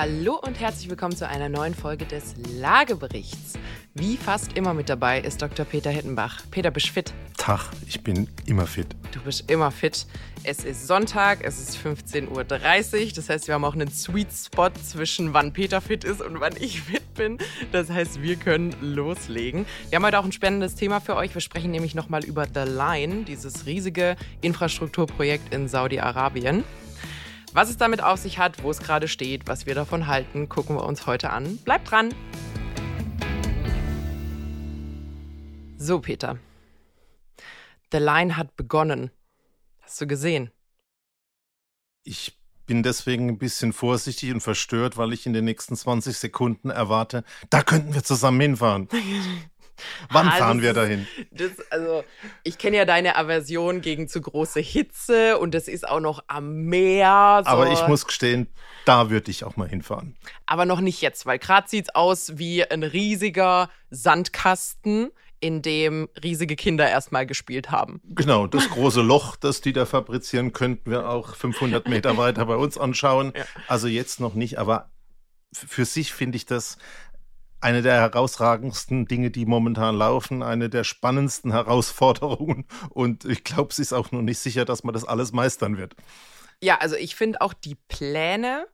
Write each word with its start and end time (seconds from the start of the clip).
Hallo 0.00 0.40
und 0.40 0.58
herzlich 0.58 0.88
willkommen 0.88 1.14
zu 1.14 1.28
einer 1.28 1.50
neuen 1.50 1.74
Folge 1.74 2.06
des 2.06 2.34
Lageberichts. 2.58 3.58
Wie 3.92 4.16
fast 4.16 4.56
immer 4.56 4.72
mit 4.72 4.88
dabei 4.88 5.20
ist 5.20 5.42
Dr. 5.42 5.66
Peter 5.66 5.90
Hittenbach. 5.90 6.40
Peter, 6.50 6.70
bist 6.70 6.88
du 6.88 6.92
fit? 6.92 7.12
Tag, 7.36 7.68
ich 7.86 8.02
bin 8.02 8.26
immer 8.46 8.66
fit. 8.66 8.86
Du 9.12 9.20
bist 9.20 9.50
immer 9.50 9.70
fit. 9.70 10.06
Es 10.42 10.64
ist 10.64 10.86
Sonntag, 10.86 11.40
es 11.42 11.60
ist 11.60 11.76
15.30 11.76 12.28
Uhr. 12.28 13.12
Das 13.14 13.28
heißt, 13.28 13.46
wir 13.46 13.54
haben 13.54 13.64
auch 13.66 13.74
einen 13.74 13.90
Sweet 13.90 14.28
Spot 14.32 14.70
zwischen 14.70 15.34
wann 15.34 15.52
Peter 15.52 15.82
fit 15.82 16.04
ist 16.04 16.22
und 16.22 16.40
wann 16.40 16.54
ich 16.58 16.80
fit 16.80 17.12
bin. 17.12 17.36
Das 17.70 17.90
heißt, 17.90 18.22
wir 18.22 18.36
können 18.36 18.74
loslegen. 18.80 19.66
Wir 19.90 19.96
haben 19.96 20.06
heute 20.06 20.18
auch 20.18 20.24
ein 20.24 20.32
spannendes 20.32 20.76
Thema 20.76 21.02
für 21.02 21.14
euch. 21.14 21.34
Wir 21.34 21.42
sprechen 21.42 21.72
nämlich 21.72 21.94
nochmal 21.94 22.24
über 22.24 22.46
The 22.46 22.60
Line, 22.60 23.24
dieses 23.24 23.66
riesige 23.66 24.16
Infrastrukturprojekt 24.40 25.52
in 25.52 25.68
Saudi-Arabien. 25.68 26.64
Was 27.52 27.68
es 27.68 27.76
damit 27.76 28.00
auf 28.00 28.20
sich 28.20 28.38
hat, 28.38 28.62
wo 28.62 28.70
es 28.70 28.78
gerade 28.78 29.08
steht, 29.08 29.48
was 29.48 29.66
wir 29.66 29.74
davon 29.74 30.06
halten, 30.06 30.48
gucken 30.48 30.76
wir 30.76 30.84
uns 30.84 31.06
heute 31.06 31.30
an. 31.30 31.56
Bleibt 31.58 31.90
dran! 31.90 32.14
So, 35.76 35.98
Peter. 35.98 36.38
The 37.90 37.98
Line 37.98 38.36
hat 38.36 38.54
begonnen. 38.54 39.10
Hast 39.80 40.00
du 40.00 40.06
gesehen? 40.06 40.50
Ich 42.04 42.38
bin 42.66 42.84
deswegen 42.84 43.28
ein 43.28 43.38
bisschen 43.38 43.72
vorsichtig 43.72 44.32
und 44.32 44.42
verstört, 44.42 44.96
weil 44.96 45.12
ich 45.12 45.26
in 45.26 45.32
den 45.32 45.44
nächsten 45.44 45.74
20 45.74 46.16
Sekunden 46.16 46.70
erwarte, 46.70 47.24
da 47.48 47.64
könnten 47.64 47.94
wir 47.94 48.04
zusammen 48.04 48.40
hinfahren. 48.40 48.88
Wann 50.10 50.28
ah, 50.28 50.32
fahren 50.32 50.62
wir 50.62 50.72
dahin? 50.72 51.06
Das, 51.30 51.50
also, 51.70 52.04
ich 52.42 52.58
kenne 52.58 52.76
ja 52.76 52.84
deine 52.84 53.16
Aversion 53.16 53.80
gegen 53.80 54.08
zu 54.08 54.20
große 54.20 54.60
Hitze 54.60 55.38
und 55.38 55.54
es 55.54 55.68
ist 55.68 55.88
auch 55.88 56.00
noch 56.00 56.24
am 56.26 56.64
Meer. 56.64 57.42
So. 57.44 57.50
Aber 57.50 57.70
ich 57.72 57.86
muss 57.86 58.06
gestehen, 58.06 58.48
da 58.84 59.10
würde 59.10 59.30
ich 59.30 59.44
auch 59.44 59.56
mal 59.56 59.68
hinfahren. 59.68 60.16
Aber 60.46 60.66
noch 60.66 60.80
nicht 60.80 61.00
jetzt, 61.00 61.26
weil 61.26 61.38
gerade 61.38 61.68
sieht 61.68 61.88
es 61.88 61.94
aus 61.94 62.38
wie 62.38 62.64
ein 62.64 62.82
riesiger 62.82 63.70
Sandkasten, 63.90 65.10
in 65.40 65.62
dem 65.62 66.08
riesige 66.22 66.54
Kinder 66.54 66.88
erstmal 66.88 67.26
gespielt 67.26 67.70
haben. 67.70 68.00
Genau, 68.04 68.46
das 68.46 68.68
große 68.68 69.00
Loch, 69.00 69.36
das 69.36 69.60
die 69.60 69.72
da 69.72 69.86
fabrizieren, 69.86 70.52
könnten 70.52 70.90
wir 70.90 71.08
auch 71.08 71.34
500 71.34 71.88
Meter 71.88 72.16
weiter 72.18 72.44
bei 72.46 72.56
uns 72.56 72.78
anschauen. 72.78 73.32
Ja. 73.40 73.44
Also 73.68 73.86
jetzt 73.86 74.20
noch 74.20 74.34
nicht, 74.34 74.58
aber 74.58 74.90
für 75.52 75.84
sich 75.84 76.12
finde 76.12 76.36
ich 76.36 76.46
das 76.46 76.76
eine 77.60 77.82
der 77.82 77.94
herausragendsten 77.94 79.06
Dinge, 79.06 79.30
die 79.30 79.46
momentan 79.46 79.96
laufen, 79.96 80.42
eine 80.42 80.70
der 80.70 80.84
spannendsten 80.84 81.52
Herausforderungen. 81.52 82.66
Und 82.90 83.24
ich 83.24 83.44
glaube, 83.44 83.70
es 83.70 83.78
ist 83.78 83.92
auch 83.92 84.12
noch 84.12 84.22
nicht 84.22 84.38
sicher, 84.38 84.64
dass 84.64 84.84
man 84.84 84.94
das 84.94 85.04
alles 85.04 85.32
meistern 85.32 85.76
wird. 85.76 85.94
Ja, 86.62 86.78
also 86.78 86.96
ich 86.96 87.16
finde 87.16 87.40
auch 87.40 87.52
die 87.52 87.74
Pläne 87.74 88.66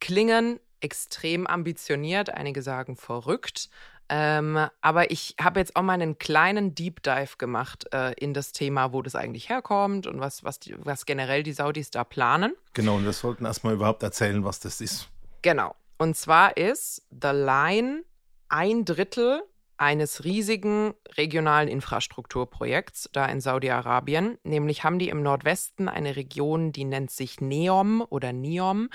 klingen 0.00 0.60
extrem 0.80 1.46
ambitioniert. 1.46 2.30
Einige 2.30 2.62
sagen 2.62 2.96
verrückt. 2.96 3.68
Ähm, 4.12 4.58
aber 4.80 5.12
ich 5.12 5.36
habe 5.40 5.60
jetzt 5.60 5.76
auch 5.76 5.82
mal 5.82 5.92
einen 5.92 6.18
kleinen 6.18 6.74
Deep 6.74 7.00
Dive 7.04 7.36
gemacht 7.38 7.86
äh, 7.94 8.12
in 8.14 8.34
das 8.34 8.50
Thema, 8.50 8.92
wo 8.92 9.02
das 9.02 9.14
eigentlich 9.14 9.48
herkommt 9.48 10.08
und 10.08 10.18
was, 10.18 10.42
was, 10.42 10.58
die, 10.58 10.74
was 10.78 11.06
generell 11.06 11.44
die 11.44 11.52
Saudis 11.52 11.92
da 11.92 12.02
planen. 12.02 12.54
Genau, 12.74 12.96
und 12.96 13.04
wir 13.04 13.12
sollten 13.12 13.44
erstmal 13.44 13.74
überhaupt 13.74 14.02
erzählen, 14.02 14.44
was 14.44 14.58
das 14.58 14.80
ist. 14.80 15.08
Genau. 15.42 15.76
Und 15.96 16.16
zwar 16.16 16.56
ist 16.56 17.02
The 17.10 17.28
Line 17.28 18.02
ein 18.50 18.84
Drittel 18.84 19.42
eines 19.76 20.24
riesigen 20.24 20.92
regionalen 21.16 21.68
Infrastrukturprojekts 21.68 23.08
da 23.12 23.24
in 23.26 23.40
Saudi-Arabien. 23.40 24.36
Nämlich 24.44 24.84
haben 24.84 24.98
die 24.98 25.08
im 25.08 25.22
Nordwesten 25.22 25.88
eine 25.88 26.16
Region, 26.16 26.70
die 26.72 26.84
nennt 26.84 27.10
sich 27.10 27.40
Neom 27.40 28.04
oder 28.10 28.34
Neom. 28.34 28.90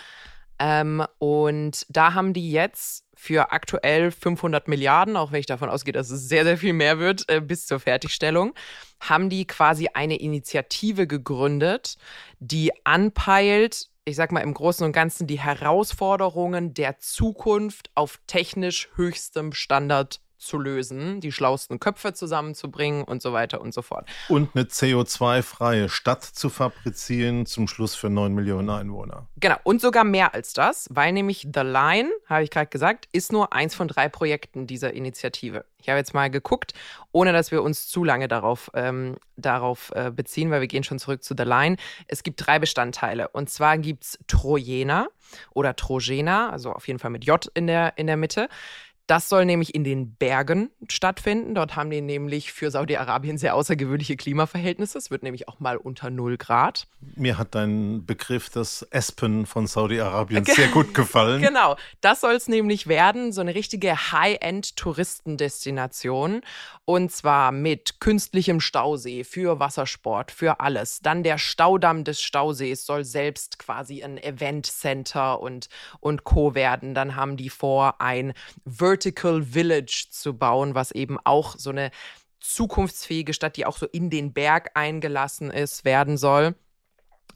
Ähm, 0.60 1.04
und 1.18 1.86
da 1.90 2.14
haben 2.14 2.34
die 2.34 2.52
jetzt 2.52 3.06
für 3.16 3.52
aktuell 3.52 4.12
500 4.12 4.68
Milliarden, 4.68 5.18
auch 5.18 5.32
wenn 5.32 5.40
ich 5.40 5.46
davon 5.48 5.70
ausgehe, 5.70 5.92
dass 5.92 6.12
es 6.12 6.30
sehr, 6.30 6.44
sehr 6.44 6.58
viel 6.58 6.74
mehr 6.74 7.00
wird 7.00 7.28
äh, 7.30 7.42
bis 7.42 7.66
zur 7.66 7.80
Fertigstellung, 7.80 8.54
haben 9.02 9.30
die 9.30 9.48
quasi 9.48 9.90
eine 9.94 10.18
Initiative 10.18 11.08
gegründet, 11.08 11.96
die 12.40 12.72
anpeilt, 12.86 13.90
ich 14.06 14.16
sag 14.16 14.32
mal 14.32 14.42
im 14.42 14.54
Großen 14.54 14.86
und 14.86 14.92
Ganzen 14.92 15.26
die 15.26 15.40
Herausforderungen 15.40 16.76
der 16.76 17.00
Zukunft 17.00 17.90
auf 17.96 18.20
technisch 18.28 18.90
höchstem 18.96 19.52
Standard 19.52 20.22
zu 20.46 20.58
lösen, 20.58 21.20
die 21.20 21.32
schlauesten 21.32 21.80
Köpfe 21.80 22.14
zusammenzubringen 22.14 23.04
und 23.04 23.22
so 23.22 23.34
weiter 23.34 23.62
und 23.62 23.74
so 23.74 23.82
fort. 23.82 24.08
Und 24.30 24.56
eine 24.56 24.66
CO2-freie 24.66 25.90
Stadt 25.90 26.24
zu 26.24 26.50
fabrizieren, 26.50 27.46
zum 27.46 27.68
Schluss 27.68 27.96
für 27.96 28.10
9 28.10 28.34
Millionen 28.34 28.70
Einwohner. 28.70 29.28
Genau, 29.38 29.58
und 29.64 29.82
sogar 29.82 30.04
mehr 30.04 30.34
als 30.34 30.54
das, 30.54 30.88
weil 30.92 31.12
nämlich 31.12 31.48
The 31.54 31.62
Line, 31.62 32.10
habe 32.28 32.44
ich 32.44 32.50
gerade 32.50 32.68
gesagt, 32.68 33.08
ist 33.12 33.32
nur 33.32 33.54
eins 33.54 33.76
von 33.76 33.88
drei 33.88 34.10
Projekten 34.10 34.68
dieser 34.68 34.94
Initiative. 34.94 35.66
Ich 35.86 35.90
habe 35.90 36.00
jetzt 36.00 36.16
mal 36.16 36.32
geguckt, 36.32 36.74
ohne 37.12 37.32
dass 37.32 37.52
wir 37.52 37.62
uns 37.62 37.88
zu 37.88 38.04
lange 38.04 38.28
darauf, 38.28 38.72
ähm, 38.74 39.18
darauf 39.38 39.92
äh, 39.94 40.10
beziehen, 40.10 40.50
weil 40.50 40.62
wir 40.62 40.68
gehen 40.68 40.84
schon 40.84 40.98
zurück 40.98 41.24
zu 41.24 41.36
The 41.38 41.44
Line. 41.44 41.76
Es 42.08 42.24
gibt 42.24 42.46
drei 42.46 42.58
Bestandteile. 42.58 43.28
Und 43.30 43.52
zwar 43.52 43.78
gibt 43.78 44.04
es 44.04 44.20
Trojena 44.26 45.08
oder 45.54 45.76
Trojena, 45.76 46.50
also 46.50 46.72
auf 46.72 46.88
jeden 46.88 46.98
Fall 46.98 47.12
mit 47.12 47.26
J 47.26 47.46
in 47.54 47.68
der, 47.68 47.98
in 47.98 48.08
der 48.08 48.18
Mitte. 48.18 48.50
Das 49.08 49.30
soll 49.30 49.46
nämlich 49.46 49.74
in 49.76 49.84
den 49.84 50.16
Bergen 50.16 50.72
stattfinden. 50.90 51.54
Dort 51.54 51.76
haben 51.76 51.92
die 51.92 52.02
nämlich 52.02 52.52
für 52.52 52.72
Saudi-Arabien 52.72 53.38
sehr 53.38 53.54
außergewöhnliche 53.54 54.18
Klimaverhältnisse. 54.18 54.98
Es 54.98 55.12
wird 55.12 55.22
nämlich 55.22 55.48
auch 55.48 55.60
mal 55.60 55.78
unter 55.78 56.10
0 56.10 56.38
Grad. 56.38 56.88
Mir 57.16 57.38
hat 57.38 57.54
dein 57.54 58.04
Begriff 58.08 58.50
des 58.50 58.82
Espen 58.90 59.46
von 59.46 59.68
Saudi-Arabien 59.68 60.44
sehr 60.46 60.70
gut 60.70 60.96
gefallen. 60.96 61.44
Genau, 61.56 61.76
das 62.02 62.22
soll 62.22 62.34
es 62.34 62.48
nämlich 62.48 62.88
werden. 62.88 63.32
So 63.32 63.42
eine 63.42 63.54
richtige 63.54 64.12
High-End-Touristendestination. 64.12 66.42
Und 66.86 67.12
zwar 67.12 67.52
mit 67.52 68.00
künstlichem 68.00 68.60
Stausee 68.60 69.24
für 69.24 69.60
Wassersport, 69.60 70.32
für 70.32 70.60
alles. 70.60 71.02
Dann 71.02 71.22
der 71.22 71.38
Staudamm 71.38 72.04
des 72.04 72.20
Stausees 72.22 72.84
soll 72.86 73.06
selbst 73.06 73.60
quasi 73.60 74.04
ein 74.04 74.18
Event-Center 74.18 75.40
und, 75.40 75.70
und 76.00 76.24
Co. 76.24 76.56
werden. 76.56 76.96
Dann 76.96 77.16
haben 77.16 77.38
die 77.38 77.50
vor, 77.50 78.02
ein 78.02 78.34
Virtual 78.66 78.95
Vertical 78.96 79.44
Village 79.44 80.08
zu 80.10 80.38
bauen, 80.38 80.74
was 80.74 80.92
eben 80.92 81.18
auch 81.26 81.56
so 81.58 81.70
eine 81.70 81.92
zukunftsfähige 82.40 83.34
Stadt, 83.34 83.58
die 83.58 83.66
auch 83.66 83.78
so 83.78 83.88
in 83.88 84.10
den 84.10 84.32
Berg 84.32 84.72
eingelassen 84.74 85.52
ist, 85.52 85.84
werden 85.84 86.18
soll. 86.18 86.56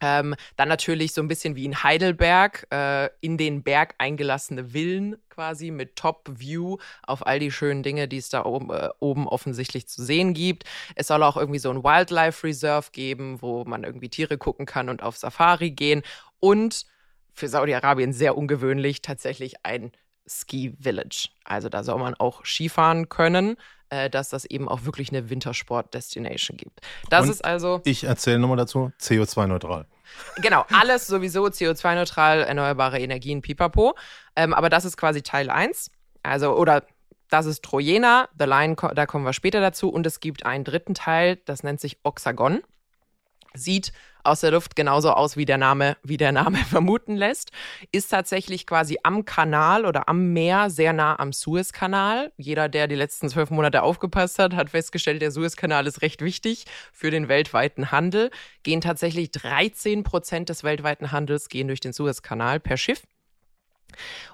Ähm, 0.02 0.36
dann 0.56 0.70
natürlich 0.70 1.14
so 1.14 1.22
ein 1.22 1.28
bisschen 1.28 1.58
wie 1.58 1.66
in 1.66 1.84
Heidelberg, 1.84 2.66
äh, 2.72 3.10
in 3.20 3.38
den 3.38 3.64
Berg 3.64 3.96
eingelassene 3.98 4.70
Villen 4.70 5.18
quasi 5.30 5.72
mit 5.72 5.98
Top-View 5.98 6.78
auf 7.04 7.28
all 7.28 7.40
die 7.40 7.52
schönen 7.52 7.84
Dinge, 7.84 8.08
die 8.08 8.18
es 8.18 8.30
da 8.30 8.46
oben, 8.46 8.70
äh, 8.70 8.90
oben 9.00 9.28
offensichtlich 9.28 9.90
zu 9.90 10.02
sehen 10.02 10.34
gibt. 10.34 10.64
Es 10.96 11.08
soll 11.08 11.22
auch 11.24 11.36
irgendwie 11.36 11.60
so 11.60 11.70
ein 11.70 11.84
Wildlife 11.84 12.48
Reserve 12.48 12.92
geben, 12.94 13.42
wo 13.42 13.66
man 13.66 13.84
irgendwie 13.84 14.08
Tiere 14.08 14.38
gucken 14.38 14.66
kann 14.66 14.88
und 14.88 15.04
auf 15.04 15.18
Safari 15.18 15.72
gehen. 15.72 16.04
Und 16.40 16.86
für 17.34 17.50
Saudi-Arabien 17.50 18.14
sehr 18.14 18.38
ungewöhnlich 18.38 19.02
tatsächlich 19.02 19.66
ein 19.66 19.92
Ski 20.30 20.76
Village. 20.80 21.30
Also 21.44 21.70
da 21.70 21.84
soll 21.84 22.00
man 22.00 22.14
auch 22.16 22.46
Skifahren 22.46 23.10
können, 23.10 23.58
äh, 23.90 24.10
dass 24.10 24.30
das 24.30 24.46
eben 24.46 24.70
auch 24.70 24.86
wirklich 24.86 25.10
eine 25.10 25.30
Wintersport-Destination 25.30 26.58
gibt. 26.58 26.82
Das 27.10 27.26
Und 27.26 27.32
ist 27.32 27.46
also. 27.46 27.82
Ich 27.86 28.04
erzähle 28.04 28.40
nochmal 28.40 28.58
dazu: 28.58 28.92
CO2-neutral. 29.00 29.86
Genau, 30.42 30.66
alles 30.72 31.08
sowieso 31.08 31.46
CO2-neutral, 31.46 32.42
erneuerbare 32.42 33.00
Energien, 33.00 33.42
pipapo. 33.42 33.96
Ähm, 34.36 34.54
aber 34.54 34.70
das 34.70 34.86
ist 34.86 34.98
quasi 34.98 35.22
Teil 35.22 35.50
1. 35.50 35.92
Also, 36.24 36.56
oder 36.56 36.84
das 37.30 37.46
ist 37.46 37.64
Trojena, 37.64 38.28
The 38.38 38.46
Line, 38.46 38.76
da 38.76 39.06
kommen 39.06 39.26
wir 39.26 39.34
später 39.34 39.62
dazu. 39.62 39.90
Und 39.90 40.06
es 40.06 40.20
gibt 40.20 40.46
einen 40.46 40.64
dritten 40.64 40.94
Teil, 40.94 41.38
das 41.46 41.64
nennt 41.64 41.80
sich 41.80 42.00
Oxagon. 42.04 42.62
Sieht 43.54 43.94
aus 44.24 44.42
der 44.42 44.52
Luft 44.52 44.76
genauso 44.76 45.12
aus, 45.12 45.38
wie 45.38 45.46
der 45.46 45.58
Name, 45.58 45.98
wie 46.04 46.18
der 46.18 46.32
Name 46.32 46.58
vermuten 46.70 47.16
lässt. 47.16 47.52
Ist 47.92 48.10
tatsächlich 48.10 48.68
quasi 48.68 48.98
am 49.04 49.26
Kanal 49.26 49.86
oder 49.86 50.10
am 50.10 50.34
Meer, 50.34 50.70
sehr 50.70 50.94
nah 50.94 51.20
am 51.20 51.34
Suezkanal. 51.34 52.32
Jeder, 52.38 52.70
der 52.70 52.88
die 52.88 52.96
letzten 52.96 53.30
zwölf 53.30 53.50
Monate 53.50 53.84
aufgepasst 53.84 54.40
hat, 54.40 54.54
hat 54.56 54.70
festgestellt, 54.70 55.22
der 55.22 55.32
Suezkanal 55.32 55.88
ist 55.88 56.02
recht 56.02 56.22
wichtig 56.22 56.66
für 56.92 57.12
den 57.12 57.28
weltweiten 57.28 57.92
Handel. 57.92 58.32
Gehen 58.64 58.82
tatsächlich 58.82 59.32
13 59.32 60.04
Prozent 60.04 60.50
des 60.50 60.64
weltweiten 60.64 61.12
Handels 61.12 61.50
gehen 61.50 61.68
durch 61.68 61.80
den 61.80 61.94
Suezkanal 61.94 62.60
per 62.60 62.78
Schiff. 62.78 63.04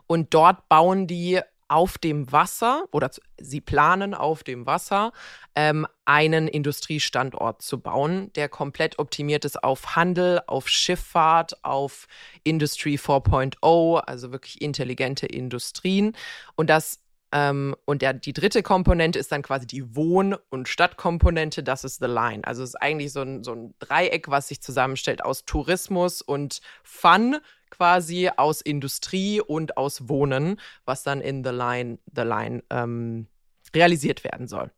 Und 0.07 0.33
dort 0.33 0.67
bauen 0.69 1.07
die 1.07 1.39
auf 1.67 1.97
dem 1.97 2.31
Wasser 2.31 2.85
oder 2.91 3.09
sie 3.39 3.61
planen 3.61 4.13
auf 4.13 4.43
dem 4.43 4.65
Wasser 4.65 5.11
ähm, 5.55 5.87
einen 6.05 6.47
Industriestandort 6.47 7.61
zu 7.61 7.79
bauen, 7.79 8.31
der 8.33 8.49
komplett 8.49 8.99
optimiert 8.99 9.45
ist 9.45 9.63
auf 9.63 9.95
Handel, 9.95 10.41
auf 10.47 10.67
Schifffahrt, 10.69 11.63
auf 11.63 12.07
Industry 12.43 12.95
4.0, 12.95 13.97
also 13.99 14.31
wirklich 14.31 14.61
intelligente 14.61 15.25
Industrien. 15.25 16.15
Und 16.55 16.69
das 16.69 16.99
Ähm, 17.31 17.75
und 17.85 18.01
der, 18.01 18.13
die 18.13 18.33
dritte 18.33 18.61
Komponente 18.63 19.19
ist 19.19 19.31
dann 19.31 19.41
quasi 19.41 19.65
die 19.67 19.95
Wohn- 19.95 20.37
und 20.49 20.69
Stadtkomponente, 20.69 21.63
das 21.63 21.83
ist 21.83 21.99
The 21.99 22.05
Line. 22.07 22.43
Also 22.45 22.63
es 22.63 22.69
ist 22.69 22.81
eigentlich 22.81 23.11
so 23.11 23.21
ein, 23.21 23.43
so 23.43 23.53
ein 23.53 23.73
Dreieck, 23.79 24.29
was 24.29 24.47
sich 24.47 24.61
zusammenstellt 24.61 25.25
aus 25.25 25.43
Tourismus 25.43 26.21
und 26.21 26.61
Fun 26.83 27.37
quasi 27.69 28.29
aus 28.35 28.61
Industrie 28.61 29.41
und 29.41 29.77
aus 29.77 30.07
Wohnen, 30.07 30.59
was 30.85 31.03
dann 31.03 31.21
in 31.21 31.43
The 31.43 31.51
Line, 31.51 31.97
The 32.15 32.21
Line 32.21 32.63
ähm, 32.69 33.27
realisiert 33.73 34.23
werden 34.23 34.47
soll. 34.47 34.71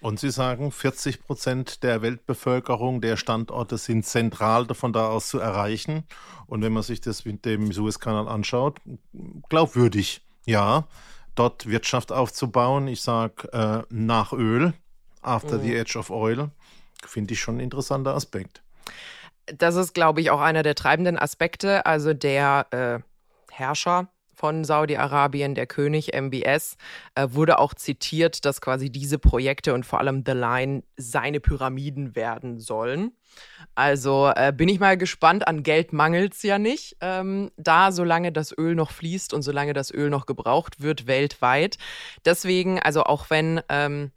Und 0.00 0.20
Sie 0.20 0.30
sagen, 0.30 0.70
40 0.70 1.22
Prozent 1.22 1.82
der 1.82 2.02
Weltbevölkerung 2.02 3.00
der 3.00 3.16
Standorte 3.16 3.78
sind 3.78 4.04
zentral 4.04 4.66
von 4.74 4.92
da 4.92 5.08
aus 5.08 5.28
zu 5.28 5.38
erreichen. 5.38 6.04
Und 6.46 6.62
wenn 6.62 6.74
man 6.74 6.82
sich 6.82 7.00
das 7.00 7.24
mit 7.24 7.46
dem 7.46 7.72
Suezkanal 7.72 8.28
anschaut, 8.28 8.80
glaubwürdig, 9.48 10.20
ja, 10.44 10.86
dort 11.34 11.66
Wirtschaft 11.66 12.12
aufzubauen. 12.12 12.88
Ich 12.88 13.00
sage 13.00 13.50
äh, 13.52 13.82
nach 13.88 14.32
Öl, 14.32 14.74
after 15.22 15.58
mhm. 15.58 15.62
the 15.62 15.74
edge 15.74 15.98
of 15.98 16.10
oil, 16.10 16.50
finde 17.06 17.34
ich 17.34 17.40
schon 17.40 17.56
ein 17.56 17.60
interessanter 17.60 18.14
Aspekt. 18.14 18.62
Das 19.46 19.76
ist, 19.76 19.94
glaube 19.94 20.20
ich, 20.20 20.30
auch 20.30 20.40
einer 20.40 20.62
der 20.62 20.74
treibenden 20.74 21.18
Aspekte. 21.18 21.86
Also 21.86 22.14
der 22.14 22.66
äh, 22.70 23.52
Herrscher 23.52 24.08
von 24.34 24.64
Saudi-Arabien, 24.64 25.54
der 25.54 25.66
König 25.66 26.12
MBS, 26.12 26.76
äh, 27.14 27.28
wurde 27.30 27.58
auch 27.58 27.74
zitiert, 27.74 28.44
dass 28.44 28.60
quasi 28.60 28.90
diese 28.90 29.18
Projekte 29.18 29.74
und 29.74 29.86
vor 29.86 30.00
allem 30.00 30.22
The 30.26 30.32
Line 30.32 30.82
seine 30.96 31.40
Pyramiden 31.40 32.16
werden 32.16 32.58
sollen. 32.58 33.12
Also 33.74 34.30
äh, 34.34 34.52
bin 34.52 34.68
ich 34.68 34.80
mal 34.80 34.96
gespannt, 34.96 35.46
an 35.46 35.62
Geld 35.62 35.92
mangelt 35.92 36.34
es 36.34 36.42
ja 36.42 36.58
nicht, 36.58 36.96
ähm, 37.00 37.50
da 37.56 37.92
solange 37.92 38.32
das 38.32 38.56
Öl 38.56 38.74
noch 38.74 38.90
fließt 38.90 39.32
und 39.34 39.42
solange 39.42 39.72
das 39.72 39.92
Öl 39.92 40.10
noch 40.10 40.26
gebraucht 40.26 40.80
wird 40.80 41.06
weltweit. 41.06 41.78
Deswegen, 42.24 42.78
also 42.80 43.04
auch 43.04 43.30
wenn... 43.30 43.60
Ähm, 43.68 44.10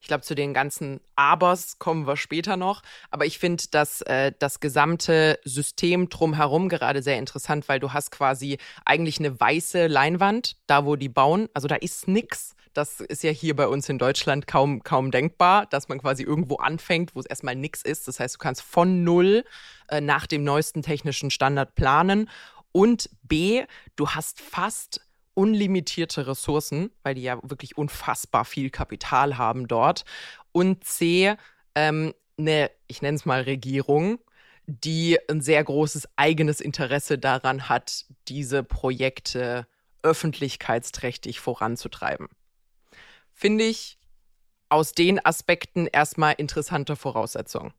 ich 0.00 0.08
glaube, 0.08 0.22
zu 0.22 0.34
den 0.34 0.54
ganzen 0.54 1.00
Abers 1.16 1.78
kommen 1.78 2.06
wir 2.06 2.16
später 2.16 2.56
noch. 2.56 2.82
Aber 3.10 3.26
ich 3.26 3.38
finde 3.38 3.64
dass 3.70 4.00
äh, 4.02 4.32
das 4.38 4.60
gesamte 4.60 5.38
System 5.44 6.08
drumherum 6.08 6.68
gerade 6.68 7.02
sehr 7.02 7.18
interessant, 7.18 7.68
weil 7.68 7.80
du 7.80 7.92
hast 7.92 8.10
quasi 8.10 8.58
eigentlich 8.84 9.18
eine 9.18 9.38
weiße 9.38 9.86
Leinwand, 9.86 10.56
da 10.66 10.84
wo 10.84 10.96
die 10.96 11.08
bauen. 11.08 11.48
Also 11.54 11.68
da 11.68 11.76
ist 11.76 12.08
nichts. 12.08 12.54
Das 12.72 13.00
ist 13.00 13.24
ja 13.24 13.30
hier 13.30 13.56
bei 13.56 13.66
uns 13.66 13.88
in 13.88 13.98
Deutschland 13.98 14.46
kaum, 14.46 14.84
kaum 14.84 15.10
denkbar, 15.10 15.66
dass 15.66 15.88
man 15.88 16.00
quasi 16.00 16.22
irgendwo 16.22 16.56
anfängt, 16.56 17.14
wo 17.14 17.20
es 17.20 17.26
erstmal 17.26 17.56
nichts 17.56 17.82
ist. 17.82 18.06
Das 18.06 18.20
heißt, 18.20 18.36
du 18.36 18.38
kannst 18.38 18.62
von 18.62 19.02
null 19.02 19.44
äh, 19.88 20.00
nach 20.00 20.26
dem 20.26 20.44
neuesten 20.44 20.82
technischen 20.82 21.30
Standard 21.30 21.74
planen. 21.74 22.30
Und 22.72 23.10
B, 23.22 23.64
du 23.96 24.10
hast 24.10 24.40
fast 24.40 25.00
unlimitierte 25.40 26.26
Ressourcen, 26.26 26.90
weil 27.02 27.14
die 27.14 27.22
ja 27.22 27.38
wirklich 27.42 27.78
unfassbar 27.78 28.44
viel 28.44 28.68
Kapital 28.68 29.38
haben 29.38 29.68
dort. 29.68 30.04
Und 30.52 30.84
C, 30.84 31.34
ähm, 31.74 32.12
eine, 32.36 32.70
ich 32.88 33.00
nenne 33.00 33.16
es 33.16 33.24
mal 33.24 33.40
Regierung, 33.40 34.18
die 34.66 35.18
ein 35.30 35.40
sehr 35.40 35.64
großes 35.64 36.10
eigenes 36.16 36.60
Interesse 36.60 37.18
daran 37.18 37.70
hat, 37.70 38.04
diese 38.28 38.62
Projekte 38.62 39.66
öffentlichkeitsträchtig 40.02 41.40
voranzutreiben. 41.40 42.28
Finde 43.32 43.64
ich 43.64 43.98
aus 44.68 44.92
den 44.92 45.24
Aspekten 45.24 45.86
erstmal 45.86 46.34
interessante 46.34 46.96
Voraussetzungen. 46.96 47.72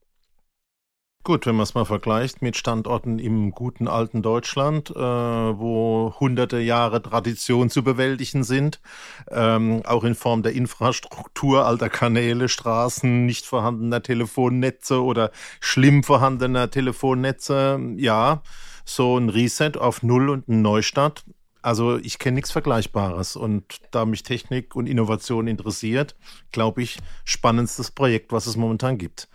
Gut, 1.23 1.45
wenn 1.45 1.55
man 1.55 1.65
es 1.65 1.75
mal 1.75 1.85
vergleicht 1.85 2.41
mit 2.41 2.57
Standorten 2.57 3.19
im 3.19 3.51
guten 3.51 3.87
alten 3.87 4.23
Deutschland, 4.23 4.89
äh, 4.89 4.95
wo 4.95 6.15
hunderte 6.19 6.57
Jahre 6.57 6.99
Tradition 6.99 7.69
zu 7.69 7.83
bewältigen 7.83 8.43
sind, 8.43 8.81
ähm, 9.29 9.83
auch 9.85 10.03
in 10.03 10.15
Form 10.15 10.41
der 10.41 10.53
Infrastruktur, 10.53 11.67
alter 11.67 11.89
Kanäle, 11.89 12.49
Straßen, 12.49 13.27
nicht 13.27 13.45
vorhandener 13.45 14.01
Telefonnetze 14.01 15.03
oder 15.03 15.29
schlimm 15.59 16.03
vorhandener 16.03 16.71
Telefonnetze, 16.71 17.79
ja, 17.97 18.41
so 18.83 19.15
ein 19.19 19.29
Reset 19.29 19.73
auf 19.77 20.01
Null 20.01 20.27
und 20.27 20.47
ein 20.47 20.63
Neustart. 20.63 21.23
Also 21.61 21.97
ich 21.97 22.17
kenne 22.17 22.35
nichts 22.35 22.49
Vergleichbares 22.49 23.35
und 23.35 23.79
da 23.91 24.05
mich 24.05 24.23
Technik 24.23 24.75
und 24.75 24.87
Innovation 24.87 25.45
interessiert, 25.45 26.15
glaube 26.51 26.81
ich, 26.81 26.97
spannendstes 27.25 27.91
Projekt, 27.91 28.31
was 28.31 28.47
es 28.47 28.57
momentan 28.57 28.97
gibt. 28.97 29.27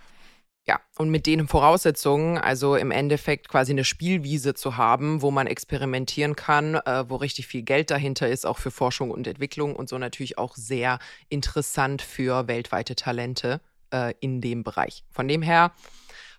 Ja, 0.67 0.81
und 0.97 1.09
mit 1.09 1.25
den 1.25 1.47
Voraussetzungen, 1.47 2.37
also 2.37 2.75
im 2.75 2.91
Endeffekt 2.91 3.47
quasi 3.47 3.71
eine 3.71 3.85
Spielwiese 3.85 4.53
zu 4.53 4.75
haben, 4.75 5.21
wo 5.21 5.31
man 5.31 5.47
experimentieren 5.47 6.35
kann, 6.35 6.75
äh, 6.75 7.05
wo 7.07 7.15
richtig 7.15 7.47
viel 7.47 7.61
Geld 7.61 7.89
dahinter 7.89 8.27
ist, 8.27 8.45
auch 8.45 8.57
für 8.57 8.69
Forschung 8.69 9.11
und 9.11 9.27
Entwicklung 9.27 9.77
und 9.77 9.87
so 9.87 9.97
natürlich 9.97 10.37
auch 10.37 10.55
sehr 10.55 10.99
interessant 11.29 12.01
für 12.01 12.49
weltweite 12.49 12.95
Talente 12.95 13.61
äh, 13.93 14.13
in 14.19 14.41
dem 14.41 14.65
Bereich. 14.65 15.05
Von 15.09 15.29
dem 15.29 15.41
her, 15.41 15.71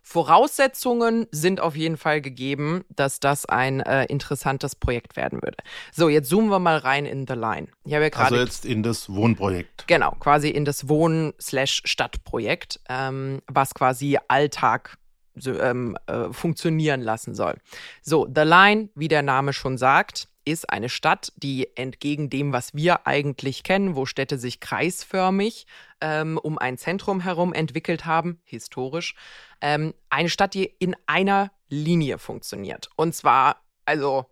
Voraussetzungen 0.08 1.26
sind 1.32 1.60
auf 1.60 1.76
jeden 1.76 1.98
Fall 1.98 2.22
gegeben, 2.22 2.82
dass 2.88 3.20
das 3.20 3.44
ein 3.44 3.80
äh, 3.80 4.06
interessantes 4.06 4.74
Projekt 4.74 5.16
werden 5.16 5.42
würde. 5.42 5.58
So, 5.92 6.08
jetzt 6.08 6.30
zoomen 6.30 6.48
wir 6.48 6.60
mal 6.60 6.78
rein 6.78 7.04
in 7.04 7.26
The 7.26 7.34
Line. 7.34 7.68
Ja 7.84 8.00
also 8.00 8.36
jetzt 8.36 8.64
in 8.64 8.82
das 8.82 9.12
Wohnprojekt. 9.12 9.86
Genau, 9.86 10.12
quasi 10.18 10.48
in 10.48 10.64
das 10.64 10.88
Wohn-Stadtprojekt, 10.88 12.80
ähm, 12.88 13.42
was 13.48 13.74
quasi 13.74 14.16
Alltag 14.28 14.96
so, 15.34 15.52
ähm, 15.60 15.98
äh, 16.06 16.32
funktionieren 16.32 17.02
lassen 17.02 17.34
soll. 17.34 17.58
So, 18.00 18.26
The 18.34 18.44
Line, 18.44 18.88
wie 18.94 19.08
der 19.08 19.20
Name 19.20 19.52
schon 19.52 19.76
sagt, 19.76 20.28
ist 20.50 20.70
eine 20.70 20.88
Stadt, 20.88 21.32
die 21.36 21.76
entgegen 21.76 22.30
dem, 22.30 22.52
was 22.52 22.74
wir 22.74 23.06
eigentlich 23.06 23.62
kennen, 23.62 23.96
wo 23.96 24.06
Städte 24.06 24.38
sich 24.38 24.60
kreisförmig 24.60 25.66
ähm, 26.00 26.38
um 26.38 26.58
ein 26.58 26.78
Zentrum 26.78 27.20
herum 27.20 27.52
entwickelt 27.52 28.04
haben, 28.04 28.40
historisch, 28.44 29.14
ähm, 29.60 29.94
eine 30.10 30.28
Stadt, 30.28 30.54
die 30.54 30.64
in 30.78 30.96
einer 31.06 31.50
Linie 31.68 32.18
funktioniert. 32.18 32.88
Und 32.96 33.14
zwar, 33.14 33.62
also 33.84 34.26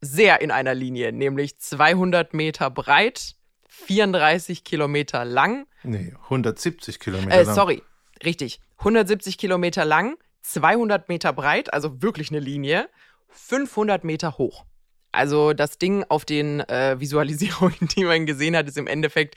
sehr 0.00 0.40
in 0.40 0.50
einer 0.50 0.74
Linie, 0.74 1.12
nämlich 1.12 1.58
200 1.58 2.34
Meter 2.34 2.70
breit, 2.70 3.36
34 3.68 4.64
Kilometer 4.64 5.24
lang. 5.24 5.66
Nee, 5.82 6.14
170 6.24 7.00
Kilometer 7.00 7.32
äh, 7.32 7.42
lang. 7.42 7.54
Sorry, 7.54 7.82
richtig. 8.24 8.60
170 8.78 9.38
Kilometer 9.38 9.84
lang, 9.84 10.16
200 10.42 11.08
Meter 11.08 11.32
breit, 11.32 11.72
also 11.72 12.00
wirklich 12.00 12.30
eine 12.30 12.40
Linie, 12.40 12.88
500 13.28 14.04
Meter 14.04 14.38
hoch. 14.38 14.64
Also 15.12 15.52
das 15.52 15.78
Ding 15.78 16.04
auf 16.08 16.24
den 16.24 16.60
äh, 16.60 16.96
Visualisierungen, 17.00 17.88
die 17.96 18.04
man 18.04 18.26
gesehen 18.26 18.56
hat, 18.56 18.68
ist 18.68 18.78
im 18.78 18.86
Endeffekt 18.86 19.36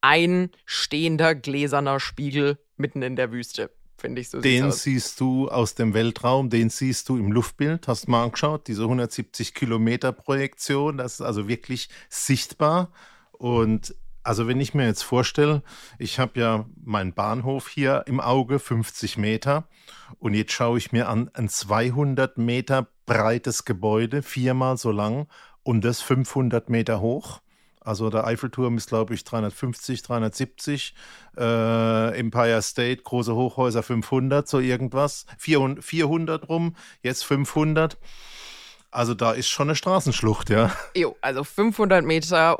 ein 0.00 0.50
stehender 0.64 1.34
gläserner 1.34 2.00
Spiegel 2.00 2.58
mitten 2.76 3.02
in 3.02 3.16
der 3.16 3.32
Wüste. 3.32 3.70
Finde 3.98 4.20
ich 4.20 4.30
so. 4.30 4.40
Den 4.40 4.70
siehst 4.70 5.18
du 5.18 5.48
aus 5.48 5.74
dem 5.74 5.92
Weltraum, 5.92 6.50
den 6.50 6.70
siehst 6.70 7.08
du 7.08 7.16
im 7.16 7.32
Luftbild. 7.32 7.88
Hast 7.88 8.06
mal 8.06 8.22
angeschaut, 8.22 8.68
diese 8.68 8.82
170 8.82 9.54
Kilometer 9.54 10.12
Projektion, 10.12 10.98
das 10.98 11.14
ist 11.14 11.20
also 11.20 11.48
wirklich 11.48 11.88
sichtbar. 12.08 12.92
Und 13.32 13.96
also 14.22 14.46
wenn 14.46 14.60
ich 14.60 14.74
mir 14.74 14.86
jetzt 14.86 15.02
vorstelle, 15.02 15.62
ich 15.98 16.18
habe 16.18 16.40
ja 16.40 16.66
meinen 16.84 17.14
Bahnhof 17.14 17.68
hier 17.68 18.04
im 18.06 18.20
Auge, 18.20 18.58
50 18.58 19.16
Meter, 19.18 19.68
und 20.18 20.34
jetzt 20.34 20.52
schaue 20.52 20.78
ich 20.78 20.92
mir 20.92 21.08
an 21.08 21.30
ein 21.34 21.48
200 21.48 22.38
Meter 22.38 22.88
breites 23.06 23.64
Gebäude, 23.64 24.22
viermal 24.22 24.76
so 24.76 24.90
lang 24.90 25.28
und 25.62 25.84
das 25.84 26.00
500 26.00 26.68
Meter 26.68 27.00
hoch. 27.00 27.40
Also 27.80 28.10
der 28.10 28.26
Eiffelturm 28.26 28.76
ist, 28.76 28.88
glaube 28.88 29.14
ich, 29.14 29.24
350, 29.24 30.02
370. 30.02 30.94
Äh, 31.38 32.18
Empire 32.18 32.60
State, 32.60 33.02
große 33.02 33.34
Hochhäuser 33.34 33.82
500, 33.82 34.46
so 34.46 34.60
irgendwas. 34.60 35.24
400, 35.38 35.82
400 35.82 36.48
rum, 36.50 36.76
jetzt 37.02 37.24
500. 37.24 37.96
Also 38.90 39.14
da 39.14 39.32
ist 39.32 39.48
schon 39.48 39.68
eine 39.68 39.74
Straßenschlucht, 39.74 40.50
ja. 40.50 40.70
Jo, 40.94 41.16
also 41.22 41.44
500 41.44 42.04
Meter 42.04 42.58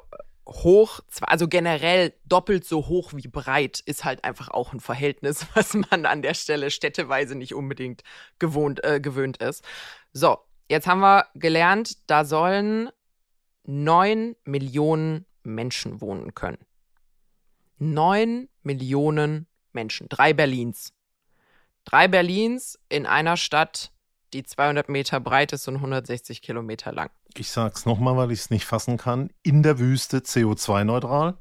hoch, 0.48 1.00
also 1.20 1.46
generell 1.46 2.14
doppelt 2.26 2.64
so 2.64 2.88
hoch 2.88 3.12
wie 3.14 3.28
breit, 3.28 3.80
ist 3.80 4.04
halt 4.04 4.24
einfach 4.24 4.48
auch 4.48 4.72
ein 4.72 4.80
Verhältnis, 4.80 5.46
was 5.54 5.74
man 5.74 6.06
an 6.06 6.22
der 6.22 6.34
Stelle 6.34 6.70
städteweise 6.70 7.34
nicht 7.34 7.54
unbedingt 7.54 8.02
gewohnt, 8.38 8.82
äh, 8.84 9.00
gewöhnt 9.00 9.38
ist. 9.38 9.64
So, 10.12 10.38
jetzt 10.68 10.86
haben 10.86 11.00
wir 11.00 11.26
gelernt, 11.34 12.10
da 12.10 12.24
sollen 12.24 12.90
neun 13.64 14.34
Millionen 14.44 15.26
Menschen 15.42 16.00
wohnen 16.00 16.34
können. 16.34 16.58
Neun 17.78 18.48
Millionen 18.62 19.46
Menschen, 19.72 20.08
drei 20.08 20.32
Berlins. 20.32 20.92
Drei 21.84 22.08
Berlins 22.08 22.78
in 22.88 23.06
einer 23.06 23.36
Stadt, 23.36 23.92
die 24.32 24.42
200 24.42 24.88
Meter 24.88 25.20
breit 25.20 25.52
ist 25.52 25.66
und 25.68 25.76
160 25.76 26.42
Kilometer 26.42 26.92
lang. 26.92 27.10
Ich 27.34 27.50
sag's 27.50 27.86
nochmal, 27.86 28.16
weil 28.16 28.32
ich 28.32 28.40
es 28.40 28.50
nicht 28.50 28.64
fassen 28.64 28.96
kann. 28.96 29.30
In 29.42 29.62
der 29.62 29.78
Wüste 29.78 30.18
CO2-neutral. 30.18 31.36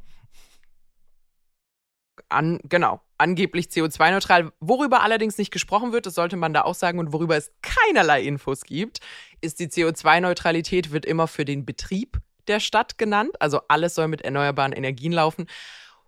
An, 2.29 2.59
genau, 2.63 3.01
angeblich 3.17 3.67
CO2-neutral. 3.67 4.51
Worüber 4.59 5.01
allerdings 5.01 5.37
nicht 5.37 5.51
gesprochen 5.51 5.93
wird, 5.93 6.05
das 6.05 6.15
sollte 6.15 6.35
man 6.35 6.53
da 6.53 6.63
auch 6.63 6.75
sagen, 6.75 6.99
und 6.99 7.13
worüber 7.13 7.37
es 7.37 7.51
keinerlei 7.61 8.23
Infos 8.23 8.63
gibt, 8.63 8.99
ist 9.41 9.59
die 9.59 9.67
CO2-Neutralität 9.67 10.91
wird 10.91 11.05
immer 11.05 11.27
für 11.27 11.45
den 11.45 11.65
Betrieb 11.65 12.19
der 12.47 12.59
Stadt 12.59 12.97
genannt. 12.97 13.41
Also 13.41 13.61
alles 13.67 13.95
soll 13.95 14.07
mit 14.07 14.21
erneuerbaren 14.21 14.73
Energien 14.73 15.11
laufen 15.11 15.47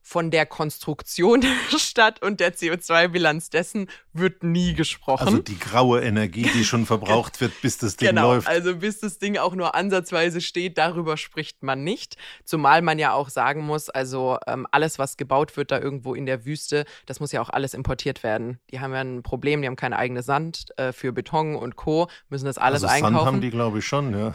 von 0.02 0.32
der 0.32 0.46
Konstruktion 0.46 1.42
der 1.42 1.78
Stadt 1.78 2.22
und 2.22 2.40
der 2.40 2.56
CO2-Bilanz 2.56 3.50
dessen 3.50 3.90
wird 4.14 4.44
nie 4.44 4.74
gesprochen. 4.74 5.28
Also 5.28 5.40
die 5.40 5.60
graue 5.60 6.02
Energie, 6.02 6.50
die 6.54 6.66
schon 6.66 6.86
verbraucht 6.86 7.42
wird, 7.42 7.62
bis 7.62 7.78
das 7.78 7.98
Ding 7.98 8.10
genau, 8.10 8.34
läuft. 8.34 8.48
Also 8.48 8.76
bis 8.76 9.00
das 9.00 9.20
Ding 9.20 9.38
auch 9.38 9.56
nur 9.56 9.76
ansatzweise 9.76 10.42
steht, 10.42 10.78
darüber 10.78 11.18
spricht 11.18 11.64
man 11.64 11.84
nicht. 11.84 12.18
Zumal 12.44 12.82
man 12.82 13.00
ja 13.00 13.14
auch 13.14 13.30
sagen 13.30 13.66
muss, 13.66 13.90
also 13.90 14.38
ähm, 14.48 14.68
alles, 14.72 15.00
was 15.00 15.18
gebaut 15.18 15.58
wird 15.58 15.72
da 15.72 15.80
irgendwo 15.80 16.16
in 16.16 16.26
der 16.26 16.46
Wüste, 16.46 16.86
das 17.06 17.20
muss 17.20 17.32
ja 17.32 17.42
auch 17.42 17.50
alles 17.50 17.74
importiert 17.74 18.24
werden. 18.24 18.60
Die 18.72 18.80
haben 18.80 18.94
ja 18.94 19.02
ein 19.02 19.24
Problem, 19.24 19.62
die 19.62 19.68
haben 19.68 19.76
kein 19.76 19.94
eigenes 19.94 20.26
Sand 20.26 20.68
äh, 20.78 20.92
für 20.92 21.12
Beton 21.12 21.56
und 21.56 21.76
Co., 21.76 22.10
müssen 22.30 22.46
das 22.46 22.58
alles 22.58 22.84
also 22.84 22.88
einkaufen. 22.94 23.16
Sand 23.16 23.26
haben 23.26 23.42
die, 23.42 23.50
glaube 23.50 23.80
ich, 23.80 23.86
schon, 23.86 24.14
ja 24.18 24.34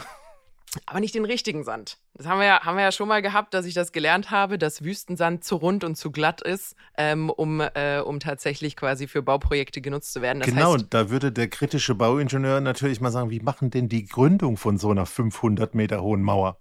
aber 0.87 1.01
nicht 1.01 1.15
den 1.15 1.25
richtigen 1.25 1.65
Sand. 1.65 1.99
Das 2.15 2.27
haben 2.27 2.39
wir 2.39 2.47
ja, 2.47 2.61
haben 2.65 2.77
wir 2.77 2.85
ja 2.85 2.93
schon 2.93 3.09
mal 3.09 3.23
gehabt, 3.23 3.55
dass 3.55 3.67
ich 3.67 3.75
das 3.75 3.93
gelernt 3.93 4.31
habe, 4.31 4.59
dass 4.59 4.85
Wüstensand 4.85 5.45
zu 5.45 5.57
rund 5.57 5.85
und 5.85 5.97
zu 5.97 6.11
glatt 6.11 6.41
ist, 6.41 6.77
ähm, 6.97 7.31
um, 7.31 7.61
äh, 7.61 8.01
um 8.01 8.21
tatsächlich 8.21 8.77
quasi 8.77 9.09
für 9.09 9.23
Bauprojekte 9.23 9.81
genutzt 9.81 10.13
zu 10.13 10.23
werden. 10.23 10.41
Das 10.41 10.49
genau, 10.49 10.75
heißt, 10.75 10.87
da 10.91 11.11
würde 11.11 11.33
der 11.33 11.49
kritische 11.49 11.95
Bauingenieur 11.95 12.61
natürlich 12.61 13.01
mal 13.01 13.11
sagen, 13.11 13.31
wie 13.31 13.41
machen 13.41 13.71
denn 13.71 13.89
die 13.89 14.07
Gründung 14.07 14.57
von 14.57 14.79
so 14.79 14.91
einer 14.91 15.07
500 15.07 15.75
Meter 15.75 16.03
hohen 16.03 16.23
Mauer? 16.23 16.59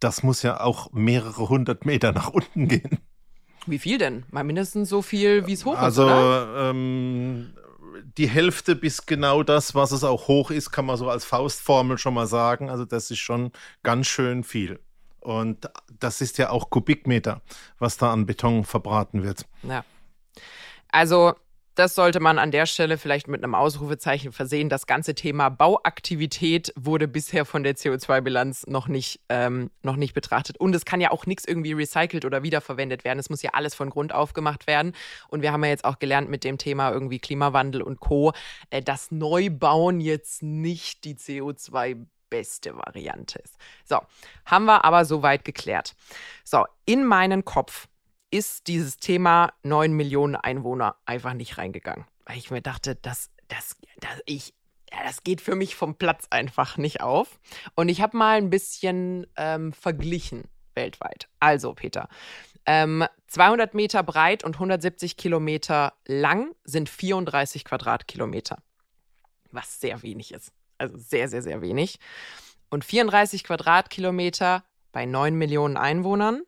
Das 0.00 0.22
muss 0.22 0.42
ja 0.42 0.60
auch 0.60 0.92
mehrere 0.92 1.48
hundert 1.48 1.86
Meter 1.86 2.12
nach 2.12 2.28
unten 2.28 2.68
gehen. 2.68 2.98
Wie 3.66 3.78
viel 3.78 3.98
denn? 3.98 4.24
Mal 4.30 4.44
mindestens 4.44 4.88
so 4.88 5.00
viel, 5.00 5.46
wie 5.46 5.54
es 5.54 5.64
hoch 5.64 5.78
also, 5.78 6.06
ist, 6.06 6.12
Also, 6.12 6.56
ähm, 6.58 7.54
die 8.02 8.28
Hälfte 8.28 8.76
bis 8.76 9.06
genau 9.06 9.42
das, 9.42 9.74
was 9.74 9.92
es 9.92 10.04
auch 10.04 10.28
hoch 10.28 10.50
ist, 10.50 10.70
kann 10.70 10.86
man 10.86 10.96
so 10.96 11.08
als 11.08 11.24
Faustformel 11.24 11.98
schon 11.98 12.14
mal 12.14 12.26
sagen. 12.26 12.70
Also 12.70 12.84
das 12.84 13.10
ist 13.10 13.18
schon 13.18 13.52
ganz 13.82 14.06
schön 14.06 14.44
viel. 14.44 14.80
Und 15.20 15.70
das 16.00 16.20
ist 16.20 16.38
ja 16.38 16.50
auch 16.50 16.70
Kubikmeter, 16.70 17.40
was 17.78 17.96
da 17.96 18.12
an 18.12 18.26
Beton 18.26 18.64
verbraten 18.64 19.22
wird. 19.22 19.46
Ja. 19.62 19.84
Also 20.88 21.34
das 21.74 21.94
sollte 21.94 22.20
man 22.20 22.38
an 22.38 22.50
der 22.50 22.66
Stelle 22.66 22.98
vielleicht 22.98 23.28
mit 23.28 23.42
einem 23.42 23.54
Ausrufezeichen 23.54 24.32
versehen. 24.32 24.68
Das 24.68 24.86
ganze 24.86 25.14
Thema 25.14 25.48
Bauaktivität 25.48 26.72
wurde 26.76 27.08
bisher 27.08 27.44
von 27.44 27.62
der 27.62 27.74
CO2-Bilanz 27.76 28.66
noch 28.66 28.88
nicht, 28.88 29.20
ähm, 29.28 29.70
noch 29.82 29.96
nicht 29.96 30.14
betrachtet. 30.14 30.58
Und 30.58 30.74
es 30.74 30.84
kann 30.84 31.00
ja 31.00 31.10
auch 31.10 31.26
nichts 31.26 31.44
irgendwie 31.44 31.72
recycelt 31.72 32.24
oder 32.24 32.42
wiederverwendet 32.42 33.04
werden. 33.04 33.18
Es 33.18 33.30
muss 33.30 33.42
ja 33.42 33.50
alles 33.54 33.74
von 33.74 33.90
Grund 33.90 34.14
auf 34.14 34.32
gemacht 34.34 34.66
werden. 34.66 34.92
Und 35.28 35.42
wir 35.42 35.52
haben 35.52 35.64
ja 35.64 35.70
jetzt 35.70 35.84
auch 35.84 35.98
gelernt 35.98 36.30
mit 36.30 36.44
dem 36.44 36.58
Thema 36.58 36.90
irgendwie 36.92 37.18
Klimawandel 37.18 37.82
und 37.82 38.00
Co., 38.00 38.32
äh, 38.70 38.80
dass 38.80 39.10
Neubauen 39.10 40.00
jetzt 40.00 40.42
nicht 40.42 41.04
die 41.04 41.14
CO2 41.14 42.06
beste 42.30 42.76
Variante 42.76 43.38
ist. 43.38 43.56
So, 43.84 44.00
haben 44.44 44.64
wir 44.64 44.84
aber 44.84 45.04
soweit 45.04 45.44
geklärt. 45.44 45.94
So, 46.44 46.64
in 46.84 47.04
meinen 47.04 47.44
Kopf 47.44 47.86
ist 48.34 48.66
dieses 48.66 48.96
Thema 48.96 49.52
9 49.62 49.92
Millionen 49.92 50.34
Einwohner 50.34 50.96
einfach 51.04 51.34
nicht 51.34 51.56
reingegangen. 51.56 52.04
Weil 52.26 52.36
ich 52.36 52.50
mir 52.50 52.62
dachte, 52.62 52.96
das, 52.96 53.30
das, 53.46 53.76
das, 54.00 54.20
ich, 54.26 54.54
ja, 54.90 55.04
das 55.04 55.22
geht 55.22 55.40
für 55.40 55.54
mich 55.54 55.76
vom 55.76 55.94
Platz 55.94 56.26
einfach 56.30 56.76
nicht 56.76 57.00
auf. 57.00 57.38
Und 57.76 57.88
ich 57.88 58.00
habe 58.00 58.16
mal 58.16 58.36
ein 58.36 58.50
bisschen 58.50 59.28
ähm, 59.36 59.72
verglichen 59.72 60.48
weltweit. 60.74 61.28
Also, 61.38 61.74
Peter, 61.74 62.08
ähm, 62.66 63.04
200 63.28 63.72
Meter 63.72 64.02
breit 64.02 64.42
und 64.42 64.56
170 64.56 65.16
Kilometer 65.16 65.92
lang 66.04 66.56
sind 66.64 66.88
34 66.88 67.64
Quadratkilometer. 67.64 68.58
Was 69.52 69.80
sehr 69.80 70.02
wenig 70.02 70.34
ist. 70.34 70.50
Also 70.78 70.96
sehr, 70.98 71.28
sehr, 71.28 71.42
sehr 71.42 71.62
wenig. 71.62 72.00
Und 72.68 72.84
34 72.84 73.44
Quadratkilometer 73.44 74.64
bei 74.90 75.06
9 75.06 75.36
Millionen 75.36 75.76
Einwohnern 75.76 76.42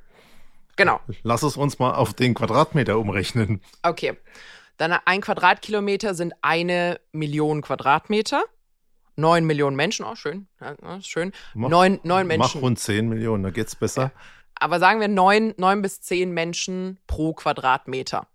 Genau. 0.78 1.02
Lass 1.24 1.44
es 1.44 1.58
uns 1.58 1.78
mal 1.78 1.94
auf 1.94 2.14
den 2.14 2.34
Quadratmeter 2.36 2.98
umrechnen. 2.98 3.62
Okay. 3.82 4.18
Dann 4.78 4.94
ein 5.06 5.22
Quadratkilometer 5.22 6.16
sind 6.16 6.34
eine 6.42 7.00
Million 7.12 7.62
Quadratmeter. 7.62 8.44
Neun 9.16 9.46
Millionen 9.46 9.76
Menschen, 9.76 10.06
oh 10.06 10.16
schön, 10.16 10.48
ja, 10.60 11.00
schön. 11.02 11.34
Mach, 11.54 11.70
neun, 11.70 12.00
neun 12.02 12.26
Menschen. 12.26 12.58
Mach 12.60 12.62
rund 12.64 12.80
zehn 12.80 13.10
Millionen, 13.10 13.44
da 13.44 13.52
geht's 13.52 13.76
besser. 13.76 14.12
Aber 14.64 14.80
sagen 14.80 15.02
wir 15.02 15.10
neun, 15.10 15.54
neun 15.58 15.82
bis 15.82 16.00
zehn 16.00 16.32
Menschen 16.32 16.98
pro 17.06 17.34
Quadratmeter. 17.34 18.28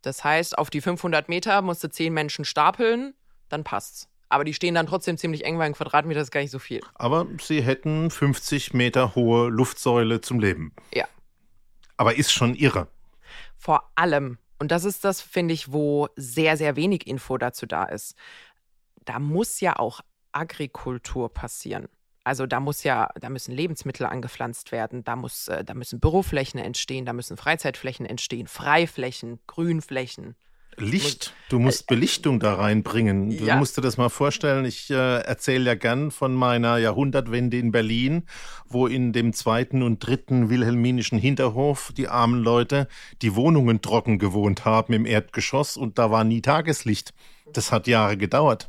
Das 0.00 0.24
heißt, 0.24 0.56
auf 0.56 0.70
die 0.70 0.80
500 0.80 1.28
Meter 1.28 1.60
musst 1.60 1.84
du 1.84 1.90
zehn 1.90 2.14
Menschen 2.14 2.46
stapeln, 2.46 3.12
dann 3.50 3.64
passt's. 3.64 4.08
Aber 4.30 4.44
die 4.44 4.54
stehen 4.54 4.74
dann 4.74 4.86
trotzdem 4.86 5.18
ziemlich 5.18 5.44
eng, 5.44 5.58
weil 5.58 5.66
ein 5.66 5.74
Quadratmeter 5.74 6.22
ist 6.22 6.30
gar 6.30 6.40
nicht 6.40 6.52
so 6.52 6.58
viel. 6.58 6.80
Aber 6.94 7.26
sie 7.38 7.60
hätten 7.60 8.10
50 8.10 8.72
Meter 8.72 9.14
hohe 9.14 9.50
Luftsäule 9.50 10.22
zum 10.22 10.40
Leben. 10.40 10.72
Ja. 10.94 11.04
Aber 11.98 12.16
ist 12.16 12.32
schon 12.32 12.54
irre. 12.54 12.88
Vor 13.58 13.92
allem, 13.94 14.38
und 14.58 14.70
das 14.72 14.86
ist 14.86 15.04
das, 15.04 15.20
finde 15.20 15.52
ich, 15.52 15.70
wo 15.70 16.08
sehr, 16.16 16.56
sehr 16.56 16.76
wenig 16.76 17.06
Info 17.06 17.36
dazu 17.36 17.66
da 17.66 17.84
ist. 17.84 18.16
Da 19.04 19.18
muss 19.18 19.60
ja 19.60 19.78
auch 19.78 20.00
Agrikultur 20.32 21.30
passieren. 21.30 21.88
Also 22.28 22.44
da 22.44 22.60
muss 22.60 22.84
ja, 22.84 23.08
da 23.18 23.30
müssen 23.30 23.54
Lebensmittel 23.54 24.04
angepflanzt 24.04 24.70
werden, 24.70 25.02
da 25.02 25.16
muss, 25.16 25.48
äh, 25.48 25.64
da 25.64 25.72
müssen 25.72 25.98
Büroflächen 25.98 26.60
entstehen, 26.60 27.06
da 27.06 27.14
müssen 27.14 27.38
Freizeitflächen 27.38 28.04
entstehen, 28.04 28.46
Freiflächen, 28.46 29.38
Grünflächen. 29.46 30.34
Licht, 30.76 31.32
du 31.48 31.58
musst 31.58 31.84
äh, 31.90 31.94
Belichtung 31.94 32.38
da 32.38 32.52
reinbringen. 32.52 33.30
Du 33.30 33.46
ja. 33.46 33.56
musst 33.56 33.78
dir 33.78 33.80
das 33.80 33.96
mal 33.96 34.10
vorstellen. 34.10 34.66
Ich 34.66 34.90
äh, 34.90 35.22
erzähle 35.22 35.64
ja 35.64 35.74
gern 35.74 36.10
von 36.10 36.34
meiner 36.34 36.76
Jahrhundertwende 36.76 37.56
in 37.56 37.72
Berlin, 37.72 38.24
wo 38.66 38.86
in 38.86 39.14
dem 39.14 39.32
zweiten 39.32 39.82
und 39.82 40.06
dritten 40.06 40.50
wilhelminischen 40.50 41.18
Hinterhof 41.18 41.94
die 41.96 42.08
armen 42.08 42.42
Leute 42.42 42.88
die 43.22 43.36
Wohnungen 43.36 43.80
trocken 43.80 44.18
gewohnt 44.18 44.66
haben 44.66 44.92
im 44.92 45.06
Erdgeschoss 45.06 45.78
und 45.78 45.98
da 45.98 46.10
war 46.10 46.24
nie 46.24 46.42
Tageslicht. 46.42 47.14
Das 47.54 47.72
hat 47.72 47.86
Jahre 47.86 48.18
gedauert. 48.18 48.68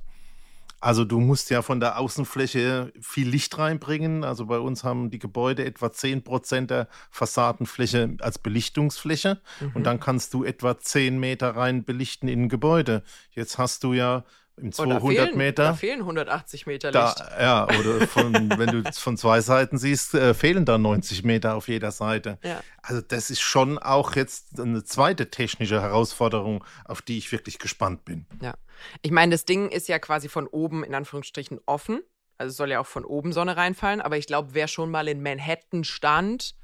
Also 0.79 1.03
du 1.03 1.19
musst 1.19 1.49
ja 1.49 1.61
von 1.61 1.79
der 1.79 1.99
Außenfläche 1.99 2.93
viel 3.01 3.27
Licht 3.27 3.57
reinbringen. 3.57 4.23
Also 4.23 4.45
bei 4.45 4.59
uns 4.59 4.83
haben 4.83 5.09
die 5.09 5.19
Gebäude 5.19 5.65
etwa 5.65 5.91
10 5.91 6.23
Prozent 6.23 6.71
der 6.71 6.87
Fassadenfläche 7.11 8.15
als 8.19 8.39
Belichtungsfläche. 8.39 9.41
Mhm. 9.59 9.71
Und 9.73 9.83
dann 9.83 9.99
kannst 9.99 10.33
du 10.33 10.43
etwa 10.43 10.77
10 10.77 11.19
Meter 11.19 11.55
rein 11.55 11.83
belichten 11.83 12.27
in 12.27 12.43
ein 12.43 12.49
Gebäude. 12.49 13.03
Jetzt 13.31 13.57
hast 13.57 13.83
du 13.83 13.93
ja 13.93 14.23
im 14.61 14.71
200 14.71 15.01
oh, 15.01 15.07
da 15.07 15.13
fehlen, 15.13 15.37
Meter. 15.37 15.63
Da 15.63 15.73
fehlen 15.73 15.99
180 15.99 16.65
Meter 16.67 16.91
Licht. 16.91 17.19
Da, 17.19 17.41
ja, 17.41 17.63
oder 17.65 18.07
von, 18.07 18.33
wenn 18.33 18.83
du 18.83 18.91
von 18.93 19.17
zwei 19.17 19.41
Seiten 19.41 19.77
siehst, 19.77 20.13
äh, 20.13 20.33
fehlen 20.33 20.65
da 20.65 20.77
90 20.77 21.23
Meter 21.23 21.55
auf 21.55 21.67
jeder 21.67 21.91
Seite. 21.91 22.37
Ja. 22.43 22.61
Also 22.81 23.01
das 23.01 23.29
ist 23.29 23.41
schon 23.41 23.77
auch 23.77 24.15
jetzt 24.15 24.59
eine 24.59 24.83
zweite 24.83 25.29
technische 25.29 25.81
Herausforderung, 25.81 26.63
auf 26.85 27.01
die 27.01 27.17
ich 27.17 27.31
wirklich 27.31 27.59
gespannt 27.59 28.05
bin. 28.05 28.25
Ja. 28.41 28.55
Ich 29.01 29.11
meine, 29.11 29.31
das 29.31 29.45
Ding 29.45 29.69
ist 29.69 29.87
ja 29.87 29.99
quasi 29.99 30.29
von 30.29 30.47
oben 30.47 30.83
in 30.83 30.95
Anführungsstrichen 30.95 31.59
offen. 31.65 32.01
Also 32.37 32.51
es 32.51 32.57
soll 32.57 32.71
ja 32.71 32.79
auch 32.79 32.87
von 32.87 33.03
oben 33.03 33.33
Sonne 33.33 33.57
reinfallen. 33.57 34.01
Aber 34.01 34.17
ich 34.17 34.27
glaube, 34.27 34.49
wer 34.53 34.67
schon 34.67 34.91
mal 34.91 35.07
in 35.07 35.21
Manhattan 35.21 35.83
stand, 35.83 36.55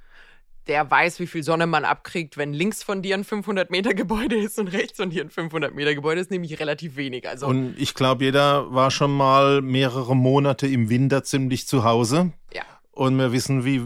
der 0.67 0.89
weiß, 0.89 1.19
wie 1.19 1.27
viel 1.27 1.43
Sonne 1.43 1.67
man 1.67 1.85
abkriegt, 1.85 2.37
wenn 2.37 2.53
links 2.53 2.83
von 2.83 3.01
dir 3.01 3.15
ein 3.15 3.23
500 3.23 3.69
Meter 3.69 3.93
Gebäude 3.93 4.35
ist 4.35 4.59
und 4.59 4.67
rechts 4.69 4.97
von 4.97 5.09
dir 5.09 5.23
ein 5.23 5.29
500 5.29 5.73
Meter 5.73 5.93
Gebäude 5.93 6.21
ist, 6.21 6.31
nämlich 6.31 6.59
relativ 6.59 6.95
wenig. 6.95 7.27
Also 7.27 7.47
und 7.47 7.75
ich 7.77 7.93
glaube, 7.93 8.25
jeder 8.25 8.73
war 8.73 8.91
schon 8.91 9.15
mal 9.15 9.61
mehrere 9.61 10.15
Monate 10.15 10.67
im 10.67 10.89
Winter 10.89 11.23
ziemlich 11.23 11.67
zu 11.67 11.83
Hause. 11.83 12.31
Ja. 12.53 12.63
Und 12.91 13.17
wir 13.17 13.33
wissen, 13.33 13.65
wie 13.65 13.81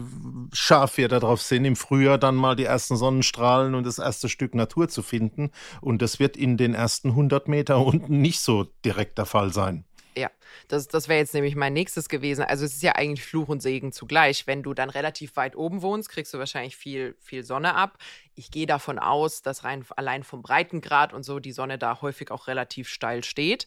scharf 0.52 0.96
wir 0.96 1.08
darauf 1.08 1.42
sind, 1.42 1.64
im 1.64 1.74
Frühjahr 1.74 2.16
dann 2.16 2.36
mal 2.36 2.54
die 2.54 2.64
ersten 2.64 2.96
Sonnenstrahlen 2.96 3.74
und 3.74 3.84
das 3.84 3.98
erste 3.98 4.28
Stück 4.28 4.54
Natur 4.54 4.88
zu 4.88 5.02
finden. 5.02 5.50
Und 5.80 6.00
das 6.00 6.20
wird 6.20 6.36
in 6.36 6.56
den 6.56 6.74
ersten 6.74 7.08
100 7.08 7.48
Meter 7.48 7.84
unten 7.84 8.20
nicht 8.20 8.40
so 8.40 8.68
direkt 8.84 9.18
der 9.18 9.26
Fall 9.26 9.52
sein. 9.52 9.84
Ja, 10.20 10.30
das, 10.68 10.86
das 10.86 11.08
wäre 11.08 11.18
jetzt 11.18 11.32
nämlich 11.32 11.56
mein 11.56 11.72
nächstes 11.72 12.10
gewesen. 12.10 12.42
Also 12.42 12.66
es 12.66 12.74
ist 12.74 12.82
ja 12.82 12.92
eigentlich 12.92 13.24
Fluch 13.24 13.48
und 13.48 13.62
Segen 13.62 13.90
zugleich. 13.90 14.46
Wenn 14.46 14.62
du 14.62 14.74
dann 14.74 14.90
relativ 14.90 15.34
weit 15.36 15.56
oben 15.56 15.80
wohnst, 15.80 16.10
kriegst 16.10 16.34
du 16.34 16.38
wahrscheinlich 16.38 16.76
viel, 16.76 17.16
viel 17.20 17.42
Sonne 17.42 17.74
ab. 17.74 17.96
Ich 18.34 18.50
gehe 18.50 18.66
davon 18.66 18.98
aus, 18.98 19.40
dass 19.40 19.64
rein 19.64 19.82
allein 19.96 20.22
vom 20.22 20.42
Breitengrad 20.42 21.14
und 21.14 21.22
so 21.22 21.38
die 21.38 21.52
Sonne 21.52 21.78
da 21.78 22.02
häufig 22.02 22.30
auch 22.30 22.48
relativ 22.48 22.90
steil 22.90 23.24
steht. 23.24 23.66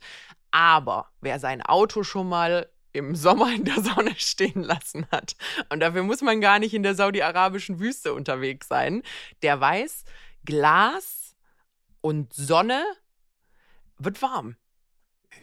Aber 0.51 1.09
wer 1.21 1.39
sein 1.39 1.63
Auto 1.63 2.03
schon 2.03 2.29
mal 2.29 2.69
im 2.91 3.15
Sommer 3.15 3.51
in 3.51 3.65
der 3.65 3.81
Sonne 3.81 4.13
stehen 4.17 4.61
lassen 4.61 5.07
hat. 5.11 5.35
Und 5.69 5.79
dafür 5.79 6.03
muss 6.03 6.21
man 6.21 6.39
gar 6.39 6.59
nicht 6.59 6.75
in 6.75 6.83
der 6.83 6.93
saudi-arabischen 6.93 7.79
Wüste 7.79 8.13
unterwegs 8.13 8.67
sein. 8.67 9.01
Der 9.41 9.59
weiß, 9.59 10.03
Glas 10.45 11.35
und 12.01 12.31
Sonne 12.31 12.83
wird 13.97 14.21
warm. 14.21 14.55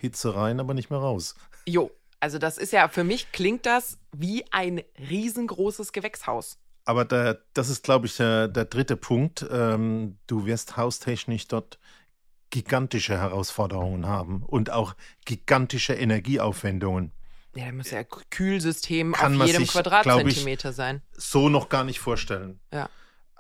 Hitze 0.01 0.35
rein, 0.35 0.61
aber 0.61 0.75
nicht 0.75 0.91
mehr 0.91 1.01
raus. 1.01 1.35
Jo, 1.67 1.91
also 2.21 2.39
das 2.39 2.57
ist 2.57 2.73
ja, 2.73 2.89
für 2.89 3.05
mich 3.05 3.33
klingt 3.33 3.67
das 3.67 3.99
wie 4.17 4.45
ein 4.51 4.83
riesengroßes 4.99 5.93
Gewächshaus. 5.93 6.59
Aber 6.85 7.05
der, 7.05 7.43
das 7.53 7.69
ist, 7.69 7.85
glaube 7.85 8.07
ich, 8.07 8.17
der, 8.17 8.49
der 8.49 8.65
dritte 8.65 8.97
Punkt. 8.97 9.47
Ähm, 9.51 10.19
du 10.27 10.47
wirst 10.47 10.77
haustechnisch 10.77 11.47
dort 11.49 11.79
gigantische 12.49 13.17
Herausforderungen 13.17 14.07
haben 14.07 14.43
und 14.43 14.71
auch 14.71 14.95
gigantische 15.25 15.95
Energieaufwendungen. 15.95 17.13
Ja, 17.55 17.67
da 17.67 17.73
muss 17.73 17.91
ja 17.91 18.05
Kühlsystem 18.05 19.13
Kann 19.13 19.41
auf 19.41 19.47
jedem 19.47 19.63
sich, 19.63 19.73
Quadratzentimeter 19.73 20.71
ich, 20.71 20.77
sein. 20.77 21.03
So 21.13 21.49
noch 21.49 21.69
gar 21.69 21.85
nicht 21.85 22.01
vorstellen. 22.01 22.61
Ja. 22.73 22.89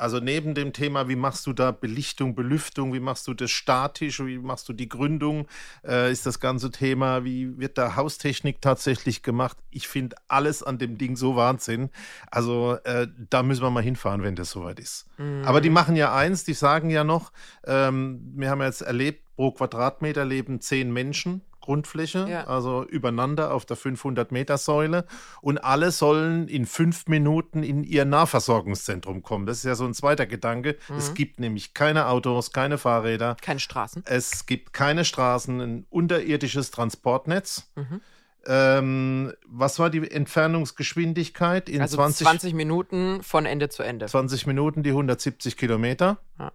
Also 0.00 0.18
neben 0.18 0.54
dem 0.54 0.72
Thema, 0.72 1.08
wie 1.08 1.16
machst 1.16 1.46
du 1.46 1.52
da 1.52 1.72
Belichtung, 1.72 2.34
Belüftung, 2.34 2.94
wie 2.94 3.00
machst 3.00 3.28
du 3.28 3.34
das 3.34 3.50
statisch, 3.50 4.20
wie 4.20 4.38
machst 4.38 4.66
du 4.70 4.72
die 4.72 4.88
Gründung, 4.88 5.46
äh, 5.86 6.10
ist 6.10 6.24
das 6.24 6.40
ganze 6.40 6.70
Thema, 6.70 7.22
wie 7.24 7.58
wird 7.58 7.76
da 7.76 7.96
Haustechnik 7.96 8.62
tatsächlich 8.62 9.22
gemacht? 9.22 9.58
Ich 9.70 9.88
finde 9.88 10.16
alles 10.26 10.62
an 10.62 10.78
dem 10.78 10.96
Ding 10.96 11.16
so 11.16 11.36
Wahnsinn. 11.36 11.90
Also 12.30 12.78
äh, 12.84 13.08
da 13.28 13.42
müssen 13.42 13.62
wir 13.62 13.70
mal 13.70 13.82
hinfahren, 13.82 14.22
wenn 14.22 14.36
das 14.36 14.50
soweit 14.50 14.80
ist. 14.80 15.06
Mhm. 15.18 15.42
Aber 15.44 15.60
die 15.60 15.70
machen 15.70 15.96
ja 15.96 16.14
eins, 16.14 16.44
die 16.44 16.54
sagen 16.54 16.88
ja 16.88 17.04
noch, 17.04 17.30
ähm, 17.66 18.32
wir 18.36 18.48
haben 18.48 18.62
jetzt 18.62 18.80
erlebt, 18.80 19.29
pro 19.40 19.52
Quadratmeter 19.52 20.26
leben 20.26 20.60
zehn 20.60 20.92
Menschen. 20.92 21.40
Grundfläche, 21.62 22.26
ja. 22.28 22.46
also 22.46 22.84
übereinander 22.84 23.54
auf 23.54 23.64
der 23.64 23.78
500-Meter-Säule. 23.78 25.06
Und 25.40 25.58
alle 25.58 25.92
sollen 25.92 26.46
in 26.48 26.66
fünf 26.66 27.06
Minuten 27.06 27.62
in 27.62 27.82
ihr 27.84 28.04
Nahversorgungszentrum 28.04 29.22
kommen. 29.22 29.46
Das 29.46 29.58
ist 29.58 29.64
ja 29.64 29.74
so 29.74 29.86
ein 29.86 29.94
zweiter 29.94 30.26
Gedanke. 30.26 30.76
Mhm. 30.88 30.96
Es 30.96 31.14
gibt 31.14 31.40
nämlich 31.40 31.72
keine 31.72 32.08
Autos, 32.08 32.52
keine 32.52 32.76
Fahrräder. 32.76 33.36
Keine 33.40 33.60
Straßen. 33.60 34.02
Es 34.06 34.44
gibt 34.44 34.74
keine 34.74 35.06
Straßen, 35.06 35.60
ein 35.60 35.86
unterirdisches 35.88 36.70
Transportnetz. 36.70 37.70
Mhm. 37.76 38.00
Ähm, 38.46 39.32
was 39.46 39.78
war 39.78 39.88
die 39.88 40.10
Entfernungsgeschwindigkeit 40.10 41.70
in 41.70 41.80
also 41.80 41.96
20, 41.96 42.26
20 42.26 42.54
Minuten 42.54 43.22
von 43.22 43.46
Ende 43.46 43.70
zu 43.70 43.82
Ende? 43.82 44.04
20 44.06 44.46
Minuten, 44.46 44.82
die 44.82 44.90
170 44.90 45.56
Kilometer. 45.56 46.18
Ja. 46.38 46.52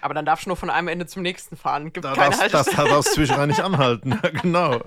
Aber 0.00 0.14
dann 0.14 0.24
darfst 0.24 0.46
du 0.46 0.50
nur 0.50 0.56
von 0.56 0.70
einem 0.70 0.88
Ende 0.88 1.06
zum 1.06 1.22
nächsten 1.22 1.56
fahren. 1.56 1.92
Gibt 1.92 2.04
da 2.04 2.14
keine 2.14 2.36
darfst, 2.36 2.54
das 2.54 2.66
darfst 2.66 3.14
zwischendurch 3.14 3.48
nicht 3.48 3.60
anhalten. 3.64 4.18
genau. 4.42 4.80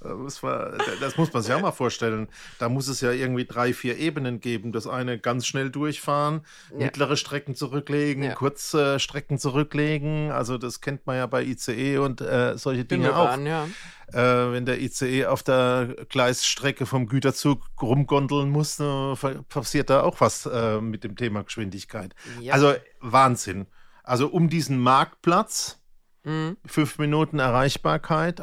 Das, 0.00 0.42
war, 0.42 0.78
das, 1.00 1.18
muss 1.18 1.30
man 1.30 1.42
sich 1.42 1.52
auch 1.52 1.60
mal 1.60 1.72
vorstellen. 1.72 2.28
Da 2.58 2.70
muss 2.70 2.88
es 2.88 3.02
ja 3.02 3.12
irgendwie 3.12 3.44
drei, 3.44 3.74
vier 3.74 3.98
Ebenen 3.98 4.40
geben. 4.40 4.72
Das 4.72 4.86
eine 4.86 5.18
ganz 5.18 5.46
schnell 5.46 5.68
durchfahren, 5.68 6.40
ja. 6.70 6.86
mittlere 6.86 7.18
Strecken 7.18 7.54
zurücklegen, 7.54 8.22
ja. 8.22 8.32
kurze 8.32 8.98
Strecken 8.98 9.38
zurücklegen. 9.38 10.30
Also 10.30 10.56
das 10.56 10.80
kennt 10.80 11.06
man 11.06 11.16
ja 11.16 11.26
bei 11.26 11.44
ICE 11.44 11.98
und 11.98 12.22
äh, 12.22 12.56
solche 12.56 12.86
Dinge 12.86 13.14
auch. 13.14 13.36
Ja. 13.38 13.66
Äh, 14.12 14.52
wenn 14.52 14.64
der 14.64 14.80
ICE 14.80 15.26
auf 15.26 15.42
der 15.42 15.94
Gleisstrecke 16.08 16.86
vom 16.86 17.06
Güterzug 17.06 17.62
rumgondeln 17.80 18.48
muss, 18.48 18.80
äh, 18.80 19.14
passiert 19.50 19.90
da 19.90 20.02
auch 20.02 20.18
was 20.22 20.46
äh, 20.46 20.80
mit 20.80 21.04
dem 21.04 21.14
Thema 21.14 21.44
Geschwindigkeit. 21.44 22.14
Also 22.48 22.74
Wahnsinn. 23.00 23.66
Also 24.10 24.26
um 24.26 24.48
diesen 24.48 24.80
Marktplatz, 24.80 25.78
mhm. 26.24 26.56
fünf 26.66 26.98
Minuten 26.98 27.38
Erreichbarkeit, 27.38 28.42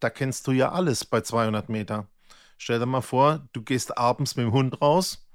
da 0.00 0.10
kennst 0.10 0.46
du 0.46 0.52
ja 0.52 0.70
alles 0.70 1.06
bei 1.06 1.22
200 1.22 1.70
Meter. 1.70 2.08
Stell 2.58 2.78
dir 2.78 2.84
mal 2.84 3.00
vor, 3.00 3.48
du 3.54 3.62
gehst 3.62 3.96
abends 3.96 4.36
mit 4.36 4.44
dem 4.44 4.52
Hund 4.52 4.82
raus. 4.82 5.26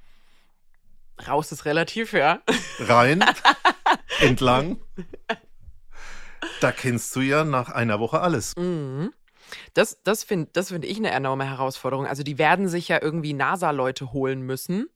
Raus 1.28 1.52
ist 1.52 1.66
relativ, 1.66 2.14
ja. 2.14 2.44
Rein, 2.82 3.26
entlang. 4.20 4.80
Da 6.62 6.72
kennst 6.72 7.16
du 7.16 7.22
ja 7.22 7.44
nach 7.44 7.70
einer 7.70 8.00
Woche 8.00 8.22
alles. 8.22 8.56
Mhm. 8.58 9.12
Das, 9.74 10.04
das 10.04 10.24
finde 10.24 10.52
das 10.54 10.68
find 10.68 10.86
ich 10.86 10.98
eine 10.98 11.10
enorme 11.10 11.46
Herausforderung. 11.46 12.06
Also 12.06 12.22
die 12.22 12.38
werden 12.38 12.68
sich 12.68 12.90
ja 12.90 13.02
irgendwie 13.02 13.34
NASA-Leute 13.34 14.14
holen 14.14 14.42
müssen, 14.42 14.88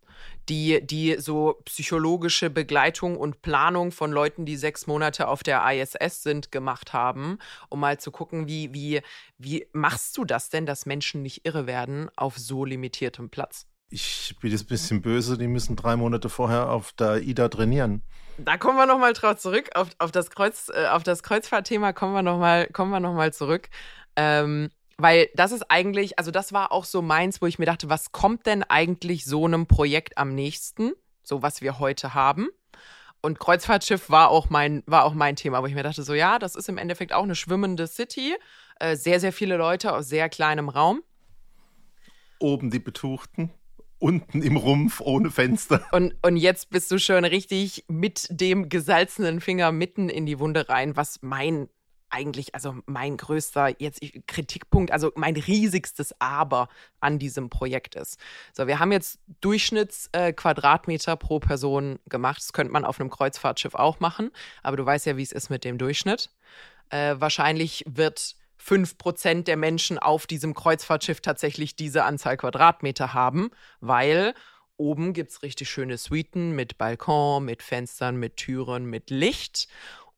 die, 0.50 0.86
die 0.86 1.16
so 1.20 1.62
psychologische 1.66 2.50
Begleitung 2.50 3.18
und 3.18 3.42
Planung 3.42 3.92
von 3.92 4.12
Leuten, 4.12 4.46
die 4.46 4.58
sechs 4.58 4.88
Monate 4.88 5.28
auf 5.28 5.44
der 5.44 5.64
ISS 5.72 6.24
sind, 6.24 6.52
gemacht 6.52 6.94
haben, 6.94 7.38
um 7.70 7.80
mal 7.80 8.00
zu 8.00 8.12
gucken, 8.12 8.48
wie, 8.48 8.74
wie, 8.74 9.02
wie 9.38 9.68
machst 9.74 10.18
du 10.18 10.26
das 10.26 10.50
denn, 10.50 10.66
dass 10.66 10.86
Menschen 10.86 11.22
nicht 11.22 11.46
irre 11.46 11.68
werden 11.68 12.10
auf 12.16 12.38
so 12.38 12.66
limitiertem 12.66 13.30
Platz? 13.30 13.68
Ich 13.90 14.36
bin 14.40 14.52
jetzt 14.52 14.64
ein 14.64 14.68
bisschen 14.68 15.02
böse, 15.02 15.38
die 15.38 15.48
müssen 15.48 15.76
drei 15.76 15.98
Monate 15.98 16.30
vorher 16.30 16.70
auf 16.70 16.94
der 16.94 17.22
IDA 17.22 17.50
trainieren. 17.50 18.04
Da 18.38 18.58
kommen 18.58 18.78
wir 18.78 18.86
nochmal 18.86 19.14
drauf 19.14 19.38
zurück. 19.38 19.70
Auf, 19.76 19.90
auf 20.00 20.12
das, 20.12 20.30
Kreuz, 20.30 20.70
äh, 20.74 20.88
auf 20.88 21.04
das 21.04 21.24
Kreuzfahrtthema 21.24 21.92
kommen 21.94 22.14
wir 22.14 22.22
nochmal 22.22 22.70
noch 22.72 23.32
zurück. 23.32 23.70
Ähm, 24.16 24.70
weil 25.02 25.30
das 25.36 25.52
ist 25.52 25.64
eigentlich, 25.70 26.20
also 26.20 26.32
das 26.32 26.54
war 26.54 26.72
auch 26.72 26.86
so 26.86 27.02
meins, 27.02 27.42
wo 27.42 27.48
ich 27.48 27.60
mir 27.60 27.66
dachte, 27.66 27.90
was 27.90 28.12
kommt 28.12 28.46
denn 28.46 28.64
eigentlich 28.64 29.26
so 29.26 29.46
einem 29.46 29.68
Projekt 29.68 30.18
am 30.18 30.36
nächsten, 30.36 30.94
so 31.24 31.42
was 31.42 31.62
wir 31.62 31.80
heute 31.80 32.14
haben? 32.14 32.50
Und 33.22 33.40
Kreuzfahrtschiff 33.40 34.10
war 34.10 34.30
auch 34.30 34.50
mein, 34.50 34.84
war 34.88 35.06
auch 35.06 35.14
mein 35.14 35.36
Thema, 35.36 35.62
wo 35.62 35.68
ich 35.68 35.76
mir 35.76 35.84
dachte, 35.84 36.04
so 36.04 36.14
ja, 36.14 36.40
das 36.40 36.56
ist 36.56 36.70
im 36.70 36.78
Endeffekt 36.78 37.14
auch 37.14 37.24
eine 37.24 37.36
schwimmende 37.36 37.88
City. 37.88 38.36
Äh, 38.80 38.96
sehr, 38.96 39.20
sehr 39.20 39.32
viele 39.32 39.58
Leute 39.58 39.94
aus 39.94 40.10
sehr 40.10 40.28
kleinem 40.28 40.70
Raum. 40.70 41.04
Oben 42.40 42.72
die 42.72 42.80
Betuchten, 42.80 43.52
unten 44.00 44.42
im 44.42 44.58
Rumpf 44.58 45.02
ohne 45.02 45.30
Fenster. 45.30 45.86
Und, 45.92 46.16
und 46.24 46.38
jetzt 46.38 46.72
bist 46.72 46.90
du 46.90 46.98
schon 46.98 47.24
richtig 47.24 47.86
mit 47.88 48.28
dem 48.32 48.70
gesalzenen 48.70 49.40
Finger 49.40 49.72
mitten 49.72 50.10
in 50.10 50.26
die 50.26 50.40
Wunde 50.40 50.68
rein, 50.68 50.96
was 50.96 51.20
mein 51.22 51.70
eigentlich, 52.12 52.54
also 52.54 52.76
mein 52.86 53.18
größter 53.18 53.74
jetzt 53.80 54.02
Kritikpunkt, 54.28 54.92
also 54.92 55.12
mein 55.16 55.36
riesigstes 55.36 56.14
Aber 56.20 56.70
an 57.00 57.20
diesem 57.20 57.50
Projekt 57.50 57.96
ist. 57.96 58.20
So, 58.54 58.68
wir 58.68 58.80
haben 58.80 58.92
jetzt 58.92 59.20
Durchschnittsquadratmeter 59.42 61.14
äh, 61.14 61.18
pro 61.18 61.40
Person 61.40 62.00
gemacht. 62.08 62.38
Das 62.38 62.54
könnte 62.54 62.74
man 62.74 62.86
auf 62.86 63.00
einem 63.00 63.10
Kreuzfahrtschiff 63.10 63.76
auch 63.76 64.00
machen, 64.00 64.32
aber 64.62 64.78
du 64.78 64.86
weißt 64.86 65.06
ja, 65.06 65.18
wie 65.18 65.24
es 65.24 65.32
ist 65.32 65.50
mit 65.50 65.64
dem 65.64 65.78
Durchschnitt. 65.78 66.30
Äh, 66.90 67.16
wahrscheinlich 67.18 67.84
wird 67.88 68.36
5% 68.64 69.44
der 69.44 69.58
Menschen 69.58 69.98
auf 69.98 70.28
diesem 70.28 70.54
Kreuzfahrtschiff 70.54 71.22
tatsächlich 71.22 71.76
diese 71.76 72.04
Anzahl 72.04 72.38
Quadratmeter 72.38 73.14
haben, 73.14 73.50
weil 73.80 74.34
oben 74.78 75.14
gibt 75.14 75.32
es 75.32 75.44
richtig 75.44 75.70
schöne 75.70 75.98
Suiten 75.98 76.52
mit 76.52 76.78
Balkon, 76.78 77.46
mit 77.46 77.62
Fenstern, 77.64 78.18
mit 78.18 78.38
Türen, 78.38 78.86
mit 78.86 79.10
Licht. 79.10 79.68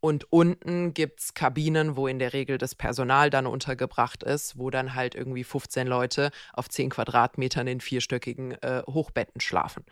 Und 0.03 0.33
unten 0.33 0.93
gibt 0.93 1.21
es 1.21 1.33
Kabinen, 1.33 1.95
wo 1.95 2.07
in 2.07 2.19
der 2.19 2.33
Regel 2.33 2.57
das 2.57 2.75
Personal 2.75 3.29
dann 3.29 3.47
untergebracht 3.47 4.21
ist, 4.21 4.57
wo 4.59 4.69
dann 4.69 4.95
halt 4.95 5.15
irgendwie 5.15 5.45
15 5.45 5.87
Leute 5.87 6.31
auf 6.51 6.67
10 6.67 6.89
Quadratmetern 6.89 7.67
in 7.67 7.79
vierstöckigen 7.79 8.51
äh, 8.61 8.83
Hochbetten 8.85 9.39
schlafen. 9.39 9.85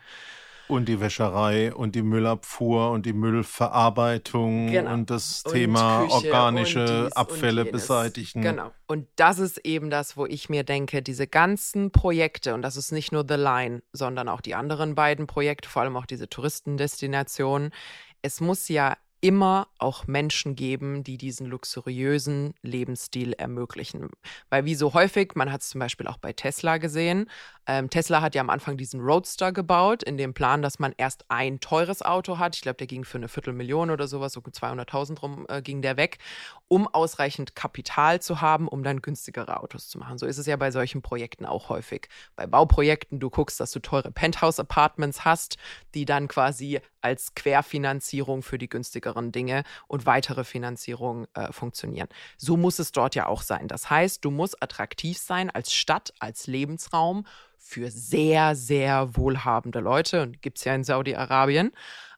Und 0.68 0.86
die 0.90 1.00
Wäscherei 1.00 1.74
und 1.74 1.94
die 1.94 2.02
Müllabfuhr 2.02 2.90
und 2.90 3.06
die 3.06 3.14
Müllverarbeitung 3.14 4.70
genau. 4.70 4.92
und 4.92 5.08
das 5.08 5.44
und 5.46 5.52
Thema 5.54 6.02
Küche 6.02 6.14
organische 6.14 7.08
Abfälle 7.14 7.64
beseitigen. 7.64 8.42
Genau. 8.42 8.70
Und 8.86 9.08
das 9.16 9.38
ist 9.38 9.64
eben 9.64 9.88
das, 9.88 10.18
wo 10.18 10.26
ich 10.26 10.50
mir 10.50 10.62
denke, 10.62 11.00
diese 11.00 11.26
ganzen 11.26 11.90
Projekte, 11.90 12.52
und 12.52 12.60
das 12.60 12.76
ist 12.76 12.92
nicht 12.92 13.12
nur 13.12 13.24
The 13.26 13.36
Line, 13.36 13.82
sondern 13.94 14.28
auch 14.28 14.42
die 14.42 14.54
anderen 14.54 14.94
beiden 14.94 15.26
Projekte, 15.26 15.70
vor 15.70 15.80
allem 15.80 15.96
auch 15.96 16.04
diese 16.04 16.28
Touristendestinationen, 16.28 17.72
es 18.20 18.42
muss 18.42 18.68
ja 18.68 18.96
immer 19.22 19.68
auch 19.78 20.06
Menschen 20.08 20.56
geben, 20.56 21.04
die 21.04 21.16
diesen 21.16 21.46
luxuriösen 21.46 22.54
Lebensstil 22.60 23.32
ermöglichen. 23.32 24.10
Weil 24.50 24.64
wie 24.64 24.74
so 24.74 24.92
häufig, 24.94 25.36
man 25.36 25.50
hat 25.52 25.62
es 25.62 25.70
zum 25.70 25.78
Beispiel 25.78 26.08
auch 26.08 26.18
bei 26.18 26.32
Tesla 26.32 26.78
gesehen, 26.78 27.30
ähm, 27.66 27.88
Tesla 27.88 28.20
hat 28.20 28.34
ja 28.34 28.40
am 28.40 28.50
Anfang 28.50 28.76
diesen 28.76 29.00
Roadster 29.00 29.52
gebaut, 29.52 30.02
in 30.02 30.16
dem 30.16 30.34
Plan, 30.34 30.62
dass 30.62 30.80
man 30.80 30.92
erst 30.96 31.24
ein 31.28 31.60
teures 31.60 32.02
Auto 32.02 32.38
hat. 32.38 32.56
Ich 32.56 32.62
glaube, 32.62 32.76
der 32.76 32.88
ging 32.88 33.04
für 33.04 33.18
eine 33.18 33.28
Viertelmillion 33.28 33.90
oder 33.90 34.08
sowas, 34.08 34.32
so 34.32 34.40
200.000 34.40 35.20
rum 35.20 35.46
äh, 35.48 35.62
ging 35.62 35.80
der 35.80 35.96
weg, 35.96 36.18
um 36.66 36.88
ausreichend 36.88 37.54
Kapital 37.54 38.20
zu 38.20 38.40
haben, 38.40 38.66
um 38.66 38.82
dann 38.82 39.00
günstigere 39.00 39.60
Autos 39.60 39.88
zu 39.88 39.98
machen. 39.98 40.18
So 40.18 40.26
ist 40.26 40.38
es 40.38 40.46
ja 40.46 40.56
bei 40.56 40.72
solchen 40.72 41.02
Projekten 41.02 41.46
auch 41.46 41.68
häufig. 41.68 42.08
Bei 42.34 42.48
Bauprojekten, 42.48 43.20
du 43.20 43.30
guckst, 43.30 43.60
dass 43.60 43.70
du 43.70 43.78
teure 43.78 44.10
Penthouse-Apartments 44.10 45.24
hast, 45.24 45.56
die 45.94 46.04
dann 46.04 46.26
quasi 46.26 46.80
als 47.00 47.34
Querfinanzierung 47.34 48.42
für 48.42 48.58
die 48.58 48.68
günstigeren 49.12 49.32
Dinge 49.32 49.64
und 49.86 50.06
weitere 50.06 50.44
Finanzierung 50.44 51.26
äh, 51.34 51.52
funktionieren. 51.52 52.08
So 52.36 52.56
muss 52.56 52.78
es 52.78 52.92
dort 52.92 53.14
ja 53.14 53.26
auch 53.26 53.42
sein. 53.42 53.68
Das 53.68 53.90
heißt, 53.90 54.24
du 54.24 54.30
musst 54.30 54.62
attraktiv 54.62 55.18
sein 55.18 55.50
als 55.50 55.72
Stadt, 55.72 56.12
als 56.18 56.46
Lebensraum 56.46 57.26
für 57.58 57.90
sehr, 57.90 58.54
sehr 58.54 59.16
wohlhabende 59.16 59.80
Leute. 59.80 60.22
Und 60.22 60.42
gibt 60.42 60.58
es 60.58 60.64
ja 60.64 60.74
in 60.74 60.84
Saudi-Arabien. 60.84 61.72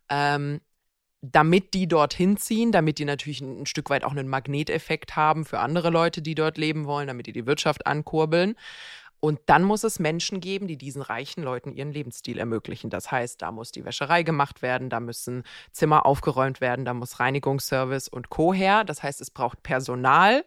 Ähm, 0.08 0.60
damit 1.22 1.72
die 1.72 1.88
dorthin 1.88 2.36
ziehen, 2.36 2.70
damit 2.70 2.98
die 2.98 3.06
natürlich 3.06 3.40
ein, 3.40 3.62
ein, 3.62 3.66
Stück 3.66 3.88
weit 3.88 4.04
auch 4.04 4.10
einen 4.10 4.28
Magneteffekt 4.28 5.16
haben 5.16 5.46
für 5.46 5.58
andere 5.58 5.88
Leute, 5.88 6.20
die 6.20 6.34
dort 6.34 6.58
leben 6.58 6.84
wollen, 6.84 7.06
damit 7.06 7.26
die 7.26 7.32
die 7.32 7.46
Wirtschaft 7.46 7.86
ankurbeln. 7.86 8.56
Und 9.24 9.40
dann 9.46 9.62
muss 9.62 9.84
es 9.84 9.98
Menschen 9.98 10.40
geben, 10.40 10.68
die 10.68 10.76
diesen 10.76 11.00
reichen 11.00 11.42
Leuten 11.42 11.72
ihren 11.72 11.92
Lebensstil 11.92 12.36
ermöglichen. 12.36 12.90
Das 12.90 13.10
heißt, 13.10 13.40
da 13.40 13.52
muss 13.52 13.72
die 13.72 13.86
Wäscherei 13.86 14.22
gemacht 14.22 14.60
werden, 14.60 14.90
da 14.90 15.00
müssen 15.00 15.44
Zimmer 15.72 16.04
aufgeräumt 16.04 16.60
werden, 16.60 16.84
da 16.84 16.92
muss 16.92 17.20
Reinigungsservice 17.20 18.08
und 18.08 18.28
Co. 18.28 18.52
her. 18.52 18.84
Das 18.84 19.02
heißt, 19.02 19.22
es 19.22 19.30
braucht 19.30 19.62
Personal, 19.62 20.44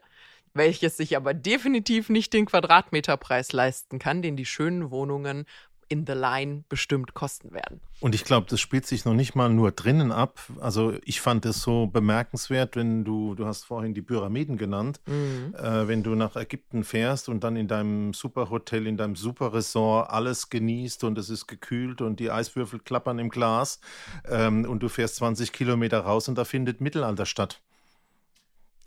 welches 0.53 0.95
sich 0.95 1.17
aber 1.17 1.33
definitiv 1.33 2.09
nicht 2.09 2.33
den 2.33 2.45
Quadratmeterpreis 2.45 3.51
leisten 3.51 3.97
kann, 3.97 4.21
den 4.21 4.35
die 4.35 4.45
schönen 4.45 4.91
Wohnungen 4.91 5.47
in 5.89 6.05
the 6.05 6.13
line 6.13 6.63
bestimmt 6.69 7.13
kosten 7.13 7.51
werden. 7.51 7.81
Und 7.99 8.13
ich 8.13 8.23
glaube, 8.23 8.45
das 8.49 8.59
spielt 8.59 8.85
sich 8.85 9.05
noch 9.05 9.13
nicht 9.13 9.35
mal 9.35 9.49
nur 9.49 9.71
drinnen 9.71 10.11
ab. 10.11 10.39
Also 10.59 10.93
ich 11.03 11.19
fand 11.19 11.45
es 11.45 11.61
so 11.61 11.87
bemerkenswert, 11.87 12.75
wenn 12.75 13.03
du, 13.03 13.33
du 13.33 13.45
hast 13.45 13.63
vorhin 13.63 13.93
die 13.93 14.03
Pyramiden 14.03 14.57
genannt, 14.57 14.99
mhm. 15.07 15.55
äh, 15.55 15.87
wenn 15.87 16.03
du 16.03 16.13
nach 16.15 16.35
Ägypten 16.35 16.83
fährst 16.83 17.27
und 17.27 17.43
dann 17.43 17.55
in 17.55 17.67
deinem 17.67 18.13
Superhotel, 18.13 18.85
in 18.85 18.97
deinem 18.97 19.15
Superresort 19.15 20.09
alles 20.11 20.49
genießt 20.49 21.03
und 21.05 21.17
es 21.17 21.29
ist 21.29 21.47
gekühlt 21.47 22.01
und 22.01 22.19
die 22.19 22.29
Eiswürfel 22.29 22.79
klappern 22.79 23.17
im 23.17 23.29
Glas 23.29 23.79
ähm, 24.29 24.65
und 24.65 24.83
du 24.83 24.89
fährst 24.89 25.15
20 25.15 25.51
Kilometer 25.51 26.01
raus 26.01 26.27
und 26.27 26.37
da 26.37 26.45
findet 26.45 26.81
Mittelalter 26.81 27.25
statt. 27.25 27.61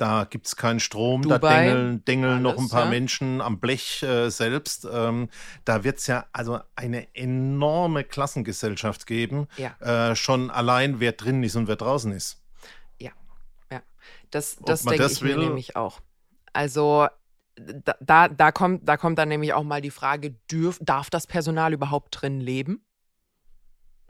Da 0.00 0.24
gibt 0.24 0.46
es 0.46 0.56
keinen 0.56 0.80
Strom, 0.80 1.20
Dubai, 1.20 1.38
da 1.38 1.60
dengeln, 1.60 2.04
dengeln 2.06 2.32
alles, 2.32 2.42
noch 2.42 2.58
ein 2.58 2.70
paar 2.70 2.84
ja. 2.84 2.90
Menschen 2.90 3.42
am 3.42 3.60
Blech 3.60 4.02
äh, 4.02 4.30
selbst. 4.30 4.88
Ähm, 4.90 5.28
da 5.66 5.84
wird 5.84 5.98
es 5.98 6.06
ja 6.06 6.24
also 6.32 6.58
eine 6.74 7.14
enorme 7.14 8.04
Klassengesellschaft 8.04 9.06
geben. 9.06 9.46
Ja. 9.58 10.10
Äh, 10.10 10.16
schon 10.16 10.50
allein, 10.50 11.00
wer 11.00 11.12
drin 11.12 11.42
ist 11.42 11.54
und 11.54 11.68
wer 11.68 11.76
draußen 11.76 12.12
ist. 12.12 12.42
Ja, 12.98 13.10
ja. 13.70 13.82
Das, 14.30 14.56
das 14.64 14.84
denke 14.84 15.04
ich 15.04 15.20
will? 15.20 15.36
mir 15.36 15.44
nämlich 15.48 15.76
auch. 15.76 16.00
Also 16.54 17.06
da, 17.56 17.94
da, 18.00 18.28
da, 18.28 18.52
kommt, 18.52 18.88
da 18.88 18.96
kommt 18.96 19.18
dann 19.18 19.28
nämlich 19.28 19.52
auch 19.52 19.64
mal 19.64 19.82
die 19.82 19.90
Frage, 19.90 20.30
dürf, 20.50 20.78
darf 20.80 21.10
das 21.10 21.26
Personal 21.26 21.74
überhaupt 21.74 22.22
drin 22.22 22.40
leben? 22.40 22.86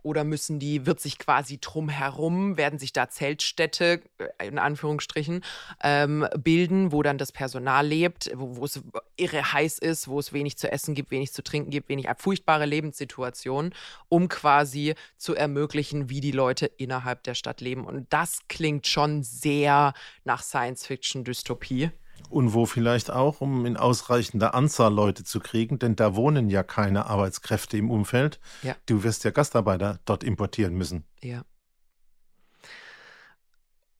Oder 0.02 0.24
müssen 0.24 0.58
die, 0.58 0.86
wird 0.86 1.00
sich 1.00 1.18
quasi 1.18 1.58
drumherum, 1.60 2.56
werden 2.56 2.78
sich 2.78 2.92
da 2.92 3.08
Zeltstädte, 3.08 4.02
äh, 4.38 4.46
in 4.48 4.58
Anführungsstrichen, 4.58 5.44
ähm, 5.82 6.26
bilden, 6.38 6.92
wo 6.92 7.02
dann 7.02 7.18
das 7.18 7.32
Personal 7.32 7.86
lebt, 7.86 8.30
wo, 8.34 8.56
wo, 8.56 8.64
es 8.64 8.80
irre 9.16 9.52
heiß 9.52 9.78
ist, 9.78 10.08
wo 10.08 10.18
es 10.18 10.32
wenig 10.32 10.58
zu 10.58 10.70
essen 10.70 10.94
gibt, 10.94 11.10
wenig 11.10 11.32
zu 11.32 11.42
trinken 11.42 11.70
gibt, 11.70 11.88
wenig 11.88 12.08
furchtbare 12.18 12.66
Lebenssituationen, 12.66 13.74
um 14.08 14.28
quasi 14.28 14.94
zu 15.16 15.34
ermöglichen, 15.34 16.10
wie 16.10 16.20
die 16.20 16.32
Leute 16.32 16.66
innerhalb 16.66 17.22
der 17.24 17.34
Stadt 17.34 17.60
leben. 17.60 17.84
Und 17.84 18.06
das 18.12 18.40
klingt 18.48 18.86
schon 18.86 19.22
sehr 19.22 19.94
nach 20.24 20.42
Science-Fiction-Dystopie. 20.42 21.90
Und 22.30 22.54
wo 22.54 22.64
vielleicht 22.64 23.10
auch, 23.10 23.40
um 23.40 23.66
in 23.66 23.76
ausreichender 23.76 24.54
Anzahl 24.54 24.94
Leute 24.94 25.24
zu 25.24 25.40
kriegen, 25.40 25.80
denn 25.80 25.96
da 25.96 26.14
wohnen 26.14 26.48
ja 26.48 26.62
keine 26.62 27.06
Arbeitskräfte 27.06 27.76
im 27.76 27.90
Umfeld. 27.90 28.38
Ja. 28.62 28.76
Du 28.86 29.02
wirst 29.02 29.24
ja 29.24 29.32
Gastarbeiter 29.32 29.98
dort 30.04 30.22
importieren 30.22 30.74
müssen. 30.74 31.04
Ja. 31.20 31.42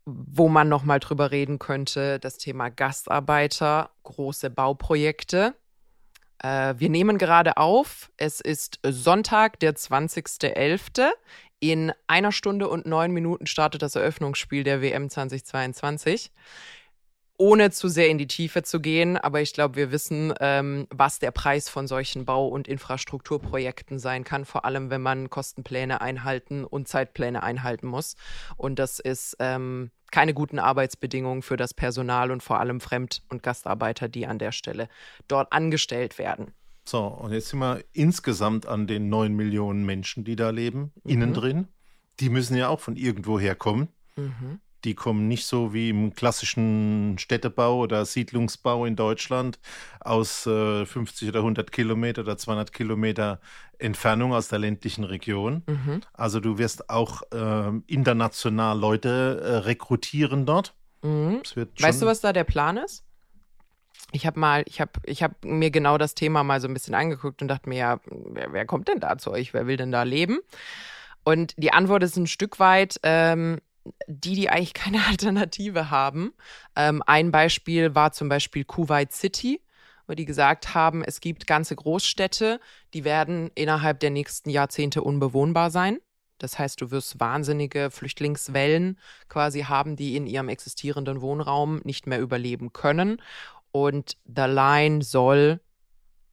Wo 0.04 0.48
man 0.48 0.68
nochmal 0.68 1.00
drüber 1.00 1.32
reden 1.32 1.58
könnte, 1.58 2.20
das 2.20 2.38
Thema 2.38 2.68
Gastarbeiter, 2.68 3.90
große 4.04 4.48
Bauprojekte. 4.48 5.54
Äh, 6.38 6.74
wir 6.78 6.88
nehmen 6.88 7.18
gerade 7.18 7.56
auf. 7.56 8.12
Es 8.16 8.40
ist 8.40 8.78
Sonntag, 8.84 9.58
der 9.58 9.74
20.11. 9.74 11.10
In 11.58 11.92
einer 12.06 12.30
Stunde 12.30 12.68
und 12.68 12.86
neun 12.86 13.10
Minuten 13.10 13.46
startet 13.46 13.82
das 13.82 13.96
Eröffnungsspiel 13.96 14.62
der 14.62 14.80
WM 14.80 15.10
2022 15.10 16.30
ohne 17.40 17.70
zu 17.70 17.88
sehr 17.88 18.10
in 18.10 18.18
die 18.18 18.26
Tiefe 18.26 18.62
zu 18.62 18.80
gehen, 18.80 19.16
aber 19.16 19.40
ich 19.40 19.54
glaube, 19.54 19.76
wir 19.76 19.90
wissen, 19.90 20.34
ähm, 20.40 20.86
was 20.90 21.18
der 21.20 21.30
Preis 21.30 21.70
von 21.70 21.86
solchen 21.86 22.26
Bau- 22.26 22.48
und 22.48 22.68
Infrastrukturprojekten 22.68 23.98
sein 23.98 24.24
kann, 24.24 24.44
vor 24.44 24.66
allem 24.66 24.90
wenn 24.90 25.00
man 25.00 25.30
Kostenpläne 25.30 26.02
einhalten 26.02 26.64
und 26.64 26.86
Zeitpläne 26.86 27.42
einhalten 27.42 27.86
muss. 27.86 28.16
Und 28.58 28.78
das 28.78 28.98
ist 28.98 29.36
ähm, 29.38 29.90
keine 30.10 30.34
guten 30.34 30.58
Arbeitsbedingungen 30.58 31.40
für 31.40 31.56
das 31.56 31.72
Personal 31.72 32.30
und 32.30 32.42
vor 32.42 32.60
allem 32.60 32.78
Fremd- 32.78 33.22
und 33.30 33.42
Gastarbeiter, 33.42 34.08
die 34.08 34.26
an 34.26 34.38
der 34.38 34.52
Stelle 34.52 34.88
dort 35.26 35.50
angestellt 35.50 36.18
werden. 36.18 36.52
So, 36.84 37.06
und 37.06 37.32
jetzt 37.32 37.48
sind 37.48 37.60
wir 37.60 37.82
insgesamt 37.94 38.66
an 38.66 38.86
den 38.86 39.08
neun 39.08 39.34
Millionen 39.34 39.86
Menschen, 39.86 40.24
die 40.24 40.36
da 40.36 40.50
leben, 40.50 40.92
mhm. 41.04 41.10
innen 41.10 41.32
drin. 41.32 41.68
Die 42.20 42.28
müssen 42.28 42.54
ja 42.54 42.68
auch 42.68 42.80
von 42.80 42.96
irgendwo 42.96 43.40
herkommen. 43.40 43.88
Mhm. 44.16 44.60
Die 44.84 44.94
kommen 44.94 45.28
nicht 45.28 45.46
so 45.46 45.72
wie 45.74 45.90
im 45.90 46.14
klassischen 46.14 47.16
Städtebau 47.18 47.78
oder 47.78 48.04
Siedlungsbau 48.04 48.86
in 48.86 48.96
Deutschland 48.96 49.58
aus 50.00 50.46
äh, 50.46 50.86
50 50.86 51.28
oder 51.28 51.40
100 51.40 51.70
Kilometer 51.70 52.22
oder 52.22 52.38
200 52.38 52.72
Kilometer 52.72 53.40
Entfernung 53.78 54.32
aus 54.32 54.48
der 54.48 54.58
ländlichen 54.58 55.04
Region. 55.04 55.62
Mhm. 55.66 56.00
Also 56.12 56.40
du 56.40 56.58
wirst 56.58 56.88
auch 56.90 57.22
äh, 57.32 57.72
international 57.86 58.78
Leute 58.78 59.40
äh, 59.42 59.56
rekrutieren 59.58 60.46
dort. 60.46 60.74
Mhm. 61.02 61.42
Weißt 61.78 62.02
du, 62.02 62.06
was 62.06 62.20
da 62.20 62.32
der 62.32 62.44
Plan 62.44 62.76
ist? 62.76 63.04
Ich 64.12 64.26
habe 64.26 64.40
mal, 64.40 64.64
ich 64.66 64.80
habe, 64.80 64.92
ich 65.04 65.22
habe 65.22 65.34
mir 65.44 65.70
genau 65.70 65.98
das 65.98 66.14
Thema 66.14 66.42
mal 66.42 66.60
so 66.60 66.68
ein 66.68 66.74
bisschen 66.74 66.94
angeguckt 66.94 67.42
und 67.42 67.48
dachte 67.48 67.68
mir, 67.68 67.78
ja, 67.78 68.00
wer, 68.06 68.52
wer 68.52 68.66
kommt 68.66 68.88
denn 68.88 69.00
da 69.00 69.18
zu 69.18 69.30
euch? 69.30 69.54
Wer 69.54 69.66
will 69.66 69.76
denn 69.76 69.92
da 69.92 70.02
leben? 70.02 70.38
Und 71.22 71.54
die 71.58 71.72
Antwort 71.72 72.02
ist 72.02 72.16
ein 72.16 72.26
Stück 72.26 72.58
weit, 72.58 72.98
ähm, 73.02 73.60
die, 74.06 74.34
die 74.34 74.50
eigentlich 74.50 74.74
keine 74.74 75.06
Alternative 75.06 75.90
haben. 75.90 76.32
Ähm, 76.76 77.02
ein 77.06 77.30
Beispiel 77.30 77.94
war 77.94 78.12
zum 78.12 78.28
Beispiel 78.28 78.64
Kuwait 78.64 79.12
City, 79.12 79.60
wo 80.06 80.14
die 80.14 80.24
gesagt 80.24 80.74
haben, 80.74 81.04
es 81.04 81.20
gibt 81.20 81.46
ganze 81.46 81.76
Großstädte, 81.76 82.60
die 82.94 83.04
werden 83.04 83.50
innerhalb 83.54 84.00
der 84.00 84.10
nächsten 84.10 84.50
Jahrzehnte 84.50 85.02
unbewohnbar 85.02 85.70
sein. 85.70 85.98
Das 86.38 86.58
heißt, 86.58 86.80
du 86.80 86.90
wirst 86.90 87.20
wahnsinnige 87.20 87.90
Flüchtlingswellen 87.90 88.98
quasi 89.28 89.62
haben, 89.62 89.94
die 89.94 90.16
in 90.16 90.26
ihrem 90.26 90.48
existierenden 90.48 91.20
Wohnraum 91.20 91.80
nicht 91.84 92.06
mehr 92.06 92.20
überleben 92.20 92.72
können. 92.72 93.20
Und 93.72 94.16
The 94.24 94.46
Line 94.46 95.02
soll 95.02 95.60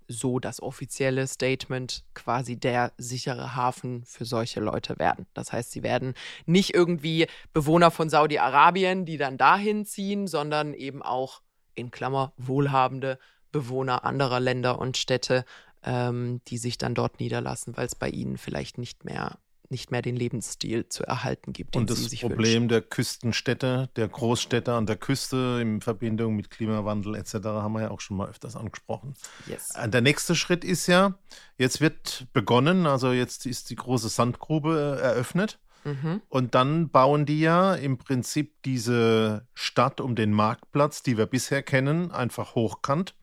so 0.08 0.40
das 0.40 0.62
offizielle 0.62 1.28
Statement 1.28 2.04
quasi 2.14 2.58
der 2.58 2.94
sichere 2.98 3.56
Hafen 3.56 4.04
für 4.06 4.26
solche 4.26 4.60
Leute 4.60 4.98
werden. 5.00 5.26
Das 5.34 5.52
heißt, 5.52 5.72
sie 5.72 5.84
werden 5.84 6.14
nicht 6.46 6.74
irgendwie 6.74 7.28
Bewohner 7.54 7.92
von 7.92 8.10
Saudi-Arabien, 8.10 9.06
die 9.06 9.18
dann 9.18 9.38
dahin 9.38 9.86
ziehen, 9.86 10.28
sondern 10.28 10.74
eben 10.74 11.02
auch 11.02 11.42
in 11.76 11.92
Klammer 11.92 12.34
wohlhabende 12.38 13.20
Bewohner 13.52 14.04
anderer 14.04 14.40
Länder 14.40 14.80
und 14.80 14.98
Städte, 14.98 15.46
ähm, 15.84 16.42
die 16.48 16.58
sich 16.58 16.78
dann 16.78 16.96
dort 16.96 17.20
niederlassen, 17.20 17.76
weil 17.78 17.86
es 17.86 17.96
bei 17.96 18.10
ihnen 18.10 18.38
vielleicht 18.38 18.78
nicht 18.78 19.06
mehr 19.06 19.40
nicht 19.70 19.92
mehr 19.92 20.02
den 20.02 20.16
Lebensstil 20.16 20.88
zu 20.88 21.04
erhalten 21.04 21.54
gibt. 21.54 21.76
Den 21.76 21.82
Und 21.82 21.90
das 21.90 22.10
Problem 22.16 22.64
wünschen. 22.64 22.68
der 22.70 22.82
Küstenstädte, 22.82 23.90
der 23.96 24.08
Großstädte 24.08 24.74
an 24.74 24.86
der 24.86 24.96
Küste 24.96 25.60
in 25.62 25.82
Verbindung 25.82 26.36
mit 26.36 26.50
Klimawandel 26.50 27.16
etc. 27.16 27.34
haben 27.46 27.74
wir 27.74 27.82
ja 27.82 27.92
auch 27.92 28.00
schon 28.00 28.18
mal 28.18 28.30
öfters 28.30 28.56
angesprochen. 28.56 29.16
Yes. 29.46 29.76
Äh, 29.76 29.90
der 29.90 30.02
nächste 30.02 30.36
Schritt 30.36 30.64
ist 30.64 30.88
ja, 30.88 31.18
jetzt 31.58 31.82
wird 31.82 32.28
begonnen, 32.34 32.86
also 32.86 33.12
jetzt 33.12 33.46
ist 33.46 33.70
die 33.70 33.76
große 33.76 34.10
Sandgrube 34.10 35.00
äh, 35.00 35.04
eröffnet. 35.04 35.60
Mhm. 35.84 36.22
Und 36.30 36.56
dann 36.56 36.90
bauen 36.90 37.26
die 37.26 37.40
ja 37.40 37.74
im 37.76 37.98
Prinzip 37.98 38.62
diese 38.64 39.48
Stadt 39.54 40.02
um 40.02 40.16
den 40.16 40.32
Marktplatz, 40.32 41.04
die 41.04 41.18
wir 41.18 41.26
bisher 41.26 41.64
kennen, 41.64 42.12
einfach 42.12 42.56
hochkant. 42.56 43.16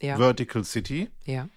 Ja. 0.00 0.16
Vertical 0.16 0.64
City. 0.64 1.10
Ja. 1.24 1.48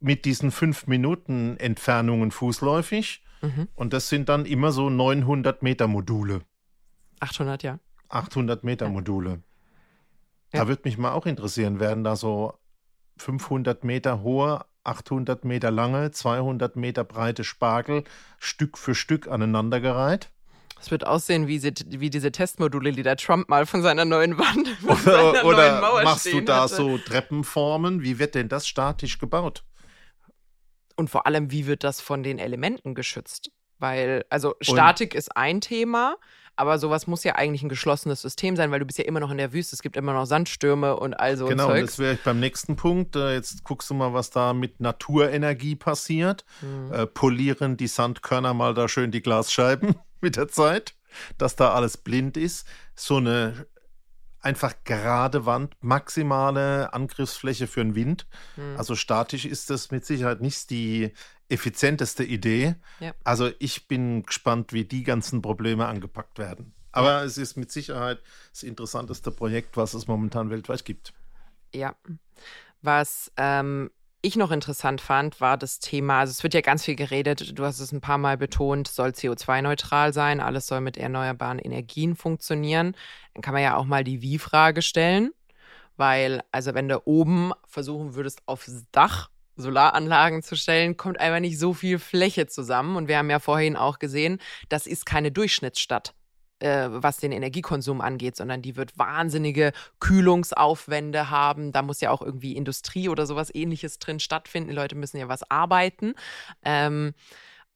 Mit 0.00 0.24
diesen 0.24 0.50
fünf 0.50 0.86
Minuten 0.86 1.56
Entfernungen 1.56 2.30
fußläufig. 2.30 3.22
Mhm. 3.42 3.68
Und 3.74 3.92
das 3.92 4.08
sind 4.08 4.28
dann 4.28 4.46
immer 4.46 4.72
so 4.72 4.90
900 4.90 5.62
Meter 5.62 5.86
Module. 5.86 6.42
800, 7.20 7.62
ja. 7.62 7.78
800 8.08 8.64
Meter 8.64 8.88
Module. 8.88 9.42
Ja. 10.52 10.60
Da 10.60 10.68
würde 10.68 10.82
mich 10.84 10.98
mal 10.98 11.12
auch 11.12 11.26
interessieren, 11.26 11.80
werden 11.80 12.04
da 12.04 12.16
so 12.16 12.54
500 13.18 13.84
Meter 13.84 14.22
hohe, 14.22 14.64
800 14.84 15.44
Meter 15.44 15.70
lange, 15.70 16.10
200 16.10 16.76
Meter 16.76 17.04
breite 17.04 17.44
Spargel 17.44 18.04
Stück 18.38 18.78
für 18.78 18.94
Stück 18.94 19.28
aneinandergereiht? 19.28 20.30
Es 20.80 20.90
wird 20.90 21.06
aussehen 21.06 21.46
wie, 21.46 21.58
sie, 21.58 21.72
wie, 21.86 22.10
diese 22.10 22.30
Testmodule, 22.30 22.92
die 22.92 23.02
der 23.02 23.16
Trump 23.16 23.48
mal 23.48 23.64
von 23.66 23.82
seiner 23.82 24.04
neuen 24.04 24.38
Wand 24.38 24.68
oder, 24.84 24.96
seiner 24.96 25.44
oder 25.44 25.80
neuen 25.80 26.04
machst 26.04 26.26
du 26.26 26.40
da 26.42 26.64
hatte. 26.64 26.76
so 26.76 26.98
Treppenformen? 26.98 28.02
Wie 28.02 28.18
wird 28.18 28.34
denn 28.34 28.48
das 28.48 28.68
statisch 28.68 29.18
gebaut? 29.18 29.64
Und 30.96 31.10
vor 31.10 31.26
allem, 31.26 31.50
wie 31.50 31.66
wird 31.66 31.84
das 31.84 32.00
von 32.00 32.22
den 32.22 32.38
Elementen 32.38 32.94
geschützt? 32.94 33.50
Weil, 33.78 34.24
also 34.30 34.54
Statik 34.60 35.12
Und? 35.12 35.18
ist 35.18 35.36
ein 35.36 35.60
Thema, 35.60 36.16
aber 36.58 36.78
sowas 36.78 37.06
muss 37.06 37.22
ja 37.22 37.34
eigentlich 37.34 37.62
ein 37.62 37.68
geschlossenes 37.68 38.22
System 38.22 38.56
sein, 38.56 38.70
weil 38.70 38.78
du 38.80 38.86
bist 38.86 38.98
ja 38.98 39.04
immer 39.04 39.20
noch 39.20 39.30
in 39.30 39.36
der 39.36 39.52
Wüste. 39.52 39.76
Es 39.76 39.82
gibt 39.82 39.94
immer 39.96 40.14
noch 40.14 40.24
Sandstürme 40.24 40.96
und 40.96 41.12
all 41.12 41.36
so 41.36 41.44
Genau, 41.46 41.66
Zeugs. 41.66 41.92
das 41.92 41.98
wäre 41.98 42.18
beim 42.24 42.40
nächsten 42.40 42.76
Punkt. 42.76 43.14
Äh, 43.14 43.34
jetzt 43.34 43.62
guckst 43.64 43.90
du 43.90 43.94
mal, 43.94 44.14
was 44.14 44.30
da 44.30 44.54
mit 44.54 44.80
Naturenergie 44.80 45.76
passiert. 45.76 46.46
Mhm. 46.62 46.92
Äh, 46.92 47.06
polieren 47.06 47.76
die 47.76 47.88
Sandkörner 47.88 48.54
mal 48.54 48.72
da 48.72 48.88
schön 48.88 49.10
die 49.10 49.20
Glasscheiben 49.20 49.96
mit 50.22 50.36
der 50.36 50.48
Zeit, 50.48 50.94
dass 51.36 51.56
da 51.56 51.74
alles 51.74 51.98
blind 51.98 52.38
ist. 52.38 52.66
So 52.94 53.18
eine 53.18 53.66
einfach 54.46 54.74
gerade 54.84 55.44
Wand, 55.44 55.74
maximale 55.80 56.94
Angriffsfläche 56.94 57.66
für 57.66 57.80
den 57.80 57.96
Wind. 57.96 58.28
Mhm. 58.56 58.76
Also 58.78 58.94
statisch 58.94 59.44
ist 59.44 59.70
das 59.70 59.90
mit 59.90 60.06
Sicherheit 60.06 60.40
nicht 60.40 60.70
die 60.70 61.12
effizienteste 61.48 62.22
Idee. 62.22 62.76
Ja. 63.00 63.12
Also 63.24 63.50
ich 63.58 63.88
bin 63.88 64.22
gespannt, 64.22 64.72
wie 64.72 64.84
die 64.84 65.02
ganzen 65.02 65.42
Probleme 65.42 65.86
angepackt 65.86 66.38
werden. 66.38 66.72
Aber 66.92 67.18
ja. 67.18 67.24
es 67.24 67.38
ist 67.38 67.56
mit 67.56 67.72
Sicherheit 67.72 68.22
das 68.52 68.62
interessanteste 68.62 69.32
Projekt, 69.32 69.76
was 69.76 69.94
es 69.94 70.06
momentan 70.06 70.48
weltweit 70.48 70.84
gibt. 70.84 71.12
Ja. 71.74 71.96
Was 72.82 73.32
ähm, 73.36 73.90
ich 74.22 74.36
noch 74.36 74.50
interessant 74.50 75.00
fand, 75.00 75.40
war 75.40 75.56
das 75.56 75.78
Thema, 75.78 76.20
also 76.20 76.30
es 76.30 76.42
wird 76.42 76.54
ja 76.54 76.60
ganz 76.60 76.84
viel 76.84 76.96
geredet, 76.96 77.58
du 77.58 77.64
hast 77.64 77.80
es 77.80 77.92
ein 77.92 78.00
paar 78.00 78.18
Mal 78.18 78.36
betont, 78.36 78.88
soll 78.88 79.10
CO2-neutral 79.10 80.12
sein, 80.12 80.40
alles 80.40 80.66
soll 80.66 80.80
mit 80.80 80.96
erneuerbaren 80.96 81.58
Energien 81.58 82.16
funktionieren. 82.16 82.96
Dann 83.34 83.42
kann 83.42 83.54
man 83.54 83.62
ja 83.62 83.76
auch 83.76 83.84
mal 83.84 84.04
die 84.04 84.22
Wie-Frage 84.22 84.82
stellen, 84.82 85.30
weil, 85.96 86.42
also 86.50 86.74
wenn 86.74 86.88
du 86.88 87.00
oben 87.06 87.52
versuchen 87.66 88.14
würdest, 88.14 88.42
aufs 88.46 88.84
Dach 88.90 89.30
Solaranlagen 89.56 90.42
zu 90.42 90.56
stellen, 90.56 90.96
kommt 90.96 91.18
einfach 91.18 91.40
nicht 91.40 91.58
so 91.58 91.72
viel 91.72 91.98
Fläche 91.98 92.46
zusammen. 92.46 92.96
Und 92.96 93.08
wir 93.08 93.18
haben 93.18 93.30
ja 93.30 93.38
vorhin 93.38 93.76
auch 93.76 93.98
gesehen, 93.98 94.38
das 94.68 94.86
ist 94.86 95.06
keine 95.06 95.32
Durchschnittsstadt, 95.32 96.14
äh, 96.60 96.88
was 96.90 97.18
den 97.18 97.32
Energiekonsum 97.32 98.00
angeht, 98.00 98.36
sondern 98.36 98.62
die 98.62 98.76
wird 98.76 98.98
wahnsinnige 98.98 99.72
Kühlungsaufwände 100.00 101.30
haben. 101.30 101.72
Da 101.72 101.82
muss 101.82 102.00
ja 102.00 102.10
auch 102.10 102.22
irgendwie 102.22 102.56
Industrie 102.56 103.08
oder 103.08 103.26
sowas 103.26 103.54
ähnliches 103.54 103.98
drin 103.98 104.20
stattfinden. 104.20 104.70
Die 104.70 104.74
Leute 104.74 104.94
müssen 104.94 105.18
ja 105.18 105.28
was 105.28 105.50
arbeiten. 105.50 106.14
Ähm, 106.64 107.14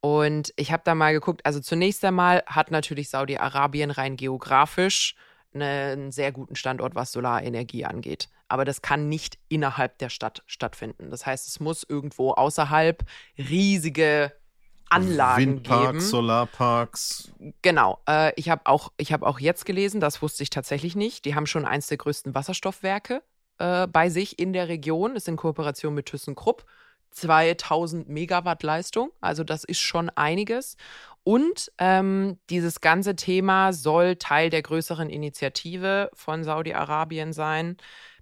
und 0.00 0.52
ich 0.56 0.72
habe 0.72 0.82
da 0.84 0.94
mal 0.94 1.12
geguckt, 1.12 1.44
also 1.44 1.60
zunächst 1.60 2.04
einmal 2.04 2.42
hat 2.46 2.70
natürlich 2.70 3.10
Saudi-Arabien 3.10 3.90
rein 3.90 4.16
geografisch 4.16 5.14
einen 5.52 6.12
sehr 6.12 6.32
guten 6.32 6.56
Standort, 6.56 6.94
was 6.94 7.12
Solarenergie 7.12 7.84
angeht. 7.84 8.28
Aber 8.48 8.64
das 8.64 8.82
kann 8.82 9.08
nicht 9.08 9.38
innerhalb 9.48 9.98
der 9.98 10.08
Stadt 10.08 10.42
stattfinden. 10.46 11.10
Das 11.10 11.26
heißt, 11.26 11.46
es 11.46 11.60
muss 11.60 11.84
irgendwo 11.88 12.32
außerhalb 12.32 13.04
riesige 13.36 14.32
Anlagen 14.90 15.36
Windparks, 15.40 15.86
geben. 15.86 16.00
Solarparks. 16.00 17.32
Genau. 17.62 18.00
Äh, 18.08 18.32
ich 18.36 18.50
habe 18.50 18.62
auch, 18.66 18.92
hab 19.00 19.22
auch 19.22 19.38
jetzt 19.38 19.64
gelesen, 19.64 20.00
das 20.00 20.20
wusste 20.20 20.42
ich 20.42 20.50
tatsächlich 20.50 20.96
nicht. 20.96 21.24
Die 21.24 21.34
haben 21.34 21.46
schon 21.46 21.64
eins 21.64 21.86
der 21.86 21.96
größten 21.96 22.34
Wasserstoffwerke 22.34 23.22
äh, 23.58 23.86
bei 23.86 24.10
sich 24.10 24.38
in 24.38 24.52
der 24.52 24.68
Region. 24.68 25.16
Ist 25.16 25.28
in 25.28 25.36
Kooperation 25.36 25.94
mit 25.94 26.06
ThyssenKrupp. 26.06 26.64
2000 27.12 28.08
Megawatt 28.08 28.62
Leistung. 28.62 29.10
Also 29.20 29.44
das 29.44 29.64
ist 29.64 29.80
schon 29.80 30.10
einiges. 30.10 30.76
Und 31.22 31.70
ähm, 31.78 32.38
dieses 32.48 32.80
ganze 32.80 33.14
Thema 33.14 33.72
soll 33.72 34.16
Teil 34.16 34.50
der 34.50 34.62
größeren 34.62 35.10
Initiative 35.10 36.10
von 36.14 36.44
Saudi-Arabien 36.44 37.32
sein. 37.32 37.76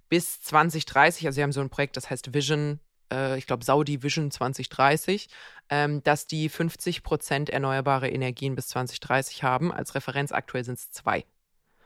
Bis 0.09 0.41
2030, 0.41 1.25
also 1.25 1.35
sie 1.35 1.43
haben 1.43 1.51
so 1.51 1.61
ein 1.61 1.69
Projekt, 1.69 1.95
das 1.95 2.09
heißt 2.09 2.33
Vision, 2.33 2.79
äh, 3.11 3.37
ich 3.37 3.45
glaube 3.45 3.63
Saudi 3.63 4.01
Vision 4.03 4.31
2030, 4.31 5.29
ähm, 5.69 6.03
dass 6.03 6.27
die 6.27 6.49
50 6.49 7.03
Prozent 7.03 7.49
erneuerbare 7.49 8.09
Energien 8.09 8.55
bis 8.55 8.67
2030 8.69 9.43
haben. 9.43 9.71
Als 9.71 9.95
Referenz 9.95 10.31
aktuell 10.31 10.63
sind 10.63 10.77
es 10.77 10.91
zwei. 10.91 11.25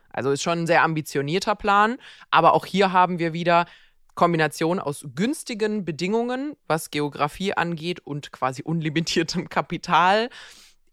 Also 0.10 0.32
ist 0.32 0.43
schon 0.43 0.60
ein 0.60 0.67
sehr 0.67 0.84
ambitionierter 0.84 1.56
Plan. 1.56 1.98
Aber 2.32 2.54
auch 2.54 2.65
hier 2.65 2.91
haben 2.91 3.19
wir 3.19 3.34
wieder 3.34 3.65
Kombination 4.15 4.80
aus 4.80 5.06
günstigen 5.15 5.86
Bedingungen, 5.86 6.56
was 6.67 6.91
Geografie 6.91 7.54
angeht, 7.54 8.00
und 8.00 8.32
quasi 8.32 8.62
unlimitiertem 8.63 9.50
Kapital. 9.50 10.30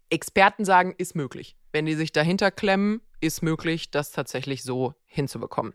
Experten 0.09 0.65
sagen, 0.65 0.95
ist 0.97 1.15
möglich. 1.15 1.55
Wenn 1.71 1.85
die 1.85 1.95
sich 1.95 2.11
dahinter 2.11 2.51
klemmen, 2.51 3.01
ist 3.21 3.43
möglich, 3.43 3.91
das 3.91 4.11
tatsächlich 4.11 4.63
so 4.63 4.95
hinzubekommen. 5.05 5.73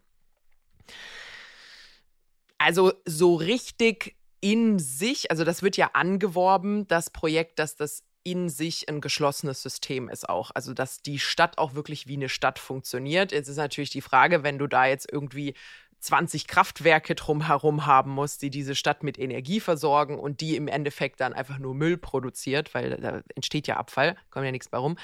Also 2.59 2.93
so 3.05 3.37
richtig 3.37 4.17
in 4.47 4.79
sich, 4.79 5.33
also 5.33 5.43
das 5.43 5.65
wird 5.65 5.77
ja 5.77 5.91
angeworben, 5.95 6.87
das 6.87 7.11
Projekt, 7.11 7.59
dass 7.59 7.75
das 7.75 8.05
in 8.23 8.49
sich 8.49 8.89
ein 8.89 9.01
geschlossenes 9.01 9.61
System 9.61 10.09
ist 10.09 10.29
auch. 10.29 10.53
Also 10.55 10.73
dass 10.73 11.03
die 11.03 11.19
Stadt 11.19 11.59
auch 11.59 11.75
wirklich 11.75 12.07
wie 12.07 12.15
eine 12.15 12.29
Stadt 12.29 12.61
funktioniert. 12.61 13.33
Jetzt 13.33 13.49
ist 13.49 13.57
natürlich 13.57 13.91
die 13.91 14.03
Frage, 14.03 14.45
wenn 14.45 14.59
du 14.59 14.69
da 14.69 14.87
jetzt 14.87 15.11
irgendwie 15.11 15.55
20 15.99 16.47
Kraftwerke 16.47 17.17
drumherum 17.17 17.87
haben 17.87 18.13
muss, 18.13 18.39
die 18.39 18.51
diese 18.51 18.77
Stadt 18.77 19.03
mit 19.03 19.19
Energie 19.19 19.59
versorgen 19.59 20.17
und 20.17 20.41
die 20.41 20.55
im 20.55 20.69
Endeffekt 20.69 21.21
dann 21.21 21.33
einfach 21.33 21.59
nur 21.59 21.75
Müll 21.75 21.97
produziert, 21.97 22.73
weil 22.73 22.97
da 23.01 23.23
entsteht 23.35 23.67
ja 23.67 23.79
Abfall, 23.79 24.15
kommt 24.31 24.45
ja 24.45 24.53
nichts 24.53 24.69
bei 24.69 24.79
rum. 24.79 24.97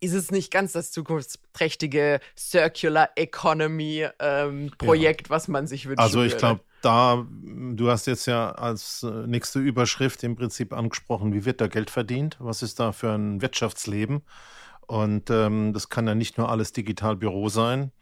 Ist 0.00 0.14
es 0.14 0.32
nicht 0.32 0.50
ganz 0.50 0.72
das 0.72 0.90
zukunftsträchtige 0.90 2.18
Circular 2.36 3.10
Economy 3.14 4.08
ähm, 4.18 4.72
Projekt, 4.78 5.28
ja. 5.28 5.30
was 5.30 5.46
man 5.46 5.68
sich 5.68 5.86
wünscht? 5.86 6.00
Also 6.00 6.24
ich 6.24 6.36
glaube, 6.36 6.60
da, 6.84 7.26
du 7.30 7.90
hast 7.90 8.06
jetzt 8.06 8.26
ja 8.26 8.50
als 8.52 9.02
äh, 9.02 9.26
nächste 9.26 9.60
Überschrift 9.60 10.22
im 10.22 10.36
Prinzip 10.36 10.72
angesprochen, 10.72 11.32
wie 11.32 11.44
wird 11.44 11.60
da 11.60 11.66
Geld 11.68 11.90
verdient? 11.90 12.36
Was 12.40 12.62
ist 12.62 12.80
da 12.80 12.92
für 12.92 13.12
ein 13.12 13.42
Wirtschaftsleben? 13.42 14.22
Und 14.86 15.30
ähm, 15.30 15.72
das 15.72 15.88
kann 15.88 16.06
ja 16.06 16.14
nicht 16.14 16.38
nur 16.38 16.50
alles 16.50 16.72
Digitalbüro 16.72 17.48
sein 17.48 17.92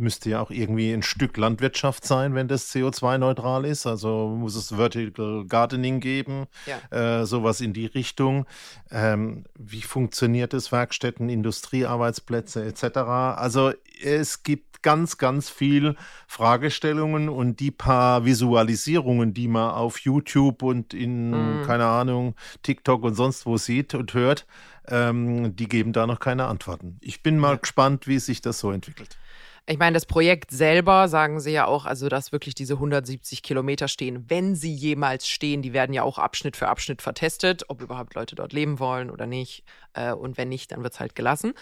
müsste 0.00 0.30
ja 0.30 0.40
auch 0.40 0.50
irgendwie 0.50 0.92
ein 0.92 1.02
Stück 1.02 1.36
Landwirtschaft 1.36 2.04
sein, 2.04 2.34
wenn 2.34 2.48
das 2.48 2.74
CO2-neutral 2.74 3.64
ist. 3.64 3.86
Also 3.86 4.34
muss 4.36 4.56
es 4.56 4.74
Vertical 4.74 5.44
Gardening 5.46 6.00
geben, 6.00 6.46
ja. 6.66 7.20
äh, 7.20 7.26
sowas 7.26 7.60
in 7.60 7.72
die 7.72 7.86
Richtung. 7.86 8.46
Ähm, 8.90 9.44
wie 9.58 9.82
funktioniert 9.82 10.54
es? 10.54 10.72
Werkstätten, 10.72 11.28
Industriearbeitsplätze 11.28 12.64
etc. 12.64 12.98
Also 12.98 13.72
es 14.02 14.42
gibt 14.42 14.70
ganz, 14.82 15.18
ganz 15.18 15.50
viel 15.50 15.96
Fragestellungen 16.26 17.28
und 17.28 17.60
die 17.60 17.70
paar 17.70 18.24
Visualisierungen, 18.24 19.34
die 19.34 19.48
man 19.48 19.70
auf 19.70 19.98
YouTube 19.98 20.62
und 20.62 20.94
in, 20.94 21.30
mhm. 21.30 21.66
keine 21.66 21.86
Ahnung, 21.86 22.34
TikTok 22.62 23.04
und 23.04 23.14
sonst 23.14 23.46
wo 23.46 23.56
sieht 23.56 23.94
und 23.94 24.14
hört, 24.14 24.46
ähm, 24.88 25.54
die 25.56 25.68
geben 25.68 25.92
da 25.92 26.06
noch 26.06 26.20
keine 26.20 26.46
Antworten. 26.46 26.98
Ich 27.00 27.22
bin 27.22 27.38
mal 27.38 27.52
ja. 27.52 27.56
gespannt, 27.56 28.06
wie 28.06 28.18
sich 28.18 28.40
das 28.40 28.58
so 28.58 28.72
entwickelt. 28.72 29.18
Ich 29.66 29.78
meine, 29.78 29.94
das 29.94 30.06
Projekt 30.06 30.50
selber 30.50 31.08
sagen 31.08 31.40
sie 31.40 31.52
ja 31.52 31.66
auch, 31.66 31.84
also 31.86 32.08
dass 32.08 32.32
wirklich 32.32 32.54
diese 32.54 32.74
170 32.74 33.42
Kilometer 33.42 33.88
stehen, 33.88 34.28
wenn 34.28 34.54
sie 34.54 34.72
jemals 34.72 35.28
stehen, 35.28 35.62
die 35.62 35.72
werden 35.72 35.92
ja 35.92 36.02
auch 36.02 36.18
Abschnitt 36.18 36.56
für 36.56 36.68
Abschnitt 36.68 37.02
vertestet, 37.02 37.64
ob 37.68 37.80
überhaupt 37.80 38.14
Leute 38.14 38.34
dort 38.34 38.52
leben 38.52 38.78
wollen 38.78 39.10
oder 39.10 39.26
nicht. 39.26 39.64
Äh, 39.92 40.12
und 40.12 40.38
wenn 40.38 40.48
nicht, 40.48 40.72
dann 40.72 40.82
wird 40.82 40.94
es 40.94 41.00
halt 41.00 41.14
gelassen. 41.14 41.54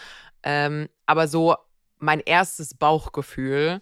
Ähm, 0.43 0.89
aber 1.05 1.27
so 1.27 1.55
mein 1.99 2.19
erstes 2.21 2.73
Bauchgefühl 2.73 3.81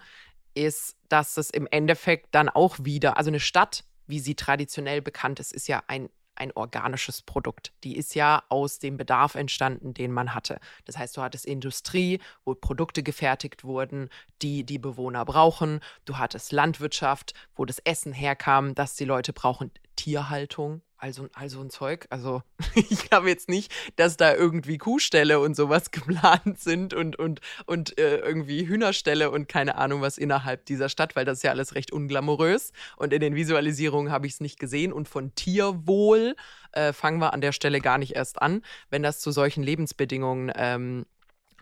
ist, 0.55 0.97
dass 1.07 1.37
es 1.37 1.49
im 1.49 1.67
Endeffekt 1.69 2.33
dann 2.33 2.49
auch 2.49 2.77
wieder, 2.81 3.17
also 3.17 3.29
eine 3.29 3.39
Stadt, 3.39 3.83
wie 4.07 4.19
sie 4.19 4.35
traditionell 4.35 5.01
bekannt 5.01 5.39
ist, 5.39 5.53
ist 5.53 5.67
ja 5.67 5.83
ein 5.87 6.09
ein 6.37 6.51
organisches 6.53 7.21
Produkt. 7.21 7.71
Die 7.83 7.97
ist 7.97 8.15
ja 8.15 8.43
aus 8.49 8.79
dem 8.79 8.97
Bedarf 8.97 9.35
entstanden, 9.35 9.93
den 9.93 10.11
man 10.11 10.33
hatte. 10.33 10.59
Das 10.85 10.97
heißt, 10.97 11.17
du 11.17 11.21
hattest 11.21 11.45
Industrie, 11.45 12.19
wo 12.45 12.55
Produkte 12.55 13.03
gefertigt 13.03 13.63
wurden, 13.63 14.09
die 14.41 14.63
die 14.63 14.79
Bewohner 14.79 15.25
brauchen. 15.25 15.81
Du 16.05 16.17
hattest 16.17 16.51
Landwirtschaft, 16.51 17.33
wo 17.55 17.65
das 17.65 17.79
Essen 17.79 18.13
herkam, 18.13 18.75
das 18.75 18.95
die 18.95 19.05
Leute 19.05 19.33
brauchen. 19.33 19.71
Tierhaltung, 19.97 20.81
also, 20.99 21.27
also 21.33 21.61
ein 21.61 21.69
Zeug. 21.69 22.07
Also 22.09 22.41
ich 22.75 23.09
glaube 23.09 23.29
jetzt 23.29 23.49
nicht, 23.49 23.71
dass 23.97 24.17
da 24.17 24.33
irgendwie 24.33 24.77
Kuhställe 24.77 25.39
und 25.39 25.55
sowas 25.55 25.91
geplant 25.91 26.59
sind 26.59 26.93
und, 26.93 27.17
und, 27.17 27.41
und 27.65 27.97
äh, 27.99 28.17
irgendwie 28.17 28.67
Hühnerställe 28.67 29.29
und 29.29 29.47
keine 29.47 29.75
Ahnung 29.75 30.01
was 30.01 30.17
innerhalb 30.17 30.65
dieser 30.65 30.89
Stadt, 30.89 31.15
weil 31.15 31.25
das 31.25 31.39
ist 31.39 31.43
ja 31.43 31.51
alles 31.51 31.75
recht 31.75 31.91
unglamourös. 31.91 32.71
Und 32.95 33.13
in 33.13 33.19
den 33.19 33.35
Visualisierungen 33.35 34.11
habe 34.11 34.27
ich 34.27 34.33
es 34.33 34.39
nicht 34.39 34.59
gesehen. 34.59 34.91
Und 34.91 35.07
von 35.07 35.35
Tierwohl 35.35 36.35
äh, 36.71 36.93
fangen 36.93 37.19
wir 37.19 37.33
an 37.33 37.41
der 37.41 37.51
Stelle 37.51 37.79
gar 37.79 37.97
nicht 37.97 38.15
erst 38.15 38.41
an, 38.41 38.63
wenn 38.89 39.03
das 39.03 39.19
zu 39.19 39.31
solchen 39.31 39.63
Lebensbedingungen 39.63 40.51
ähm, 40.55 41.05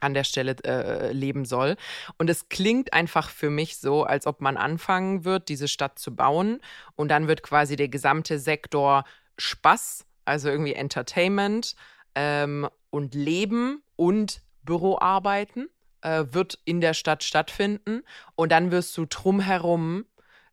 an 0.05 0.13
der 0.13 0.23
Stelle 0.23 0.55
äh, 0.63 1.11
leben 1.11 1.45
soll. 1.45 1.75
Und 2.17 2.29
es 2.29 2.49
klingt 2.49 2.93
einfach 2.93 3.29
für 3.29 3.49
mich 3.49 3.77
so, 3.77 4.03
als 4.03 4.27
ob 4.27 4.41
man 4.41 4.57
anfangen 4.57 5.25
wird, 5.25 5.49
diese 5.49 5.67
Stadt 5.67 5.99
zu 5.99 6.15
bauen. 6.15 6.61
Und 6.95 7.09
dann 7.09 7.27
wird 7.27 7.43
quasi 7.43 7.75
der 7.75 7.89
gesamte 7.89 8.39
Sektor 8.39 9.03
Spaß, 9.37 10.05
also 10.23 10.49
irgendwie 10.49 10.73
Entertainment 10.73 11.75
ähm, 12.15 12.67
und 12.89 13.13
Leben 13.13 13.83
und 13.95 14.41
Büroarbeiten 14.63 15.67
äh, 16.01 16.25
wird 16.31 16.59
in 16.65 16.81
der 16.81 16.93
Stadt 16.93 17.23
stattfinden. 17.23 18.03
Und 18.35 18.51
dann 18.51 18.71
wirst 18.71 18.95
du 18.97 19.05
drumherum 19.05 20.05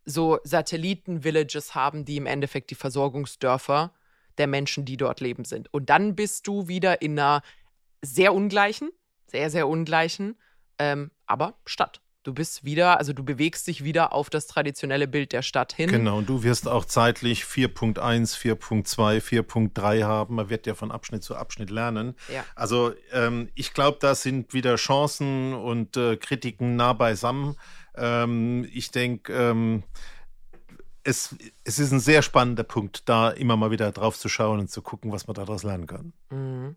so 0.04 0.38
Satelliten-Villages 0.42 1.74
haben, 1.74 2.04
die 2.04 2.16
im 2.16 2.26
Endeffekt 2.26 2.70
die 2.70 2.74
Versorgungsdörfer 2.74 3.92
der 4.38 4.46
Menschen, 4.46 4.84
die 4.84 4.96
dort 4.96 5.20
leben, 5.20 5.44
sind. 5.44 5.72
Und 5.72 5.90
dann 5.90 6.16
bist 6.16 6.46
du 6.46 6.68
wieder 6.68 7.02
in 7.02 7.18
einer 7.18 7.42
sehr 8.02 8.34
ungleichen, 8.34 8.90
sehr, 9.32 9.50
sehr 9.50 9.66
ungleichen, 9.66 10.36
ähm, 10.78 11.10
aber 11.26 11.54
Stadt. 11.66 12.00
Du 12.22 12.32
bist 12.32 12.64
wieder, 12.64 12.98
also 12.98 13.12
du 13.12 13.24
bewegst 13.24 13.66
dich 13.66 13.82
wieder 13.82 14.12
auf 14.12 14.30
das 14.30 14.46
traditionelle 14.46 15.08
Bild 15.08 15.32
der 15.32 15.42
Stadt 15.42 15.72
hin. 15.72 15.90
Genau, 15.90 16.18
und 16.18 16.28
du 16.28 16.44
wirst 16.44 16.68
auch 16.68 16.84
zeitlich 16.84 17.42
4.1, 17.42 17.98
4.2, 18.38 19.20
4.3 19.20 20.04
haben. 20.04 20.36
Man 20.36 20.48
wird 20.48 20.68
ja 20.68 20.74
von 20.76 20.92
Abschnitt 20.92 21.24
zu 21.24 21.34
Abschnitt 21.34 21.70
lernen. 21.70 22.14
Ja. 22.32 22.44
Also 22.54 22.92
ähm, 23.10 23.48
ich 23.56 23.74
glaube, 23.74 23.98
da 24.00 24.14
sind 24.14 24.54
wieder 24.54 24.76
Chancen 24.76 25.52
und 25.52 25.96
äh, 25.96 26.16
Kritiken 26.16 26.76
nah 26.76 26.92
beisammen. 26.92 27.56
Ähm, 27.96 28.68
ich 28.72 28.92
denke, 28.92 29.32
ähm, 29.32 29.82
es, 31.02 31.34
es 31.64 31.80
ist 31.80 31.90
ein 31.90 31.98
sehr 31.98 32.22
spannender 32.22 32.62
Punkt, 32.62 33.08
da 33.08 33.30
immer 33.30 33.56
mal 33.56 33.72
wieder 33.72 33.90
drauf 33.90 34.16
zu 34.16 34.28
schauen 34.28 34.60
und 34.60 34.70
zu 34.70 34.80
gucken, 34.80 35.10
was 35.10 35.26
man 35.26 35.34
daraus 35.34 35.64
lernen 35.64 35.88
kann. 35.88 36.12
Mhm. 36.30 36.76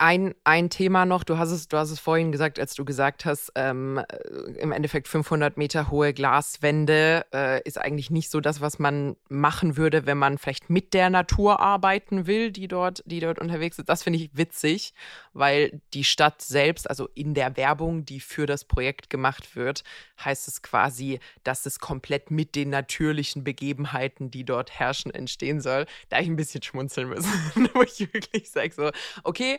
Ein, 0.00 0.36
ein 0.44 0.70
Thema 0.70 1.06
noch, 1.06 1.24
du 1.24 1.38
hast, 1.38 1.50
es, 1.50 1.66
du 1.66 1.76
hast 1.76 1.90
es 1.90 1.98
vorhin 1.98 2.30
gesagt, 2.30 2.60
als 2.60 2.74
du 2.76 2.84
gesagt 2.84 3.24
hast, 3.24 3.50
ähm, 3.56 3.98
äh, 3.98 4.16
im 4.60 4.70
Endeffekt 4.70 5.08
500 5.08 5.56
Meter 5.56 5.90
hohe 5.90 6.14
Glaswände 6.14 7.26
äh, 7.34 7.60
ist 7.64 7.78
eigentlich 7.78 8.08
nicht 8.08 8.30
so 8.30 8.40
das, 8.40 8.60
was 8.60 8.78
man 8.78 9.16
machen 9.28 9.76
würde, 9.76 10.06
wenn 10.06 10.16
man 10.16 10.38
vielleicht 10.38 10.70
mit 10.70 10.94
der 10.94 11.10
Natur 11.10 11.58
arbeiten 11.58 12.28
will, 12.28 12.52
die 12.52 12.68
dort, 12.68 13.02
die 13.06 13.18
dort 13.18 13.40
unterwegs 13.40 13.80
ist. 13.80 13.88
Das 13.88 14.04
finde 14.04 14.20
ich 14.20 14.30
witzig, 14.34 14.94
weil 15.32 15.80
die 15.92 16.04
Stadt 16.04 16.42
selbst, 16.42 16.88
also 16.88 17.08
in 17.16 17.34
der 17.34 17.56
Werbung, 17.56 18.04
die 18.04 18.20
für 18.20 18.46
das 18.46 18.64
Projekt 18.64 19.10
gemacht 19.10 19.56
wird, 19.56 19.82
heißt 20.24 20.46
es 20.46 20.62
quasi, 20.62 21.18
dass 21.42 21.66
es 21.66 21.80
komplett 21.80 22.30
mit 22.30 22.54
den 22.54 22.70
natürlichen 22.70 23.42
Begebenheiten, 23.42 24.30
die 24.30 24.44
dort 24.44 24.70
herrschen, 24.78 25.12
entstehen 25.12 25.60
soll. 25.60 25.86
Da 26.08 26.20
ich 26.20 26.28
ein 26.28 26.36
bisschen 26.36 26.62
schmunzeln 26.62 27.08
müssen, 27.08 27.32
wo 27.74 27.82
ich 27.82 27.98
wirklich 28.12 28.48
sage 28.48 28.72
so, 28.72 28.92
okay, 29.24 29.58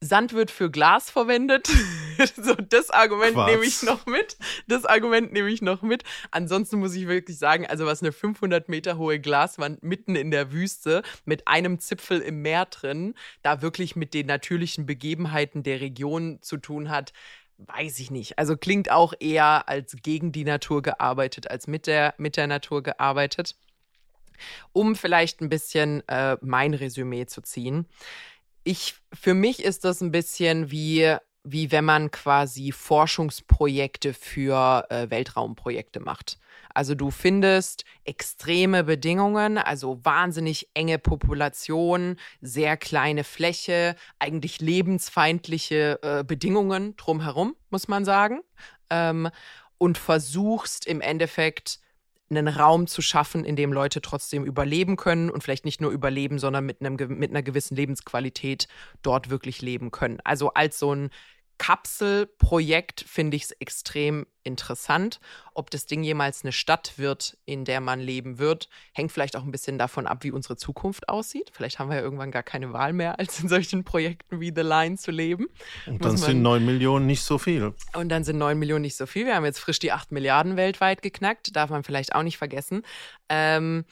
Sand 0.00 0.34
wird 0.34 0.50
für 0.50 0.70
Glas 0.70 1.10
verwendet. 1.10 1.68
so, 2.36 2.54
das 2.54 2.90
Argument 2.90 3.34
Quatsch. 3.34 3.50
nehme 3.50 3.64
ich 3.64 3.82
noch 3.82 4.06
mit. 4.06 4.36
Das 4.68 4.84
Argument 4.84 5.32
nehme 5.32 5.48
ich 5.48 5.62
noch 5.62 5.82
mit. 5.82 6.04
Ansonsten 6.30 6.78
muss 6.78 6.94
ich 6.94 7.08
wirklich 7.08 7.38
sagen, 7.38 7.66
also 7.66 7.86
was 7.86 8.02
eine 8.02 8.12
500 8.12 8.68
Meter 8.68 8.98
hohe 8.98 9.18
Glaswand 9.20 9.82
mitten 9.82 10.14
in 10.14 10.30
der 10.30 10.52
Wüste 10.52 11.02
mit 11.24 11.48
einem 11.48 11.78
Zipfel 11.78 12.20
im 12.20 12.42
Meer 12.42 12.66
drin, 12.66 13.14
da 13.42 13.62
wirklich 13.62 13.96
mit 13.96 14.12
den 14.12 14.26
natürlichen 14.26 14.86
Begebenheiten 14.86 15.62
der 15.62 15.80
Region 15.80 16.38
zu 16.42 16.58
tun 16.58 16.90
hat, 16.90 17.12
weiß 17.58 17.98
ich 18.00 18.10
nicht. 18.10 18.38
Also 18.38 18.56
klingt 18.56 18.90
auch 18.90 19.14
eher 19.18 19.68
als 19.68 19.96
gegen 20.02 20.30
die 20.30 20.44
Natur 20.44 20.82
gearbeitet, 20.82 21.50
als 21.50 21.66
mit 21.66 21.86
der, 21.86 22.14
mit 22.18 22.36
der 22.36 22.46
Natur 22.46 22.82
gearbeitet. 22.82 23.56
Um 24.74 24.94
vielleicht 24.94 25.40
ein 25.40 25.48
bisschen 25.48 26.06
äh, 26.08 26.36
mein 26.42 26.74
Resümee 26.74 27.24
zu 27.24 27.40
ziehen 27.40 27.86
ich, 28.66 28.96
für 29.12 29.34
mich 29.34 29.62
ist 29.62 29.84
das 29.84 30.00
ein 30.00 30.10
bisschen 30.10 30.72
wie, 30.72 31.16
wie 31.44 31.70
wenn 31.70 31.84
man 31.84 32.10
quasi 32.10 32.72
Forschungsprojekte 32.72 34.12
für 34.12 34.84
äh, 34.90 35.08
Weltraumprojekte 35.08 36.00
macht. 36.00 36.38
Also 36.74 36.96
du 36.96 37.12
findest 37.12 37.84
extreme 38.04 38.82
Bedingungen, 38.82 39.56
also 39.56 40.04
wahnsinnig 40.04 40.68
enge 40.74 40.98
Population, 40.98 42.16
sehr 42.40 42.76
kleine 42.76 43.22
Fläche, 43.22 43.94
eigentlich 44.18 44.60
lebensfeindliche 44.60 46.00
äh, 46.02 46.24
Bedingungen 46.24 46.96
drumherum, 46.96 47.54
muss 47.70 47.86
man 47.86 48.04
sagen. 48.04 48.40
Ähm, 48.90 49.30
und 49.78 49.96
versuchst 49.96 50.86
im 50.86 51.00
Endeffekt 51.00 51.78
einen 52.30 52.48
Raum 52.48 52.86
zu 52.86 53.02
schaffen, 53.02 53.44
in 53.44 53.56
dem 53.56 53.72
Leute 53.72 54.00
trotzdem 54.00 54.44
überleben 54.44 54.96
können 54.96 55.30
und 55.30 55.42
vielleicht 55.42 55.64
nicht 55.64 55.80
nur 55.80 55.90
überleben, 55.90 56.38
sondern 56.38 56.66
mit, 56.66 56.80
einem, 56.80 56.96
mit 57.18 57.30
einer 57.30 57.42
gewissen 57.42 57.76
Lebensqualität 57.76 58.66
dort 59.02 59.30
wirklich 59.30 59.62
leben 59.62 59.90
können. 59.90 60.18
Also 60.24 60.52
als 60.54 60.78
so 60.78 60.94
ein 60.94 61.10
Kapselprojekt 61.58 63.04
finde 63.06 63.36
ich 63.36 63.44
es 63.44 63.50
extrem 63.52 64.26
interessant. 64.42 65.20
Ob 65.54 65.70
das 65.70 65.86
Ding 65.86 66.02
jemals 66.02 66.44
eine 66.44 66.52
Stadt 66.52 66.94
wird, 66.96 67.36
in 67.44 67.64
der 67.64 67.80
man 67.80 68.00
leben 68.00 68.38
wird, 68.38 68.68
hängt 68.92 69.10
vielleicht 69.10 69.36
auch 69.36 69.42
ein 69.42 69.50
bisschen 69.50 69.78
davon 69.78 70.06
ab, 70.06 70.22
wie 70.22 70.30
unsere 70.30 70.56
Zukunft 70.56 71.08
aussieht. 71.08 71.50
Vielleicht 71.52 71.78
haben 71.78 71.90
wir 71.90 71.96
ja 71.96 72.02
irgendwann 72.02 72.30
gar 72.30 72.42
keine 72.42 72.72
Wahl 72.72 72.92
mehr, 72.92 73.18
als 73.18 73.40
in 73.40 73.48
solchen 73.48 73.84
Projekten 73.84 74.40
wie 74.40 74.52
The 74.54 74.62
Line 74.62 74.96
zu 74.96 75.10
leben. 75.10 75.48
Und 75.86 76.04
dann 76.04 76.16
sind 76.16 76.42
neun 76.42 76.64
Millionen 76.64 77.06
nicht 77.06 77.22
so 77.22 77.38
viel. 77.38 77.74
Und 77.94 78.08
dann 78.10 78.24
sind 78.24 78.38
neun 78.38 78.58
Millionen 78.58 78.82
nicht 78.82 78.96
so 78.96 79.06
viel. 79.06 79.26
Wir 79.26 79.34
haben 79.34 79.44
jetzt 79.44 79.58
frisch 79.58 79.78
die 79.78 79.92
acht 79.92 80.12
Milliarden 80.12 80.56
weltweit 80.56 81.02
geknackt, 81.02 81.56
darf 81.56 81.70
man 81.70 81.82
vielleicht 81.82 82.14
auch 82.14 82.22
nicht 82.22 82.38
vergessen. 82.38 82.82
Ähm, 83.28 83.84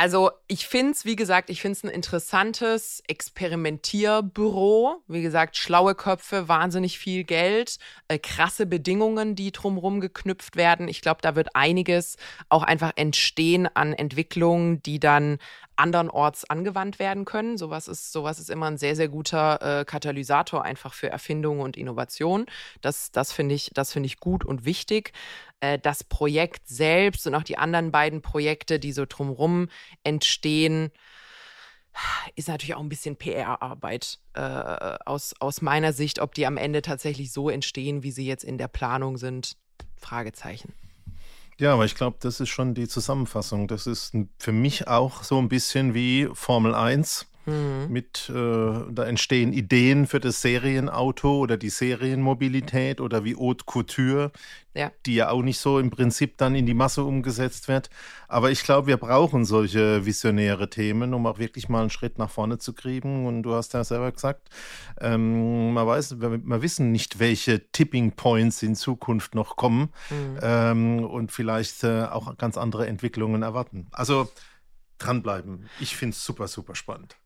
also 0.00 0.30
ich 0.46 0.66
finde 0.66 0.92
es, 0.92 1.04
wie 1.04 1.14
gesagt, 1.14 1.50
ich 1.50 1.60
finde 1.60 1.76
es 1.76 1.84
ein 1.84 1.90
interessantes 1.90 3.02
Experimentierbüro. 3.06 5.02
Wie 5.08 5.20
gesagt, 5.20 5.58
schlaue 5.58 5.94
Köpfe, 5.94 6.48
wahnsinnig 6.48 6.98
viel 6.98 7.22
Geld, 7.22 7.76
äh, 8.08 8.18
krasse 8.18 8.64
Bedingungen, 8.64 9.34
die 9.34 9.52
drumherum 9.52 10.00
geknüpft 10.00 10.56
werden. 10.56 10.88
Ich 10.88 11.02
glaube, 11.02 11.20
da 11.20 11.36
wird 11.36 11.54
einiges 11.54 12.16
auch 12.48 12.62
einfach 12.62 12.92
entstehen 12.96 13.68
an 13.74 13.92
Entwicklungen, 13.92 14.82
die 14.82 15.00
dann 15.00 15.36
andernorts 15.80 16.48
angewandt 16.48 16.98
werden 16.98 17.24
können. 17.24 17.56
Sowas 17.56 17.88
ist, 17.88 18.12
sowas 18.12 18.38
ist 18.38 18.50
immer 18.50 18.66
ein 18.66 18.76
sehr, 18.76 18.94
sehr 18.94 19.08
guter 19.08 19.80
äh, 19.80 19.84
Katalysator 19.84 20.62
einfach 20.62 20.92
für 20.92 21.08
Erfindungen 21.08 21.62
und 21.62 21.76
Innovation. 21.76 22.46
Das, 22.82 23.10
das 23.10 23.32
finde 23.32 23.54
ich, 23.54 23.70
das 23.72 23.96
ich 23.96 24.20
gut 24.20 24.44
und 24.44 24.64
wichtig. 24.64 25.12
Äh, 25.60 25.78
das 25.78 26.04
Projekt 26.04 26.68
selbst 26.68 27.26
und 27.26 27.34
auch 27.34 27.42
die 27.42 27.58
anderen 27.58 27.90
beiden 27.90 28.20
Projekte, 28.22 28.78
die 28.78 28.92
so 28.92 29.06
drumherum 29.08 29.68
entstehen, 30.04 30.90
ist 32.36 32.48
natürlich 32.48 32.74
auch 32.74 32.80
ein 32.80 32.88
bisschen 32.88 33.16
PR-Arbeit 33.16 34.20
äh, 34.34 34.40
aus, 34.40 35.34
aus 35.40 35.62
meiner 35.62 35.92
Sicht. 35.92 36.20
Ob 36.20 36.34
die 36.34 36.46
am 36.46 36.56
Ende 36.56 36.82
tatsächlich 36.82 37.32
so 37.32 37.50
entstehen, 37.50 38.02
wie 38.02 38.12
sie 38.12 38.26
jetzt 38.26 38.44
in 38.44 38.58
der 38.58 38.68
Planung 38.68 39.16
sind, 39.16 39.56
Fragezeichen. 39.96 40.72
Ja, 41.60 41.74
aber 41.74 41.84
ich 41.84 41.94
glaube, 41.94 42.16
das 42.20 42.40
ist 42.40 42.48
schon 42.48 42.72
die 42.72 42.88
Zusammenfassung. 42.88 43.68
Das 43.68 43.86
ist 43.86 44.14
für 44.38 44.50
mich 44.50 44.88
auch 44.88 45.22
so 45.22 45.36
ein 45.36 45.50
bisschen 45.50 45.92
wie 45.92 46.26
Formel 46.32 46.74
1. 46.74 47.26
Mhm. 47.50 47.92
Mit, 47.92 48.30
äh, 48.30 48.32
da 48.32 49.04
entstehen 49.04 49.52
Ideen 49.52 50.06
für 50.06 50.20
das 50.20 50.40
Serienauto 50.42 51.38
oder 51.38 51.56
die 51.56 51.70
Serienmobilität 51.70 53.00
oder 53.00 53.24
wie 53.24 53.36
Haute 53.36 53.64
Couture, 53.64 54.32
ja. 54.74 54.92
die 55.06 55.16
ja 55.16 55.30
auch 55.30 55.42
nicht 55.42 55.58
so 55.58 55.78
im 55.78 55.90
Prinzip 55.90 56.38
dann 56.38 56.54
in 56.54 56.66
die 56.66 56.74
Masse 56.74 57.04
umgesetzt 57.04 57.68
wird. 57.68 57.90
Aber 58.28 58.50
ich 58.50 58.62
glaube, 58.62 58.86
wir 58.86 58.96
brauchen 58.96 59.44
solche 59.44 60.06
visionäre 60.06 60.70
Themen, 60.70 61.14
um 61.14 61.26
auch 61.26 61.38
wirklich 61.38 61.68
mal 61.68 61.80
einen 61.80 61.90
Schritt 61.90 62.18
nach 62.18 62.30
vorne 62.30 62.58
zu 62.58 62.72
kriegen. 62.72 63.26
Und 63.26 63.42
du 63.42 63.54
hast 63.54 63.74
ja 63.74 63.82
selber 63.84 64.12
gesagt, 64.12 64.48
ähm, 65.00 65.72
man 65.72 65.86
weiß, 65.86 66.20
wir, 66.20 66.44
wir, 66.44 66.62
wissen 66.62 66.92
nicht, 66.92 67.18
welche 67.18 67.70
Tipping 67.72 68.12
Points 68.12 68.62
in 68.62 68.74
Zukunft 68.76 69.34
noch 69.34 69.56
kommen 69.56 69.90
mhm. 70.10 70.38
ähm, 70.42 71.04
und 71.04 71.32
vielleicht 71.32 71.82
äh, 71.84 72.04
auch 72.04 72.36
ganz 72.38 72.56
andere 72.56 72.86
Entwicklungen 72.86 73.42
erwarten. 73.42 73.86
Also 73.90 74.28
dranbleiben. 75.00 75.68
Ich 75.80 75.96
finde 75.96 76.14
es 76.14 76.24
super, 76.24 76.46
super 76.46 76.74
spannend. 76.74 77.16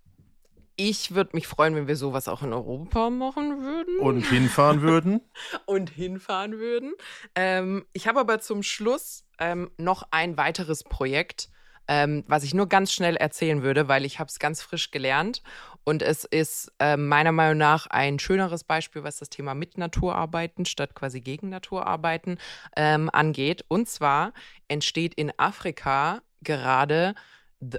Ich 0.77 1.15
würde 1.15 1.31
mich 1.35 1.47
freuen, 1.47 1.77
wenn 1.77 1.87
wir 1.87 1.97
sowas 1.97 2.27
auch 2.27 2.43
in 2.43 2.53
Europa 2.53 3.09
machen 3.09 3.63
würden. 3.63 3.99
Und 3.99 4.27
hinfahren 4.27 4.83
würden. 4.83 5.21
Und 5.67 5.91
hinfahren 5.91 6.59
würden. 6.59 6.95
Ähm, 7.37 7.85
ich 7.93 8.09
habe 8.09 8.21
aber 8.21 8.41
zum 8.41 8.63
Schluss 8.63 9.25
ähm, 9.39 9.71
noch 9.77 10.03
ein 10.11 10.37
weiteres 10.37 10.83
Projekt, 10.83 11.49
ähm, 11.87 12.25
was 12.27 12.43
ich 12.43 12.55
nur 12.55 12.69
ganz 12.69 12.93
schnell 12.93 13.17
erzählen 13.17 13.63
würde, 13.63 13.87
weil 13.87 14.05
ich 14.05 14.19
habe 14.19 14.29
es 14.29 14.41
ganz 14.41 14.63
frisch 14.63 14.91
gelernt. 14.91 15.43
Und 15.85 16.03
es 16.03 16.25
ist 16.25 16.73
äh, 16.81 16.97
meiner 16.97 17.33
Meinung 17.33 17.59
nach 17.59 17.87
ein 17.87 18.19
schöneres 18.19 18.65
Beispiel, 18.65 19.05
was 19.05 19.19
das 19.19 19.31
Thema 19.31 19.55
mit 19.55 19.79
Naturarbeiten 19.79 20.65
statt 20.65 20.95
quasi 20.95 21.21
gegen 21.21 21.51
Naturarbeiten 21.51 22.39
ähm, 22.77 23.11
angeht. 23.13 23.65
Und 23.69 23.89
zwar 23.89 24.33
entsteht 24.67 25.15
in 25.15 25.33
Afrika 25.39 26.23
gerade 26.43 27.15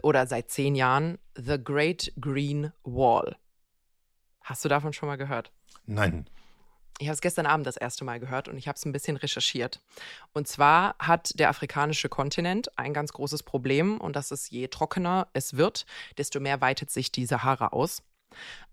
oder 0.03 0.27
seit 0.27 0.49
zehn 0.49 0.75
Jahren 0.75 1.17
The 1.35 1.61
Great 1.63 2.13
Green 2.19 2.71
Wall. 2.83 3.35
Hast 4.41 4.63
du 4.63 4.69
davon 4.69 4.93
schon 4.93 5.07
mal 5.07 5.17
gehört? 5.17 5.51
Nein. 5.85 6.29
Ich 6.97 7.07
habe 7.07 7.15
es 7.15 7.21
gestern 7.21 7.45
Abend 7.45 7.67
das 7.67 7.75
erste 7.75 8.05
Mal 8.05 8.19
gehört 8.21 8.47
und 8.47 8.57
ich 8.57 8.69
habe 8.69 8.77
es 8.77 8.85
ein 8.85 8.93
bisschen 8.93 9.17
recherchiert. 9.17 9.81
Und 10.31 10.47
zwar 10.47 10.95
hat 10.99 11.37
der 11.37 11.49
afrikanische 11.49 12.07
Kontinent 12.07 12.77
ein 12.77 12.93
ganz 12.93 13.11
großes 13.11 13.43
Problem 13.43 13.99
und 13.99 14.15
das 14.15 14.31
ist, 14.31 14.49
je 14.49 14.69
trockener 14.69 15.27
es 15.33 15.57
wird, 15.57 15.85
desto 16.17 16.39
mehr 16.39 16.61
weitet 16.61 16.89
sich 16.91 17.11
die 17.11 17.25
Sahara 17.25 17.67
aus. 17.67 18.01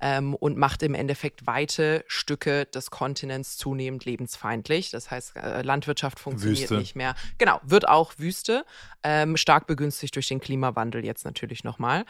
Ähm, 0.01 0.35
und 0.35 0.57
macht 0.57 0.83
im 0.83 0.95
Endeffekt 0.95 1.47
weite 1.47 2.05
Stücke 2.07 2.67
des 2.67 2.91
Kontinents 2.91 3.57
zunehmend 3.57 4.05
lebensfeindlich. 4.05 4.91
Das 4.91 5.11
heißt, 5.11 5.37
äh, 5.37 5.63
Landwirtschaft 5.63 6.19
funktioniert 6.19 6.63
Wüste. 6.63 6.79
nicht 6.79 6.97
mehr. 6.97 7.15
Genau, 7.39 7.61
wird 7.63 7.89
auch 7.89 8.15
Wüste, 8.19 8.65
ähm, 9.03 9.37
stark 9.37 9.67
begünstigt 9.67 10.15
durch 10.15 10.29
den 10.29 10.41
Klimawandel 10.41 11.05
jetzt 11.05 11.25
natürlich 11.25 11.65
nochmal. 11.65 12.05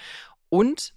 Und 0.48 0.94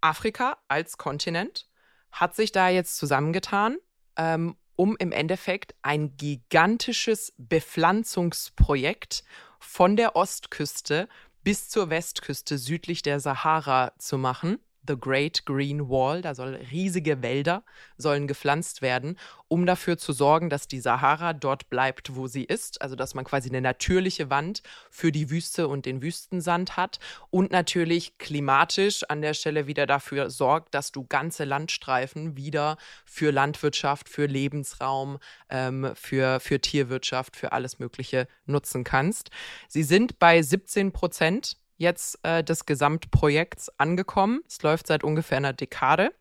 Afrika 0.00 0.58
als 0.68 0.98
Kontinent 0.98 1.66
hat 2.12 2.34
sich 2.34 2.52
da 2.52 2.68
jetzt 2.68 2.96
zusammengetan, 2.96 3.76
ähm, 4.16 4.56
um 4.76 4.96
im 4.98 5.12
Endeffekt 5.12 5.74
ein 5.82 6.16
gigantisches 6.16 7.32
Bepflanzungsprojekt 7.36 9.24
von 9.58 9.96
der 9.96 10.14
Ostküste 10.14 11.08
bis 11.42 11.68
zur 11.68 11.90
Westküste 11.90 12.58
südlich 12.58 13.02
der 13.02 13.20
Sahara 13.20 13.92
zu 13.98 14.18
machen. 14.18 14.58
The 14.88 14.96
Great 14.98 15.44
Green 15.46 15.88
Wall. 15.88 16.22
Da 16.22 16.34
sollen 16.34 16.54
riesige 16.54 17.22
Wälder 17.22 17.62
sollen 17.96 18.26
gepflanzt 18.26 18.82
werden, 18.82 19.18
um 19.46 19.66
dafür 19.66 19.98
zu 19.98 20.12
sorgen, 20.12 20.50
dass 20.50 20.66
die 20.66 20.80
Sahara 20.80 21.32
dort 21.32 21.70
bleibt, 21.70 22.16
wo 22.16 22.26
sie 22.26 22.44
ist. 22.44 22.82
Also 22.82 22.96
dass 22.96 23.14
man 23.14 23.24
quasi 23.24 23.48
eine 23.48 23.60
natürliche 23.60 24.30
Wand 24.30 24.62
für 24.90 25.12
die 25.12 25.30
Wüste 25.30 25.68
und 25.68 25.86
den 25.86 26.02
Wüstensand 26.02 26.76
hat 26.76 26.98
und 27.30 27.52
natürlich 27.52 28.18
klimatisch 28.18 29.04
an 29.08 29.22
der 29.22 29.34
Stelle 29.34 29.66
wieder 29.66 29.86
dafür 29.86 30.30
sorgt, 30.30 30.74
dass 30.74 30.90
du 30.90 31.04
ganze 31.06 31.44
Landstreifen 31.44 32.36
wieder 32.36 32.76
für 33.04 33.30
Landwirtschaft, 33.30 34.08
für 34.08 34.26
Lebensraum, 34.26 35.18
ähm, 35.50 35.92
für, 35.94 36.40
für 36.40 36.60
Tierwirtschaft, 36.60 37.36
für 37.36 37.52
alles 37.52 37.78
Mögliche 37.78 38.26
nutzen 38.46 38.84
kannst. 38.84 39.30
Sie 39.68 39.82
sind 39.82 40.18
bei 40.18 40.42
17 40.42 40.92
Prozent 40.92 41.56
jetzt 41.78 42.18
äh, 42.24 42.44
des 42.44 42.66
Gesamtprojekts 42.66 43.70
angekommen. 43.78 44.40
Es 44.46 44.62
läuft 44.62 44.86
seit 44.88 45.04
ungefähr 45.04 45.38
einer 45.38 45.52
Dekade. 45.52 46.12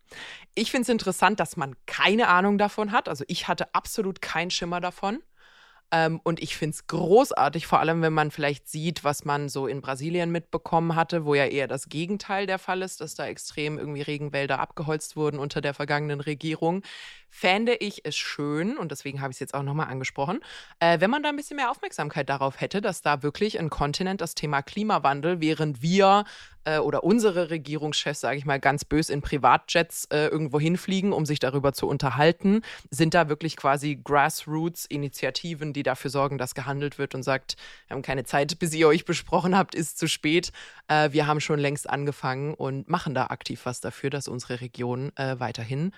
Ich 0.56 0.72
finde 0.72 0.84
es 0.84 0.90
interessant, 0.90 1.40
dass 1.40 1.58
man 1.58 1.76
keine 1.86 2.30
Ahnung 2.30 2.58
davon 2.58 2.92
hat. 2.92 3.10
Also 3.10 3.26
ich 3.28 3.48
hatte 3.48 3.74
absolut 3.76 4.22
keinen 4.22 4.52
Schimmer 4.52 4.80
davon. 4.80 5.22
Ähm, 5.92 6.20
und 6.24 6.42
ich 6.42 6.58
finde 6.58 6.76
es 6.76 6.88
großartig, 6.88 7.66
vor 7.66 7.80
allem 7.80 8.02
wenn 8.02 8.12
man 8.12 8.30
vielleicht 8.30 8.68
sieht, 8.68 9.06
was 9.06 9.24
man 9.24 9.48
so 9.48 9.68
in 9.68 9.80
Brasilien 9.80 10.32
mitbekommen 10.32 10.96
hatte, 10.96 11.24
wo 11.24 11.34
ja 11.34 11.46
eher 11.46 11.68
das 11.68 11.88
Gegenteil 11.88 12.46
der 12.46 12.60
Fall 12.60 12.82
ist, 12.82 13.00
dass 13.00 13.16
da 13.16 13.26
extrem 13.26 13.78
irgendwie 13.78 14.02
Regenwälder 14.02 14.60
abgeholzt 14.60 15.16
wurden 15.16 15.40
unter 15.40 15.62
der 15.62 15.74
vergangenen 15.74 16.20
Regierung. 16.20 16.84
Fände 17.30 17.76
ich 17.76 18.02
es 18.04 18.18
schön, 18.18 18.78
und 18.78 18.92
deswegen 18.92 19.22
habe 19.22 19.32
ich 19.32 19.36
es 19.36 19.40
jetzt 19.40 19.54
auch 19.54 19.64
nochmal 19.64 19.88
angesprochen, 19.88 20.40
äh, 20.80 21.00
wenn 21.00 21.10
man 21.10 21.24
da 21.24 21.30
ein 21.30 21.36
bisschen 21.38 21.56
mehr 21.56 21.72
Aufmerksamkeit 21.72 22.28
darauf 22.28 22.60
hätte, 22.60 22.82
dass 22.82 23.02
da 23.02 23.24
wirklich 23.24 23.58
ein 23.58 23.70
Kontinent 23.70 24.20
das 24.20 24.36
Thema 24.36 24.62
Klimawandel, 24.62 25.40
während 25.40 25.82
wir 25.82 26.26
äh, 26.68 26.80
oder 26.80 27.04
unsere 27.04 27.50
Regierungschefs, 27.50 28.20
sage 28.20 28.38
ich 28.38 28.46
mal 28.46 28.60
ganz 28.60 28.84
bös, 28.84 29.10
in 29.10 29.22
Privatjets 29.22 30.06
äh, 30.06 30.28
irgendwo 30.28 30.60
hinfliegen, 30.60 31.14
um 31.14 31.26
sich 31.26 31.40
darüber 31.40 31.74
zu 31.74 31.88
unterhalten, 31.88 32.62
sind 32.92 33.14
da 33.14 33.30
wirklich 33.30 33.56
quasi 33.56 33.96
Grassroots-Initiativen, 34.04 35.72
die 35.72 35.84
dafür 35.84 36.12
sorgen, 36.12 36.38
dass 36.38 36.56
gehandelt 36.56 37.00
wird 37.00 37.16
und 37.16 37.24
sagt, 37.24 37.56
wir 37.88 37.96
haben 37.96 38.02
keine 38.02 38.26
Zeit, 38.26 38.60
bis 38.60 38.74
ihr 38.74 38.88
euch 38.88 39.06
besprochen 39.06 39.58
habt, 39.58 39.76
ist 39.76 39.98
zu 39.98 40.08
spät. 40.08 40.52
Äh, 40.88 41.12
wir 41.14 41.26
haben 41.26 41.40
schon 41.40 41.60
längst 41.60 41.90
angefangen 41.90 42.54
und 42.54 42.90
machen 42.90 43.16
da 43.16 43.28
aktiv 43.28 43.66
was 43.66 43.80
dafür, 43.80 44.10
dass 44.10 44.28
unsere 44.28 44.60
Region 44.60 45.12
äh, 45.16 45.40
weiterhin 45.40 45.94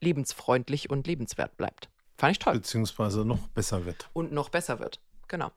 lebensfreundlich 0.00 0.90
und 0.90 1.06
lebenswert 1.06 1.56
bleibt. 1.56 1.88
Fand 2.16 2.32
ich 2.32 2.38
toll. 2.38 2.54
Beziehungsweise 2.54 3.24
noch 3.24 3.48
besser 3.48 3.84
wird. 3.84 4.08
Und 4.12 4.32
noch 4.32 4.48
besser 4.48 4.80
wird. 4.80 5.00
Genau. 5.28 5.50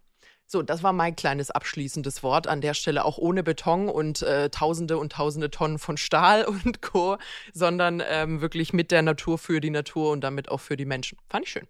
So, 0.48 0.62
das 0.62 0.84
war 0.84 0.94
mein 0.94 1.16
kleines 1.16 1.50
abschließendes 1.50 2.22
Wort 2.22 2.48
an 2.48 2.62
der 2.62 2.76
Stelle, 2.76 3.04
auch 3.04 3.18
ohne 3.18 3.42
Beton 3.42 3.90
und 3.90 4.22
äh, 4.22 4.50
Tausende 4.50 4.98
und 4.98 5.12
Tausende 5.12 5.50
Tonnen 5.50 5.80
von 5.80 5.98
Stahl 5.98 6.46
und 6.66 6.82
Co., 6.82 7.18
sondern 7.54 8.04
ähm, 8.08 8.42
wirklich 8.42 8.72
mit 8.72 8.92
der 8.92 9.02
Natur 9.02 9.38
für 9.38 9.60
die 9.60 9.72
Natur 9.72 10.12
und 10.12 10.22
damit 10.22 10.50
auch 10.50 10.60
für 10.60 10.78
die 10.78 10.86
Menschen. 10.86 11.18
Fand 11.28 11.46
ich 11.46 11.52
schön. 11.52 11.68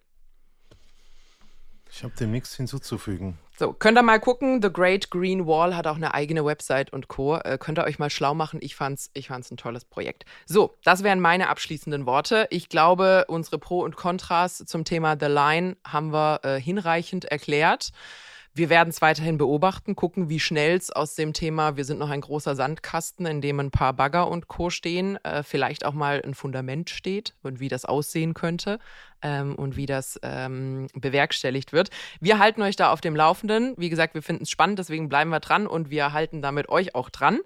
Ich 1.90 2.02
habe 2.04 2.14
dem 2.16 2.30
nichts 2.30 2.54
hinzuzufügen. 2.56 3.38
So, 3.58 3.72
könnt 3.72 3.96
ihr 3.96 4.02
mal 4.02 4.20
gucken. 4.20 4.60
The 4.60 4.70
Great 4.70 5.10
Green 5.10 5.46
Wall 5.46 5.74
hat 5.74 5.86
auch 5.86 5.96
eine 5.96 6.12
eigene 6.12 6.44
Website 6.44 6.92
und 6.92 7.08
Co. 7.08 7.36
Äh, 7.36 7.56
könnt 7.58 7.78
ihr 7.78 7.84
euch 7.84 7.98
mal 7.98 8.10
schlau 8.10 8.34
machen. 8.34 8.58
Ich 8.60 8.76
fand's, 8.76 9.10
ich 9.14 9.28
fand's 9.28 9.50
ein 9.50 9.56
tolles 9.56 9.86
Projekt. 9.86 10.26
So, 10.44 10.76
das 10.84 11.02
wären 11.02 11.20
meine 11.20 11.48
abschließenden 11.48 12.04
Worte. 12.04 12.48
Ich 12.50 12.68
glaube, 12.68 13.24
unsere 13.28 13.58
Pro 13.58 13.80
und 13.80 13.96
Kontras 13.96 14.58
zum 14.58 14.84
Thema 14.84 15.16
The 15.18 15.26
Line 15.26 15.78
haben 15.86 16.12
wir 16.12 16.40
äh, 16.42 16.60
hinreichend 16.60 17.24
erklärt. 17.24 17.92
Wir 18.56 18.70
werden 18.70 18.88
es 18.88 19.02
weiterhin 19.02 19.36
beobachten, 19.36 19.96
gucken, 19.96 20.30
wie 20.30 20.40
schnell 20.40 20.78
es 20.78 20.90
aus 20.90 21.14
dem 21.14 21.34
Thema, 21.34 21.76
wir 21.76 21.84
sind 21.84 21.98
noch 21.98 22.08
ein 22.08 22.22
großer 22.22 22.56
Sandkasten, 22.56 23.26
in 23.26 23.42
dem 23.42 23.60
ein 23.60 23.70
paar 23.70 23.92
Bagger 23.92 24.30
und 24.30 24.48
Co. 24.48 24.70
stehen, 24.70 25.22
äh, 25.26 25.42
vielleicht 25.42 25.84
auch 25.84 25.92
mal 25.92 26.22
ein 26.24 26.32
Fundament 26.32 26.88
steht 26.88 27.34
und 27.42 27.60
wie 27.60 27.68
das 27.68 27.84
aussehen 27.84 28.32
könnte 28.32 28.78
ähm, 29.20 29.56
und 29.56 29.76
wie 29.76 29.84
das 29.84 30.18
ähm, 30.22 30.86
bewerkstelligt 30.94 31.74
wird. 31.74 31.90
Wir 32.18 32.38
halten 32.38 32.62
euch 32.62 32.76
da 32.76 32.92
auf 32.92 33.02
dem 33.02 33.14
Laufenden. 33.14 33.74
Wie 33.76 33.90
gesagt, 33.90 34.14
wir 34.14 34.22
finden 34.22 34.44
es 34.44 34.50
spannend, 34.50 34.78
deswegen 34.78 35.10
bleiben 35.10 35.28
wir 35.28 35.40
dran 35.40 35.66
und 35.66 35.90
wir 35.90 36.14
halten 36.14 36.40
damit 36.40 36.70
euch 36.70 36.94
auch 36.94 37.10
dran. 37.10 37.40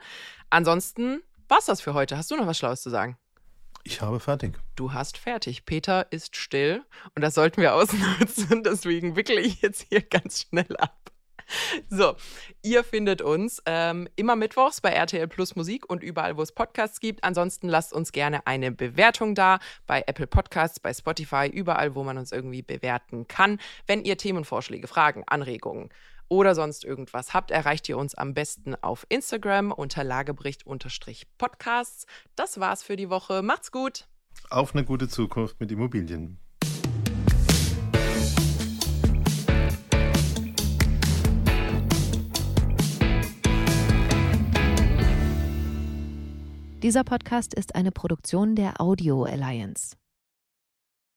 Ansonsten 0.48 1.22
war's 1.48 1.66
das 1.66 1.80
für 1.80 1.92
heute. 1.92 2.16
Hast 2.16 2.30
du 2.30 2.36
noch 2.36 2.46
was 2.46 2.56
Schlaues 2.56 2.82
zu 2.82 2.90
sagen? 2.90 3.19
Ich 3.82 4.02
habe 4.02 4.20
fertig. 4.20 4.58
Du 4.76 4.92
hast 4.92 5.16
fertig. 5.16 5.64
Peter 5.64 6.10
ist 6.10 6.36
still 6.36 6.84
und 7.14 7.22
das 7.22 7.34
sollten 7.34 7.62
wir 7.62 7.74
ausnutzen. 7.74 8.62
Deswegen 8.64 9.16
wickle 9.16 9.40
ich 9.40 9.62
jetzt 9.62 9.86
hier 9.88 10.02
ganz 10.02 10.42
schnell 10.42 10.76
ab. 10.76 11.10
So, 11.88 12.14
ihr 12.62 12.84
findet 12.84 13.22
uns 13.22 13.60
ähm, 13.66 14.08
immer 14.14 14.36
mittwochs 14.36 14.80
bei 14.80 14.90
RTL 14.90 15.26
Plus 15.26 15.56
Musik 15.56 15.88
und 15.90 16.02
überall, 16.02 16.36
wo 16.36 16.42
es 16.42 16.52
Podcasts 16.52 17.00
gibt. 17.00 17.24
Ansonsten 17.24 17.68
lasst 17.68 17.92
uns 17.92 18.12
gerne 18.12 18.46
eine 18.46 18.70
Bewertung 18.70 19.34
da 19.34 19.58
bei 19.86 20.04
Apple 20.06 20.28
Podcasts, 20.28 20.78
bei 20.78 20.94
Spotify, 20.94 21.48
überall, 21.52 21.94
wo 21.94 22.04
man 22.04 22.18
uns 22.18 22.30
irgendwie 22.30 22.62
bewerten 22.62 23.26
kann. 23.26 23.58
Wenn 23.86 24.04
ihr 24.04 24.16
Themenvorschläge, 24.16 24.86
Fragen, 24.86 25.24
Anregungen 25.26 25.90
oder 26.30 26.54
sonst 26.54 26.84
irgendwas 26.84 27.34
habt, 27.34 27.50
erreicht 27.50 27.88
ihr 27.90 27.98
uns 27.98 28.14
am 28.14 28.32
besten 28.32 28.74
auf 28.76 29.04
Instagram 29.10 29.72
unter 29.72 30.04
Lagebericht-Podcasts. 30.04 32.06
Das 32.36 32.60
war's 32.60 32.82
für 32.82 32.96
die 32.96 33.10
Woche. 33.10 33.42
Macht's 33.42 33.70
gut. 33.70 34.06
Auf 34.48 34.74
eine 34.74 34.84
gute 34.84 35.08
Zukunft 35.08 35.60
mit 35.60 35.70
Immobilien. 35.70 36.38
Dieser 46.82 47.04
Podcast 47.04 47.52
ist 47.52 47.74
eine 47.74 47.92
Produktion 47.92 48.54
der 48.54 48.80
Audio 48.80 49.24
Alliance. 49.24 49.99